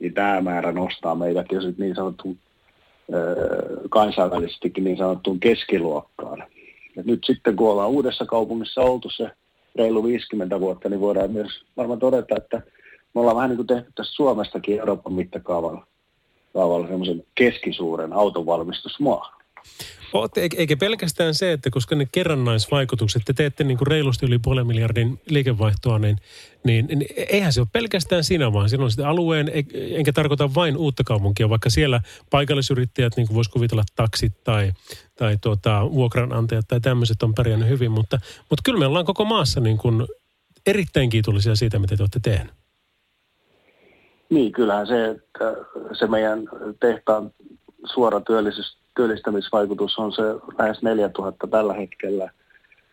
niin 0.00 0.14
tämä 0.14 0.40
määrä 0.40 0.72
nostaa 0.72 1.14
meidät 1.14 1.46
jo 1.52 1.60
niin 1.78 1.94
sanottuun 1.94 2.38
kansainvälisestikin 3.90 4.84
niin 4.84 4.96
sanottuun 4.96 5.40
keskiluokkaan. 5.40 6.44
Ja 6.96 7.02
nyt 7.06 7.24
sitten 7.24 7.56
kun 7.56 7.70
ollaan 7.70 7.90
uudessa 7.90 8.26
kaupungissa 8.26 8.80
oltu 8.80 9.10
se 9.10 9.30
reilu 9.74 10.04
50 10.04 10.60
vuotta, 10.60 10.88
niin 10.88 11.00
voidaan 11.00 11.30
myös 11.30 11.64
varmaan 11.76 11.98
todeta, 11.98 12.36
että 12.36 12.62
me 13.14 13.20
ollaan 13.20 13.36
vähän 13.36 13.50
niin 13.50 13.56
kuin 13.56 13.66
tehty 13.66 13.92
tässä 13.94 14.14
Suomestakin 14.14 14.78
Euroopan 14.78 15.12
mittakaavalla 15.12 15.86
kaavalla 16.54 16.86
semmoisen 16.86 17.24
keskisuuren 17.34 18.12
autonvalmistusmaa. 18.12 19.34
Ootte, 20.12 20.48
eikä 20.56 20.76
pelkästään 20.76 21.34
se, 21.34 21.52
että 21.52 21.70
koska 21.70 21.94
ne 21.94 22.06
kerrannaisvaikutukset, 22.12 23.22
te 23.26 23.32
teette 23.32 23.64
niin 23.64 23.78
kuin 23.78 23.86
reilusti 23.86 24.26
yli 24.26 24.38
puolen 24.38 24.66
miljardin 24.66 25.20
liikevaihtoa, 25.26 25.98
niin, 25.98 26.16
niin, 26.64 26.86
niin 26.86 27.06
eihän 27.16 27.52
se 27.52 27.60
ole 27.60 27.68
pelkästään 27.72 28.24
sinä, 28.24 28.52
vaan 28.52 28.68
siinä 28.68 28.84
on 28.84 28.90
sitten 28.90 29.06
alueen, 29.06 29.50
enkä 29.74 30.12
tarkoita 30.12 30.54
vain 30.54 30.76
uutta 30.76 31.04
kaupunkia, 31.04 31.48
vaikka 31.48 31.70
siellä 31.70 32.00
paikallisyrittäjät, 32.30 33.16
niin 33.16 33.26
kuin 33.26 33.34
voisi 33.34 33.50
kuvitella 33.50 33.84
taksit 33.96 34.44
tai, 34.44 34.72
tai 35.18 35.36
tuota, 35.40 35.90
vuokranantajat 35.92 36.68
tai 36.68 36.80
tämmöiset 36.80 37.22
on 37.22 37.34
pärjännyt 37.34 37.68
hyvin, 37.68 37.90
mutta, 37.90 38.18
mutta 38.50 38.62
kyllä 38.64 38.78
me 38.78 38.86
ollaan 38.86 39.04
koko 39.04 39.24
maassa 39.24 39.60
niin 39.60 39.78
kuin 39.78 40.06
erittäin 40.66 41.10
kiitollisia 41.10 41.56
siitä, 41.56 41.78
mitä 41.78 41.96
te 41.96 42.02
olette 42.02 42.20
tehneet. 42.22 42.63
Niin, 44.34 44.52
kyllähän 44.52 44.86
se, 44.86 45.08
että 45.08 45.56
se 45.92 46.06
meidän 46.06 46.48
tehtaan 46.80 47.30
suora 47.84 48.20
työllisyys 48.20 48.76
työllistämisvaikutus 48.96 49.98
on 49.98 50.12
se 50.12 50.22
lähes 50.58 50.82
4000 50.82 51.46
tällä 51.46 51.74
hetkellä, 51.74 52.30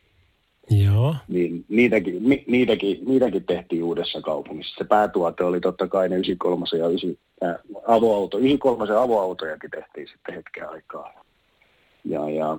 Joo. 0.69 1.15
Niin 1.27 1.65
niitäkin, 1.69 2.29
ni, 2.29 2.43
niitäkin, 2.47 2.99
niitäkin 3.05 3.45
tehtiin 3.45 3.83
uudessa 3.83 4.21
kaupungissa. 4.21 4.75
Se 4.77 4.83
päätuote 4.83 5.43
oli 5.43 5.61
totta 5.61 5.87
kai 5.87 6.09
ne 6.09 6.15
93 6.15 6.65
ja 6.79 6.87
9, 6.87 7.17
äh, 7.43 7.55
avoauto. 7.87 8.37
93 8.37 9.03
avoautojakin 9.03 9.71
tehtiin 9.71 10.07
sitten 10.07 10.35
hetken 10.35 10.69
aikaa. 10.69 11.23
Ja, 12.05 12.29
ja 12.29 12.57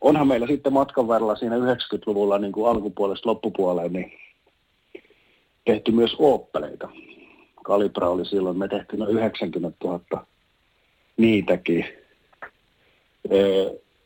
onhan 0.00 0.28
meillä 0.28 0.46
sitten 0.46 0.72
matkan 0.72 1.08
varrella 1.08 1.36
siinä 1.36 1.56
90-luvulla 1.56 2.38
niin 2.38 2.52
kuin 2.52 2.70
alkupuolesta 2.70 3.28
loppupuoleen 3.28 3.92
niin 3.92 4.12
tehty 5.64 5.92
myös 5.92 6.16
Opeleita. 6.18 6.88
Kalibra 7.66 8.08
oli 8.08 8.24
silloin, 8.24 8.58
me 8.58 8.68
tehtiin 8.68 9.00
noin 9.00 9.16
90 9.16 9.76
000 9.84 10.26
niitäkin. 11.16 11.84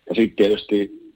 Ja 0.08 0.14
sitten 0.14 0.36
tietysti 0.36 1.12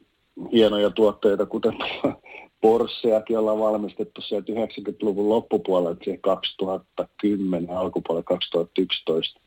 hienoja 0.53 0.91
tuotteita, 0.91 1.47
kuten 1.47 1.79
Porscheakin 2.61 3.39
ollaan 3.39 3.59
valmistettu 3.59 4.21
sieltä 4.21 4.53
90-luvun 4.53 5.29
loppupuolella, 5.29 5.97
siihen 6.05 6.21
2010, 6.21 7.77
alkupuolella 7.77 8.25
2011. 8.25 9.41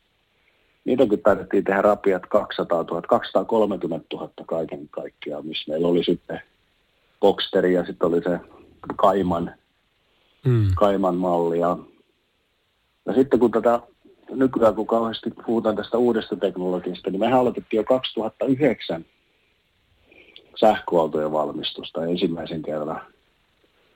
Niitäkin 0.85 1.19
päätettiin 1.19 1.63
tehdä 1.63 1.81
rapiat 1.81 2.25
200 2.25 2.83
000, 2.83 3.01
230 3.01 4.07
000 4.13 4.31
kaiken 4.45 4.89
kaikkiaan, 4.91 5.47
missä 5.47 5.71
meillä 5.71 5.87
oli 5.87 6.03
sitten 6.03 6.41
Boxsteri 7.19 7.73
ja 7.73 7.85
sitten 7.85 8.07
oli 8.07 8.23
se 8.23 8.39
Kaiman, 8.95 9.55
Mm. 10.45 10.67
Kaiman 10.75 11.15
malli. 11.15 11.59
Ja, 11.59 11.77
ja 13.07 13.13
sitten 13.13 13.39
kun 13.39 13.51
tätä 13.51 13.79
nykyään, 14.29 14.75
kun 14.75 14.87
kauheasti 14.87 15.29
puhutaan 15.45 15.75
tästä 15.75 15.97
uudesta 15.97 16.35
teknologiasta, 16.35 17.09
niin 17.09 17.19
mehän 17.19 17.39
aloitettiin 17.39 17.77
jo 17.77 17.83
2009 17.83 19.05
sähköautojen 20.59 21.31
valmistusta 21.31 22.05
ensimmäisen 22.05 22.61
kerran. 22.61 23.01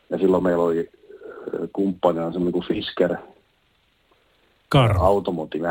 Ja 0.09 0.18
silloin 0.18 0.43
meillä 0.43 0.64
oli 0.64 0.89
kumppanina 1.74 2.32
semmoinen 2.32 2.51
kuin 2.51 2.68
Fisker 2.68 3.16
Kar. 4.70 4.95
Automotive. 4.99 5.68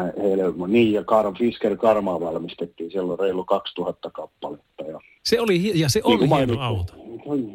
Niin, 0.66 0.92
ja 0.92 1.04
Kar, 1.04 1.34
Fisker 1.38 1.76
Karmaa 1.76 2.20
valmistettiin 2.20 2.90
silloin 2.90 3.18
reilu 3.18 3.44
2000 3.44 4.10
kappaletta. 4.10 4.84
Ja, 4.88 5.00
Se 5.24 5.40
oli, 5.40 5.80
ja 5.80 5.88
se 5.88 5.98
niin 5.98 6.06
oli 6.06 6.28
kuin 6.28 6.36
hieno 6.36 6.62
auto. 6.62 6.92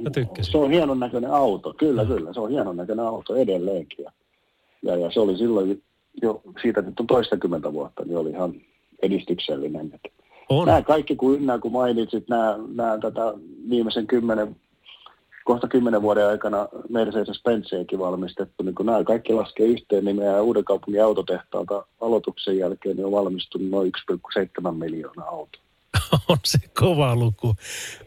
Mä 0.04 0.10
tykkäsin. 0.10 0.52
Se 0.52 0.58
on 0.58 0.72
hienon 0.72 1.00
näköinen 1.00 1.32
auto, 1.32 1.74
kyllä, 1.74 2.06
kyllä. 2.06 2.34
Se 2.34 2.40
on 2.40 2.50
hienon 2.50 2.78
näköinen 2.78 3.06
auto 3.06 3.36
edelleenkin. 3.36 4.06
Ja, 4.86 4.96
ja, 4.96 5.12
se 5.12 5.20
oli 5.20 5.38
silloin 5.38 5.84
jo, 6.22 6.42
siitä 6.62 6.82
nyt 6.82 7.00
on 7.00 7.08
toistakymmentä 7.08 7.74
vuotta, 7.74 8.06
niin 8.06 8.18
oli 8.18 8.30
ihan 8.30 8.54
edistyksellinen. 9.02 9.92
Että 9.94 10.10
On. 10.50 10.68
Nämä 10.68 10.82
kaikki, 10.82 11.16
kun 11.16 11.36
ynnä 11.36 11.60
kun 11.60 11.72
mainitsit, 11.72 12.30
nämä, 12.30 12.56
nämä 12.76 12.98
tätä 12.98 13.34
viimeisen 13.70 14.08
kymmenen, 14.08 14.56
kohta 15.46 15.68
kymmenen 15.68 16.02
vuoden 16.02 16.28
aikana 16.28 16.68
Mercedes-Benziäkin 16.90 18.00
valmistettu, 18.00 18.64
niin 18.64 18.76
kun 18.76 18.86
nämä 18.86 19.04
kaikki 19.04 19.34
laskee 19.34 19.66
yhteen, 19.66 20.06
niin 20.06 20.16
meidän 20.16 20.44
uuden 20.44 20.66
kaupungin 20.66 21.04
autotehtaalta 21.04 21.86
aloituksen 22.02 22.58
jälkeen 22.58 22.96
niin 22.96 23.06
on 23.06 23.12
valmistunut 23.12 23.70
noin 23.70 23.92
1,7 24.12 24.72
miljoonaa 24.72 25.30
autoa. 25.30 25.65
On 26.28 26.38
se 26.46 26.60
kova 26.80 27.16
luku. 27.16 27.56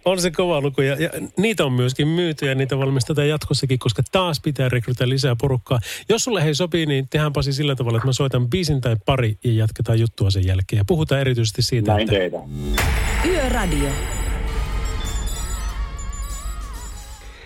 On 0.05 0.21
se 0.21 0.31
kova 0.31 0.61
luku. 0.61 0.81
Ja, 0.81 0.95
ja 0.95 1.11
niitä 1.37 1.65
on 1.65 1.73
myöskin 1.73 2.09
myyty 2.09 2.47
ja 2.47 2.55
niitä 2.55 2.79
valmistetaan 2.79 3.29
jatkossakin, 3.29 3.79
koska 3.79 4.03
taas 4.13 4.41
pitää 4.41 4.69
rekrytä 4.69 5.09
lisää 5.09 5.37
porukkaa. 5.37 5.79
Jos 6.09 6.25
sulle 6.25 6.45
hei 6.45 6.55
sopii, 6.55 6.87
niin 6.87 7.09
tehdään 7.09 7.33
Pasi 7.33 7.53
sillä 7.53 7.77
tavalla, 7.77 7.99
että 7.99 8.09
mä 8.09 8.13
soitan 8.13 8.49
biisin 8.51 8.81
tai 8.81 8.97
pari 9.07 9.39
ja 9.45 9.53
jatketaan 9.53 10.01
juttua 10.01 10.31
sen 10.31 10.47
jälkeen. 10.47 10.79
Ja 10.81 10.85
puhutaan 10.85 11.21
erityisesti 11.21 11.63
siitä, 11.63 11.93
Näin 11.93 12.01
että 12.01 12.15
tehdään. 12.15 12.51
Yöradio. 13.27 13.89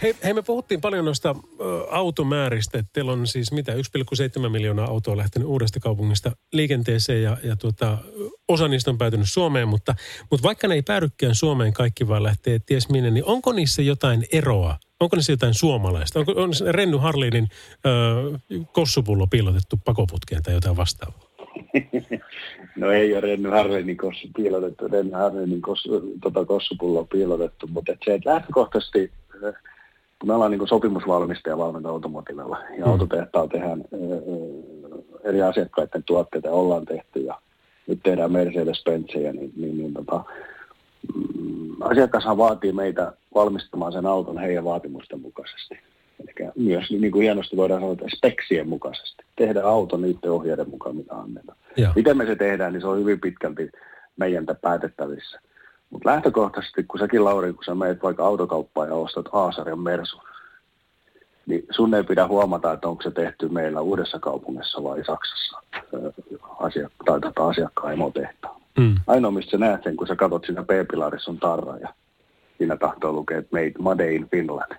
Hei, 0.02 0.14
hei, 0.24 0.34
me 0.34 0.42
puhuttiin 0.42 0.80
paljon 0.80 1.04
noista 1.04 1.36
ö, 1.60 1.64
automääristä. 1.90 2.84
Teillä 2.92 3.12
on 3.12 3.26
siis 3.26 3.52
mitä, 3.52 3.72
1,7 3.72 4.48
miljoonaa 4.48 4.86
autoa 4.86 5.16
lähtenyt 5.16 5.48
uudesta 5.48 5.80
kaupungista 5.80 6.32
liikenteeseen 6.52 7.22
ja, 7.22 7.36
ja 7.44 7.56
tuota, 7.56 7.98
osa 8.48 8.68
niistä 8.68 8.90
on 8.90 8.98
päätynyt 8.98 9.26
Suomeen, 9.30 9.68
mutta, 9.68 9.94
mutta 10.30 10.42
vaikka 10.42 10.68
ne 10.68 10.74
ei 10.74 10.82
päädykään 10.82 11.34
Suomeen 11.34 11.72
kaikki 11.72 12.08
vaan 12.08 12.22
lähtee 12.22 12.58
ties 12.66 12.88
minne, 12.88 13.10
niin 13.10 13.24
onko 13.24 13.52
niissä 13.52 13.82
jotain 13.82 14.26
eroa? 14.32 14.76
Onko 15.00 15.16
niissä 15.16 15.32
jotain 15.32 15.54
suomalaista? 15.54 16.18
Onko 16.18 16.32
on 16.36 16.50
Renny 16.70 16.96
Harlinin 16.96 17.48
kossupullo 18.72 19.26
piilotettu 19.26 19.76
pakoputkeen 19.84 20.42
tai 20.42 20.54
jotain 20.54 20.76
vastaavaa? 20.76 21.20
No 22.76 22.90
ei 22.90 23.12
ole 23.12 23.20
Renny 23.20 23.48
Harlinin 23.48 23.96
kossu 23.96 24.28
piilotettu, 24.36 24.88
Renny 24.88 25.12
Harlinin 25.12 25.62
kossu, 25.62 25.88
tota 26.22 26.44
kossupullo 26.44 27.04
piilotettu, 27.04 27.66
mutta 27.66 27.92
se, 28.04 28.14
että 28.14 28.30
lähtökohtaisesti, 28.30 29.12
me 30.24 30.34
ollaan 30.34 30.50
niin 30.50 30.68
sopimusvalmistaja 30.68 31.58
valmenta 31.58 31.88
automotivella 31.88 32.58
ja 32.78 32.86
Mm. 32.86 32.92
autotehtaalla 32.92 33.48
tehdään 33.48 33.80
eh, 33.80 34.22
eri 35.24 35.42
asiakkaiden 35.42 36.02
tuotteita 36.06 36.48
ja 36.48 36.54
ollaan 36.54 36.84
tehty 36.84 37.20
ja 37.20 37.38
nyt 37.86 38.00
tehdään 38.02 38.30
Mercedes-Benzejä, 38.32 39.32
niin, 39.32 39.52
niin, 39.56 39.78
niin 39.78 39.94
tota, 39.94 40.24
mm, 41.14 41.70
asiakashan 41.80 42.36
vaatii 42.38 42.72
meitä 42.72 43.12
valmistamaan 43.34 43.92
sen 43.92 44.06
auton 44.06 44.38
heidän 44.38 44.64
vaatimusten 44.64 45.20
mukaisesti. 45.20 45.78
Eli 46.20 46.50
myös 46.56 46.90
niin 46.90 47.12
kuin 47.12 47.22
hienosti 47.22 47.56
voidaan 47.56 47.80
sanoa, 47.80 47.92
että 47.92 48.04
speksien 48.16 48.68
mukaisesti. 48.68 49.24
Tehdään 49.36 49.66
auto 49.66 49.96
niiden 49.96 50.30
ohjeiden 50.30 50.70
mukaan, 50.70 50.96
mitä 50.96 51.14
annetaan. 51.14 51.58
Joo. 51.76 51.92
Miten 51.96 52.16
me 52.16 52.26
se 52.26 52.36
tehdään, 52.36 52.72
niin 52.72 52.80
se 52.80 52.86
on 52.86 52.98
hyvin 52.98 53.20
pitkälti 53.20 53.70
meidän 54.16 54.46
päätettävissä. 54.62 55.40
Mutta 55.92 56.08
lähtökohtaisesti, 56.08 56.82
kun 56.82 57.00
säkin 57.00 57.24
Lauri, 57.24 57.52
kun 57.52 57.64
sä 57.64 57.74
meet 57.74 58.02
vaikka 58.02 58.26
autokauppaan 58.26 58.88
ja 58.88 58.94
ostat 58.94 59.26
A-sarjan 59.32 59.80
Mersun, 59.80 60.22
niin 61.46 61.66
sun 61.70 61.94
ei 61.94 62.04
pidä 62.04 62.28
huomata, 62.28 62.72
että 62.72 62.88
onko 62.88 63.02
se 63.02 63.10
tehty 63.10 63.48
meillä 63.48 63.80
uudessa 63.80 64.18
kaupungissa 64.18 64.82
vai 64.82 65.04
Saksassa 65.04 65.62
ö, 65.94 66.12
asiak- 66.60 67.04
tai 67.04 67.20
tota 67.20 67.48
asiakkaan 67.48 67.92
emotehtaan. 67.92 68.60
Mm. 68.78 68.94
Ainoa, 69.06 69.30
mistä 69.30 69.50
sä 69.50 69.58
näet 69.58 69.82
sen, 69.82 69.96
kun 69.96 70.06
sä 70.06 70.16
katsot 70.16 70.44
siinä 70.44 70.62
P-pilarissa 70.62 71.30
on 71.30 71.38
tarra 71.38 71.76
ja 71.76 71.94
siinä 72.58 72.76
tahtoo 72.76 73.12
lukea, 73.12 73.38
että 73.38 73.52
made, 73.52 73.72
made 73.78 74.14
in 74.14 74.28
Finland. 74.30 74.72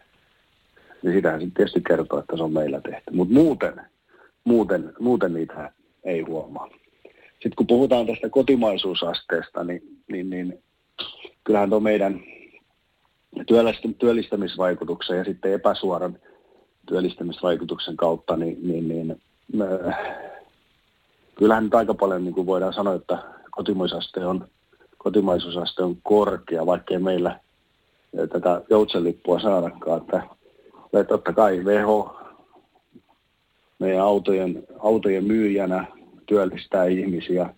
Niin 1.03 1.13
sitähän 1.13 1.39
sitten 1.39 1.55
tietysti 1.55 1.81
kertoo, 1.87 2.19
että 2.19 2.37
se 2.37 2.43
on 2.43 2.53
meillä 2.53 2.81
tehty. 2.81 3.11
Mutta 3.11 3.33
muuten, 3.33 3.81
muuten, 4.43 4.93
muuten 4.99 5.33
niitä 5.33 5.71
ei 6.03 6.21
huomaa. 6.21 6.69
Sitten 7.31 7.55
kun 7.55 7.67
puhutaan 7.67 8.07
tästä 8.07 8.29
kotimaisuusasteesta, 8.29 9.63
niin, 9.63 9.81
niin, 10.07 10.29
niin 10.29 10.63
kyllähän 11.43 11.69
tuo 11.69 11.79
meidän 11.79 12.23
työllist- 13.39 13.95
työllistämisvaikutuksen 13.99 15.17
ja 15.17 15.23
sitten 15.23 15.53
epäsuoran 15.53 16.17
työllistämisvaikutuksen 16.85 17.97
kautta, 17.97 18.37
niin, 18.37 18.57
niin, 18.67 18.87
niin 18.87 19.21
äh, 19.61 19.97
kyllähän 21.35 21.63
nyt 21.63 21.75
aika 21.75 21.93
paljon 21.93 22.23
niin 22.23 22.33
kuin 22.33 22.47
voidaan 22.47 22.73
sanoa, 22.73 22.93
että 22.93 23.17
kotimaisuusaste 23.51 24.25
on, 24.25 24.47
kotimaisuusaste 24.97 25.83
on 25.83 25.97
korkea, 26.03 26.65
vaikkei 26.65 26.99
meillä 26.99 27.39
tätä 28.29 28.61
joutsenlippua 28.69 29.39
saadakaan. 29.39 30.01
Että, 30.01 30.23
että 30.83 31.03
totta 31.03 31.33
kai 31.33 31.65
VH 31.65 32.23
meidän 33.79 34.01
autojen, 34.01 34.63
autojen 34.79 35.23
myyjänä 35.23 35.85
työllistää 36.25 36.85
ihmisiä 36.85 37.49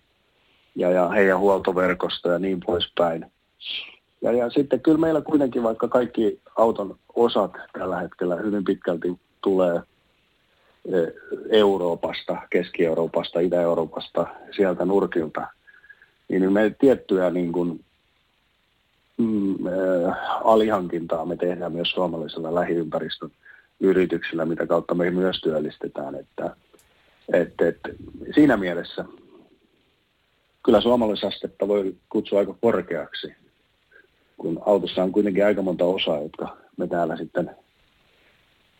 ja, 0.76 0.90
ja 0.90 1.08
heidän 1.08 1.38
huoltoverkosta 1.38 2.28
ja 2.28 2.38
niin 2.38 2.60
poispäin. 2.66 3.26
Ja, 4.22 4.32
ja 4.32 4.50
sitten 4.50 4.80
kyllä 4.80 4.98
meillä 4.98 5.20
kuitenkin, 5.20 5.62
vaikka 5.62 5.88
kaikki 5.88 6.40
auton 6.56 6.98
osat 7.14 7.52
tällä 7.72 8.00
hetkellä 8.00 8.36
hyvin 8.36 8.64
pitkälti 8.64 9.18
tulee 9.40 9.80
e, 10.92 10.98
Euroopasta, 11.50 12.36
Keski-Euroopasta, 12.50 13.40
Itä-Euroopasta, 13.40 14.26
sieltä 14.56 14.84
nurkilta, 14.84 15.46
niin 16.28 16.52
me 16.52 16.74
tiettyä 16.78 17.30
niin 17.30 17.52
kuin, 17.52 17.84
mm, 19.16 19.66
äh, 19.66 20.16
alihankintaa 20.44 21.26
me 21.26 21.36
tehdään 21.36 21.72
myös 21.72 21.90
suomalaisella 21.90 22.54
lähiympäristön 22.54 23.30
yrityksillä, 23.80 24.44
mitä 24.44 24.66
kautta 24.66 24.94
me 24.94 25.10
myös 25.10 25.40
työllistetään. 25.40 26.14
Että, 26.14 26.56
et, 27.32 27.60
et, 27.60 27.78
siinä 28.34 28.56
mielessä 28.56 29.04
kyllä 30.66 30.80
suomalaisastetta 30.80 31.68
voi 31.68 31.94
kutsua 32.08 32.38
aika 32.38 32.54
korkeaksi, 32.60 33.26
kun 34.36 34.62
autossa 34.66 35.02
on 35.02 35.12
kuitenkin 35.12 35.46
aika 35.46 35.62
monta 35.62 35.84
osaa, 35.84 36.22
jotka 36.22 36.56
me 36.76 36.86
täällä 36.86 37.16
sitten 37.16 37.50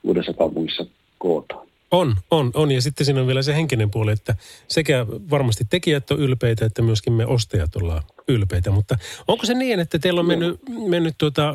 uudessa 0.03 0.33
kaupungissa 0.33 0.87
kootaan. 1.19 1.67
On, 1.91 2.15
on, 2.31 2.51
on. 2.55 2.71
Ja 2.71 2.81
sitten 2.81 3.05
siinä 3.05 3.21
on 3.21 3.27
vielä 3.27 3.43
se 3.43 3.55
henkinen 3.55 3.91
puoli, 3.91 4.13
että 4.13 4.35
sekä 4.69 5.07
varmasti 5.31 5.65
tekijät 5.71 6.11
on 6.11 6.19
ylpeitä, 6.19 6.65
että 6.65 6.83
myöskin 6.83 7.13
me 7.13 7.27
ostajat 7.27 7.77
ollaan 7.77 8.03
ylpeitä. 8.29 8.71
Mutta 8.71 8.99
onko 9.29 9.47
se 9.47 9.55
niin, 9.55 9.81
että 9.81 9.99
teillä 9.99 10.21
on 10.21 10.27
mennyt, 10.27 10.61
mennyt 10.89 11.15
tuota, 11.19 11.55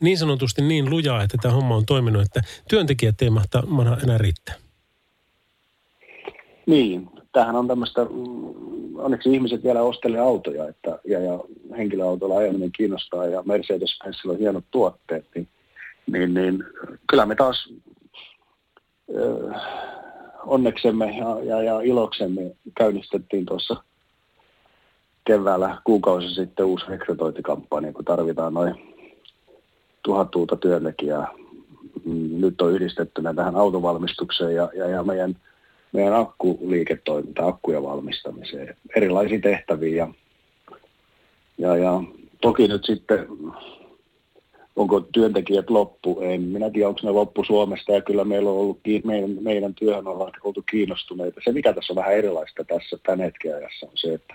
niin 0.00 0.18
sanotusti 0.18 0.62
niin 0.62 0.90
lujaa, 0.90 1.22
että 1.22 1.36
tämä 1.42 1.54
homma 1.54 1.76
on 1.76 1.86
toiminut, 1.86 2.22
että 2.22 2.42
työntekijät 2.68 3.22
ei 3.22 3.30
mahta, 3.30 3.62
mahda 3.66 3.98
enää 4.04 4.18
riittää? 4.18 4.54
Niin, 6.66 7.19
tämähän 7.32 7.56
on 7.56 7.68
tämmöistä, 7.68 8.04
mm, 8.04 8.96
onneksi 8.96 9.32
ihmiset 9.32 9.64
vielä 9.64 9.82
ostelee 9.82 10.20
autoja, 10.20 10.68
että, 10.68 10.98
ja, 11.04 11.20
ja 11.20 11.40
henkilöautolla 11.76 12.36
ajaminen 12.36 12.72
kiinnostaa 12.72 13.26
ja 13.26 13.40
Mercedes-Benzillä 13.40 14.32
on 14.32 14.38
hienot 14.38 14.64
tuotteet, 14.70 15.24
niin, 15.34 15.48
niin, 16.06 16.34
niin 16.34 16.64
kyllä 17.10 17.26
me 17.26 17.34
taas 17.34 17.72
onneksemme 20.46 21.18
ja, 21.18 21.44
ja, 21.44 21.62
ja 21.62 21.80
iloksemme 21.80 22.56
käynnistettiin 22.76 23.46
tuossa 23.46 23.76
keväällä 25.24 25.76
kuukausi 25.84 26.34
sitten 26.34 26.66
uusi 26.66 26.84
rekrytointikampanja, 26.88 27.92
kun 27.92 28.04
tarvitaan 28.04 28.54
noin 28.54 28.74
tuhat 30.02 30.34
uutta 30.34 30.56
työntekijää. 30.56 31.28
Mm, 32.04 32.40
nyt 32.40 32.60
on 32.60 32.72
yhdistettynä 32.72 33.34
tähän 33.34 33.56
autovalmistukseen 33.56 34.54
ja, 34.54 34.70
ja, 34.74 34.88
ja 34.88 35.02
meidän, 35.02 35.36
meidän 35.92 36.14
akkuliiketoiminta, 36.14 37.46
akkuja 37.46 37.82
valmistamiseen, 37.82 38.76
erilaisiin 38.96 39.40
tehtäviin. 39.40 39.96
Ja, 39.96 40.08
ja, 41.58 41.76
ja 41.76 42.02
toki 42.40 42.68
nyt 42.68 42.84
sitten 42.84 43.26
onko 44.76 45.00
työntekijät 45.00 45.70
loppu, 45.70 46.20
en 46.20 46.42
minä 46.42 46.70
tiedä, 46.70 46.88
onko 46.88 47.00
ne 47.02 47.10
loppu 47.10 47.44
Suomesta, 47.44 47.92
ja 47.92 48.00
kyllä 48.00 48.24
meillä 48.24 48.50
on 48.50 48.56
ollut, 48.56 48.80
meidän, 49.04 49.30
meidän 49.40 49.74
työhön 49.74 50.06
ollaan 50.06 50.32
oltu 50.44 50.62
kiinnostuneita. 50.70 51.40
Se, 51.44 51.52
mikä 51.52 51.72
tässä 51.72 51.92
on 51.92 51.96
vähän 51.96 52.14
erilaista 52.14 52.64
tässä 52.64 52.98
tämän 53.02 53.20
hetken 53.20 53.56
ajassa, 53.56 53.86
on 53.86 53.92
se, 53.94 54.14
että 54.14 54.34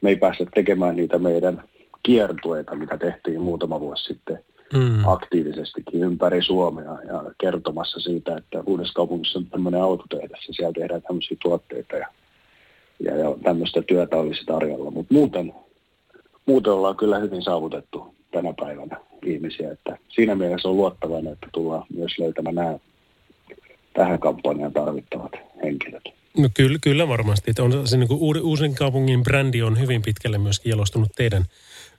me 0.00 0.08
ei 0.08 0.16
päästä 0.16 0.46
tekemään 0.54 0.96
niitä 0.96 1.18
meidän 1.18 1.64
kiertueita, 2.02 2.74
mitä 2.74 2.98
tehtiin 2.98 3.40
muutama 3.40 3.80
vuosi 3.80 4.04
sitten 4.04 4.44
mm. 4.72 5.08
aktiivisestikin 5.08 6.00
ympäri 6.02 6.42
Suomea 6.42 6.98
ja 7.06 7.24
kertomassa 7.40 8.00
siitä, 8.00 8.36
että 8.36 8.62
uudessa 8.66 8.94
kaupungissa 8.94 9.38
on 9.38 9.46
tämmöinen 9.46 9.82
autotehdessä, 9.82 10.52
siellä 10.52 10.72
tehdään 10.72 11.02
tämmöisiä 11.02 11.36
tuotteita 11.42 11.96
ja, 11.96 12.06
ja, 13.00 13.16
ja 13.16 13.34
tämmöistä 13.42 13.82
työtä 13.82 14.16
olisi 14.16 14.44
tarjolla. 14.44 14.90
Mutta 14.90 15.14
muuten, 15.14 15.54
muuten 16.46 16.72
ollaan 16.72 16.96
kyllä 16.96 17.18
hyvin 17.18 17.42
saavutettu 17.42 18.14
tänä 18.30 18.54
päivänä 18.60 18.96
ihmisiä. 19.24 19.72
Että 19.72 19.98
siinä 20.08 20.34
mielessä 20.34 20.68
on 20.68 20.76
luottavainen, 20.76 21.32
että 21.32 21.46
tullaan 21.52 21.86
myös 21.96 22.18
löytämään 22.18 22.54
nämä 22.54 22.78
tähän 23.94 24.18
kampanjaan 24.18 24.72
tarvittavat 24.72 25.32
henkilöt. 25.62 26.23
No 26.38 26.48
kyllä, 26.54 26.78
kyllä 26.82 27.08
varmasti. 27.08 27.50
Että 27.50 27.62
on 27.62 27.88
se 27.88 27.96
niin 27.96 28.08
kuin 28.08 28.42
uusin 28.42 28.74
kaupungin 28.74 29.22
brändi 29.22 29.62
on 29.62 29.80
hyvin 29.80 30.02
pitkälle 30.02 30.38
myöskin 30.38 30.70
jalostunut 30.70 31.12
teidän 31.16 31.44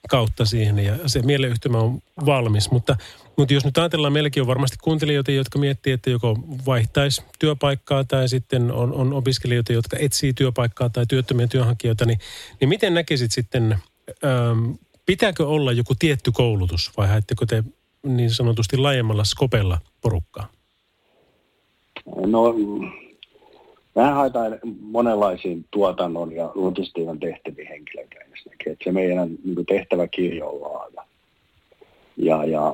kautta 0.08 0.44
siihen 0.44 0.78
ja 0.78 0.96
se 1.06 1.22
mieleyhtymä 1.22 1.78
on 1.78 1.98
valmis. 2.26 2.70
Mutta, 2.70 2.96
mutta 3.36 3.54
jos 3.54 3.64
nyt 3.64 3.78
ajatellaan, 3.78 4.12
meilläkin 4.12 4.42
on 4.42 4.46
varmasti 4.46 4.76
kuuntelijoita, 4.82 5.30
jotka 5.30 5.58
miettii, 5.58 5.92
että 5.92 6.10
joko 6.10 6.38
vaihtaisi 6.66 7.22
työpaikkaa 7.38 8.04
tai 8.04 8.28
sitten 8.28 8.72
on, 8.72 8.92
on 8.92 9.12
opiskelijoita, 9.12 9.72
jotka 9.72 9.96
etsii 10.00 10.32
työpaikkaa 10.32 10.90
tai 10.90 11.06
työttömiä 11.08 11.46
työnhakijoita, 11.46 12.04
niin, 12.04 12.18
niin 12.60 12.68
miten 12.68 12.94
näkisit 12.94 13.32
sitten 13.32 13.78
ähm, 14.24 14.72
Pitääkö 15.06 15.46
olla 15.46 15.72
joku 15.72 15.94
tietty 15.98 16.32
koulutus 16.32 16.92
vai 16.96 17.08
haetteko 17.08 17.46
te 17.46 17.64
niin 18.02 18.30
sanotusti 18.30 18.76
laajemmalla 18.76 19.24
skopella 19.24 19.78
porukkaa? 20.00 20.48
No, 22.26 22.54
mehän 23.96 24.14
haetaan 24.14 24.58
monenlaisiin 24.80 25.64
tuotannon 25.70 26.32
ja 26.32 26.50
logistiikan 26.54 27.20
tehtäviin 27.20 27.68
henkilöitä 27.68 28.16
ensinnäkin. 28.20 28.76
se 28.84 28.92
meidän 28.92 29.28
niin 29.44 29.66
tehtäväkirjo 29.66 30.48
on 30.48 30.60
laaja. 30.62 31.06
Ja, 32.16 32.44
ja 32.44 32.72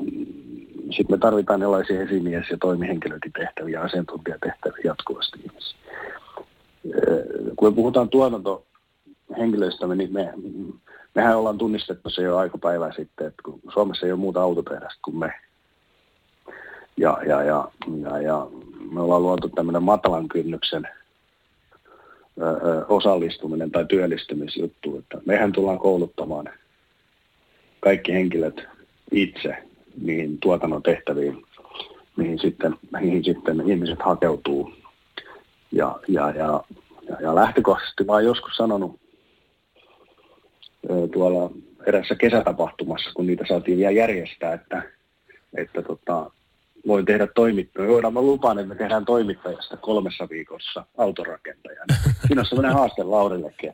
sitten 0.91 1.07
me 1.11 1.19
tarvitaan 1.19 1.63
erilaisia 1.63 2.03
esimies- 2.03 2.51
ja 2.51 2.59
toimihenkilöiden 2.59 3.33
tehtäviä, 3.33 3.81
asiantuntijatehtäviä 3.81 4.83
jatkuvasti 4.85 5.39
Kun 7.57 7.69
me 7.69 7.75
puhutaan 7.75 8.09
tuotantohenkilöistä, 8.09 9.87
niin 9.87 10.13
me 10.13 10.33
mehän 11.15 11.39
ollaan 11.39 11.59
tunnistettu 11.59 12.11
se 12.11 12.23
jo 12.23 12.37
aika 12.37 12.59
päivää 12.59 12.93
sitten, 12.97 13.27
että 13.27 13.43
kun 13.45 13.61
Suomessa 13.73 14.07
ei 14.07 14.13
ole 14.13 14.21
muuta 14.21 14.43
autotehdasta 14.43 15.01
kuin 15.05 15.17
me. 15.17 15.33
Ja, 16.97 17.19
ja, 17.27 17.43
ja, 17.43 17.69
ja, 18.03 18.19
ja 18.23 18.47
me 18.93 19.01
ollaan 19.01 19.23
luotu 19.23 19.49
tämmöinen 19.49 19.83
matalan 19.83 20.29
kynnyksen 20.29 20.89
osallistuminen 22.89 23.71
tai 23.71 23.85
työllistymisjuttu, 23.85 24.99
että 24.99 25.19
mehän 25.27 25.53
tullaan 25.53 25.79
kouluttamaan 25.79 26.49
kaikki 27.81 28.13
henkilöt 28.13 28.63
itse 29.13 29.57
niihin 30.03 30.39
tuotannon 30.39 30.83
tehtäviin, 30.83 31.43
mihin 32.17 32.39
sitten, 32.39 32.75
mihin 32.93 33.25
sitten 33.25 33.71
ihmiset 33.71 33.99
hakeutuu. 34.03 34.73
Ja, 35.73 36.01
ja, 36.09 36.31
ja, 36.31 36.63
ja, 37.09 37.17
ja 37.21 37.35
lähtökohtaisesti 37.35 38.05
mä 38.05 38.13
oon 38.13 38.25
joskus 38.25 38.57
sanonut 38.57 39.01
tuolla 41.13 41.51
erässä 41.87 42.15
kesätapahtumassa, 42.15 43.11
kun 43.15 43.27
niitä 43.27 43.45
saatiin 43.49 43.79
vielä 43.79 43.91
järjestää, 43.91 44.53
että, 44.53 44.83
että 45.55 45.83
tota, 45.83 46.31
voin 46.87 47.05
tehdä 47.05 47.27
toimittaja. 47.27 47.89
Voidaan 47.89 48.15
mä 48.15 48.23
lupaan, 48.23 48.59
että 48.59 48.69
me 48.69 48.75
tehdään 48.75 49.05
toimittajasta 49.05 49.77
kolmessa 49.77 50.29
viikossa 50.31 50.87
autorakentajan. 50.99 51.87
Siinä 52.27 52.41
on 52.41 52.47
sellainen 52.47 52.73
haaste 52.73 53.03
Laurillekin. 53.03 53.73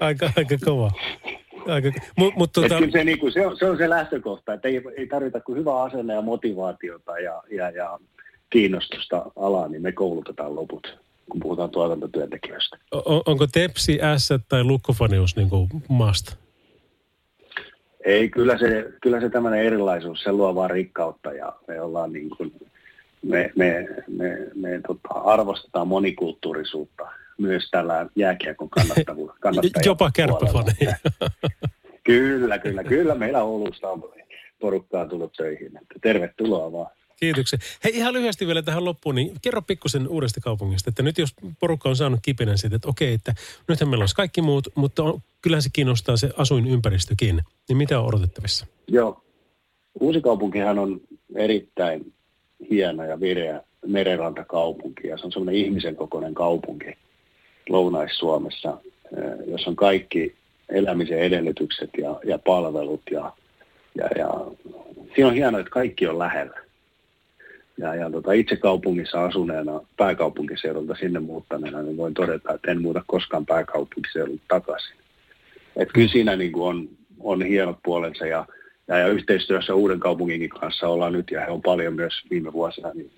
aika, 0.00 0.30
aika 0.36 0.56
kova. 0.64 0.90
Aika, 1.68 1.90
mut, 2.16 2.34
mut, 2.36 2.52
tota... 2.52 2.78
se, 2.92 3.04
niin 3.04 3.18
kuin, 3.18 3.32
se, 3.32 3.46
on, 3.46 3.56
se 3.56 3.70
on 3.70 3.76
se 3.76 3.90
lähtökohta, 3.90 4.52
että 4.52 4.68
ei, 4.68 4.82
ei 4.96 5.06
tarvita 5.06 5.40
kuin 5.40 5.58
hyvää 5.58 5.82
asenne 5.82 6.14
ja 6.14 6.22
motivaatiota 6.22 7.18
ja, 7.18 7.42
ja, 7.50 7.70
ja 7.70 7.98
kiinnostusta 8.50 9.24
alaa, 9.36 9.68
niin 9.68 9.82
me 9.82 9.92
koulutetaan 9.92 10.56
loput 10.56 10.98
kun 11.30 11.40
puhutaan 11.40 11.70
tuotantotyöntekijöistä. 11.70 12.78
On, 12.92 13.22
onko 13.26 13.46
Tepsi, 13.46 13.98
S 14.16 14.28
tai 14.48 14.64
Lukkofanius 14.64 15.36
niin 15.36 15.50
kuin 15.50 15.68
must? 15.88 16.34
Ei, 18.04 18.28
kyllä 18.28 18.58
se, 18.58 18.92
kyllä 19.00 19.20
se 19.20 19.30
tämmöinen 19.30 19.60
erilaisuus, 19.60 20.22
se 20.22 20.32
luo 20.32 20.54
vaan 20.54 20.70
rikkautta 20.70 21.32
ja 21.32 21.52
me 21.68 21.80
ollaan 21.80 22.12
niin 22.12 22.30
kuin, 22.30 22.52
me, 23.22 23.52
me, 23.56 23.86
me, 24.08 24.38
me 24.54 24.80
tota, 24.86 25.20
arvostetaan 25.20 25.88
monikulttuurisuutta 25.88 27.08
myös 27.38 27.70
tällä 27.70 28.06
jääkiekon 28.16 28.70
kannattavuudella. 28.70 29.62
Jopa 29.86 30.10
kärppäfaneja. 30.14 30.96
kyllä, 32.04 32.58
kyllä, 32.58 32.84
kyllä. 32.84 33.14
Meillä 33.14 33.42
Oulusta 33.42 33.88
on 33.88 34.12
porukkaa 34.60 35.06
tullut 35.06 35.32
töihin. 35.32 35.66
Että 35.66 35.94
tervetuloa 36.02 36.72
vaan. 36.72 36.90
Kiitoksia. 37.20 37.58
Hei 37.84 37.96
ihan 37.96 38.12
lyhyesti 38.12 38.46
vielä 38.46 38.62
tähän 38.62 38.84
loppuun, 38.84 39.14
niin 39.14 39.32
kerro 39.42 39.62
pikkusen 39.62 40.08
uudesta 40.08 40.40
kaupungista, 40.40 40.90
että 40.90 41.02
nyt 41.02 41.18
jos 41.18 41.34
porukka 41.60 41.88
on 41.88 41.96
saanut 41.96 42.20
kipinän 42.22 42.58
siitä, 42.58 42.76
että 42.76 42.88
okei, 42.88 43.14
että 43.14 43.34
nythän 43.68 43.88
meillä 43.88 44.02
olisi 44.02 44.14
kaikki 44.14 44.42
muut, 44.42 44.68
mutta 44.74 45.02
on, 45.02 45.20
kyllähän 45.42 45.62
se 45.62 45.70
kiinnostaa 45.72 46.16
se 46.16 46.30
asuinympäristökin, 46.36 47.40
niin 47.68 47.76
mitä 47.76 48.00
on 48.00 48.06
odotettavissa? 48.06 48.66
Joo. 48.88 49.24
Uusi 50.00 50.20
kaupunkihan 50.20 50.78
on 50.78 51.00
erittäin 51.34 52.12
hieno 52.70 53.04
ja 53.04 53.20
vireä 53.20 53.62
merenrantakaupunki 53.86 55.08
ja 55.08 55.18
se 55.18 55.26
on 55.26 55.32
semmoinen 55.32 55.64
ihmisen 55.64 55.96
kokoinen 55.96 56.34
kaupunki 56.34 56.98
Lounais-Suomessa, 57.68 58.78
eh, 59.16 59.50
jossa 59.50 59.70
on 59.70 59.76
kaikki 59.76 60.34
elämisen 60.68 61.18
edellytykset 61.18 61.90
ja, 61.98 62.20
ja 62.24 62.38
palvelut 62.38 63.02
ja 63.10 63.32
ja, 63.94 64.08
ja 64.18 64.28
siinä 65.14 65.28
on 65.28 65.34
hienoa, 65.34 65.60
että 65.60 65.70
kaikki 65.70 66.06
on 66.06 66.18
lähellä. 66.18 66.60
Ja, 67.80 67.94
ja 67.94 68.10
tota, 68.10 68.32
itse 68.32 68.56
kaupungissa 68.56 69.24
asuneena, 69.24 69.80
pääkaupunkiseudulta 69.96 70.94
sinne 70.94 71.20
muuttaneena, 71.20 71.82
niin 71.82 71.96
voin 71.96 72.14
todeta, 72.14 72.54
että 72.54 72.70
en 72.70 72.82
muuta 72.82 73.02
koskaan 73.06 73.46
pääkaupunkiseudulta 73.46 74.42
takaisin. 74.48 74.96
Että 75.76 75.92
kyllä 75.94 76.08
siinä 76.08 76.36
niin 76.36 76.52
kuin 76.52 76.68
on, 76.68 76.88
on 77.20 77.42
hienot 77.42 77.78
puolensa 77.82 78.26
ja, 78.26 78.46
ja, 78.88 78.98
ja 78.98 79.08
yhteistyössä 79.08 79.74
uuden 79.74 80.00
kaupunginkin 80.00 80.48
kanssa 80.50 80.88
ollaan 80.88 81.12
nyt 81.12 81.30
ja 81.30 81.40
he 81.40 81.50
on 81.50 81.62
paljon 81.62 81.94
myös 81.94 82.12
viime 82.30 82.52
vuosina 82.52 82.90
niin 82.94 83.10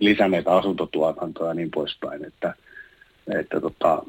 lisänneet 0.00 0.48
asuntotuotantoa 0.48 1.48
ja 1.48 1.54
niin 1.54 1.70
poispäin. 1.70 2.24
Että, 2.24 2.54
että 3.40 3.60
tota, 3.60 4.02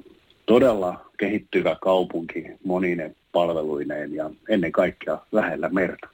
todella 0.46 1.06
kehittyvä 1.18 1.78
kaupunki 1.82 2.46
monine 2.66 3.16
palveluineen 3.32 4.16
ja 4.16 4.30
ennen 4.50 4.72
kaikkea 4.72 5.18
lähellä 5.32 5.70
merta. 5.70 6.08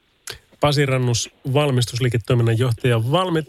Pasi 0.60 0.86
Rannus, 0.86 1.30
valmistusliiketoiminnan 1.54 2.58
johtaja 2.58 2.98
valmi- 2.98 3.44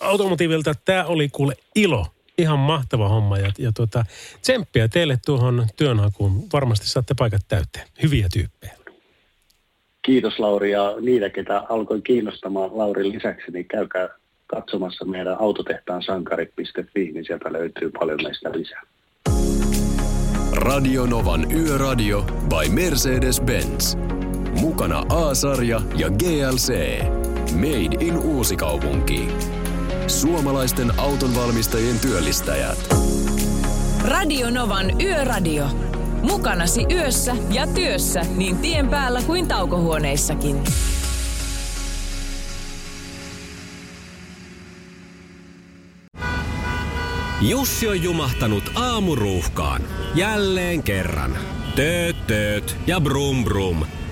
Automotiivilta. 0.00 0.74
Tämä 0.84 1.04
oli 1.04 1.28
kuule 1.28 1.54
ilo. 1.74 2.06
Ihan 2.38 2.58
mahtava 2.58 3.08
homma 3.08 3.38
ja, 3.38 3.52
ja 3.58 3.72
tuota, 3.76 4.04
tsemppiä 4.42 4.88
teille 4.88 5.18
tuohon 5.26 5.66
työnhakuun. 5.76 6.46
Varmasti 6.52 6.86
saatte 6.88 7.14
paikat 7.18 7.42
täyteen. 7.48 7.86
Hyviä 8.02 8.28
tyyppejä. 8.32 8.72
Kiitos 10.02 10.38
Lauri 10.38 10.70
ja 10.70 10.94
niitä, 11.00 11.30
ketä 11.30 11.62
alkoi 11.68 12.02
kiinnostamaan 12.02 12.78
Laurin 12.78 13.12
lisäksi, 13.12 13.50
niin 13.52 13.64
käykää 13.64 14.08
katsomassa 14.46 15.04
meidän 15.04 15.36
autotehtaan 15.40 16.02
sankarit.fi, 16.02 17.12
niin 17.12 17.24
sieltä 17.24 17.52
löytyy 17.52 17.90
paljon 17.98 18.18
meistä 18.22 18.52
lisää. 18.52 18.82
Radio 20.52 21.06
Novan 21.06 21.52
Yöradio 21.52 22.22
by 22.22 22.68
Mercedes-Benz. 22.82 24.15
Mukana 24.60 25.02
A-sarja 25.08 25.80
ja 25.96 26.10
GLC. 26.10 26.72
Made 27.52 28.04
in 28.04 28.18
Uusikaupunki. 28.18 29.28
Suomalaisten 30.06 31.00
autonvalmistajien 31.00 31.98
työllistäjät. 32.00 32.78
Radio 34.04 34.50
Novan 34.50 35.02
Yöradio. 35.02 35.66
Mukanasi 36.22 36.86
yössä 36.90 37.36
ja 37.50 37.66
työssä 37.66 38.20
niin 38.36 38.56
tien 38.56 38.88
päällä 38.88 39.22
kuin 39.22 39.48
taukohuoneissakin. 39.48 40.56
Jussi 47.40 47.88
on 47.88 48.02
jumahtanut 48.02 48.72
aamuruuhkaan. 48.74 49.82
Jälleen 50.14 50.82
kerran. 50.82 51.38
Tööt, 51.74 52.26
tööt 52.26 52.76
ja 52.86 53.00
brum 53.00 53.44
brum. 53.44 53.95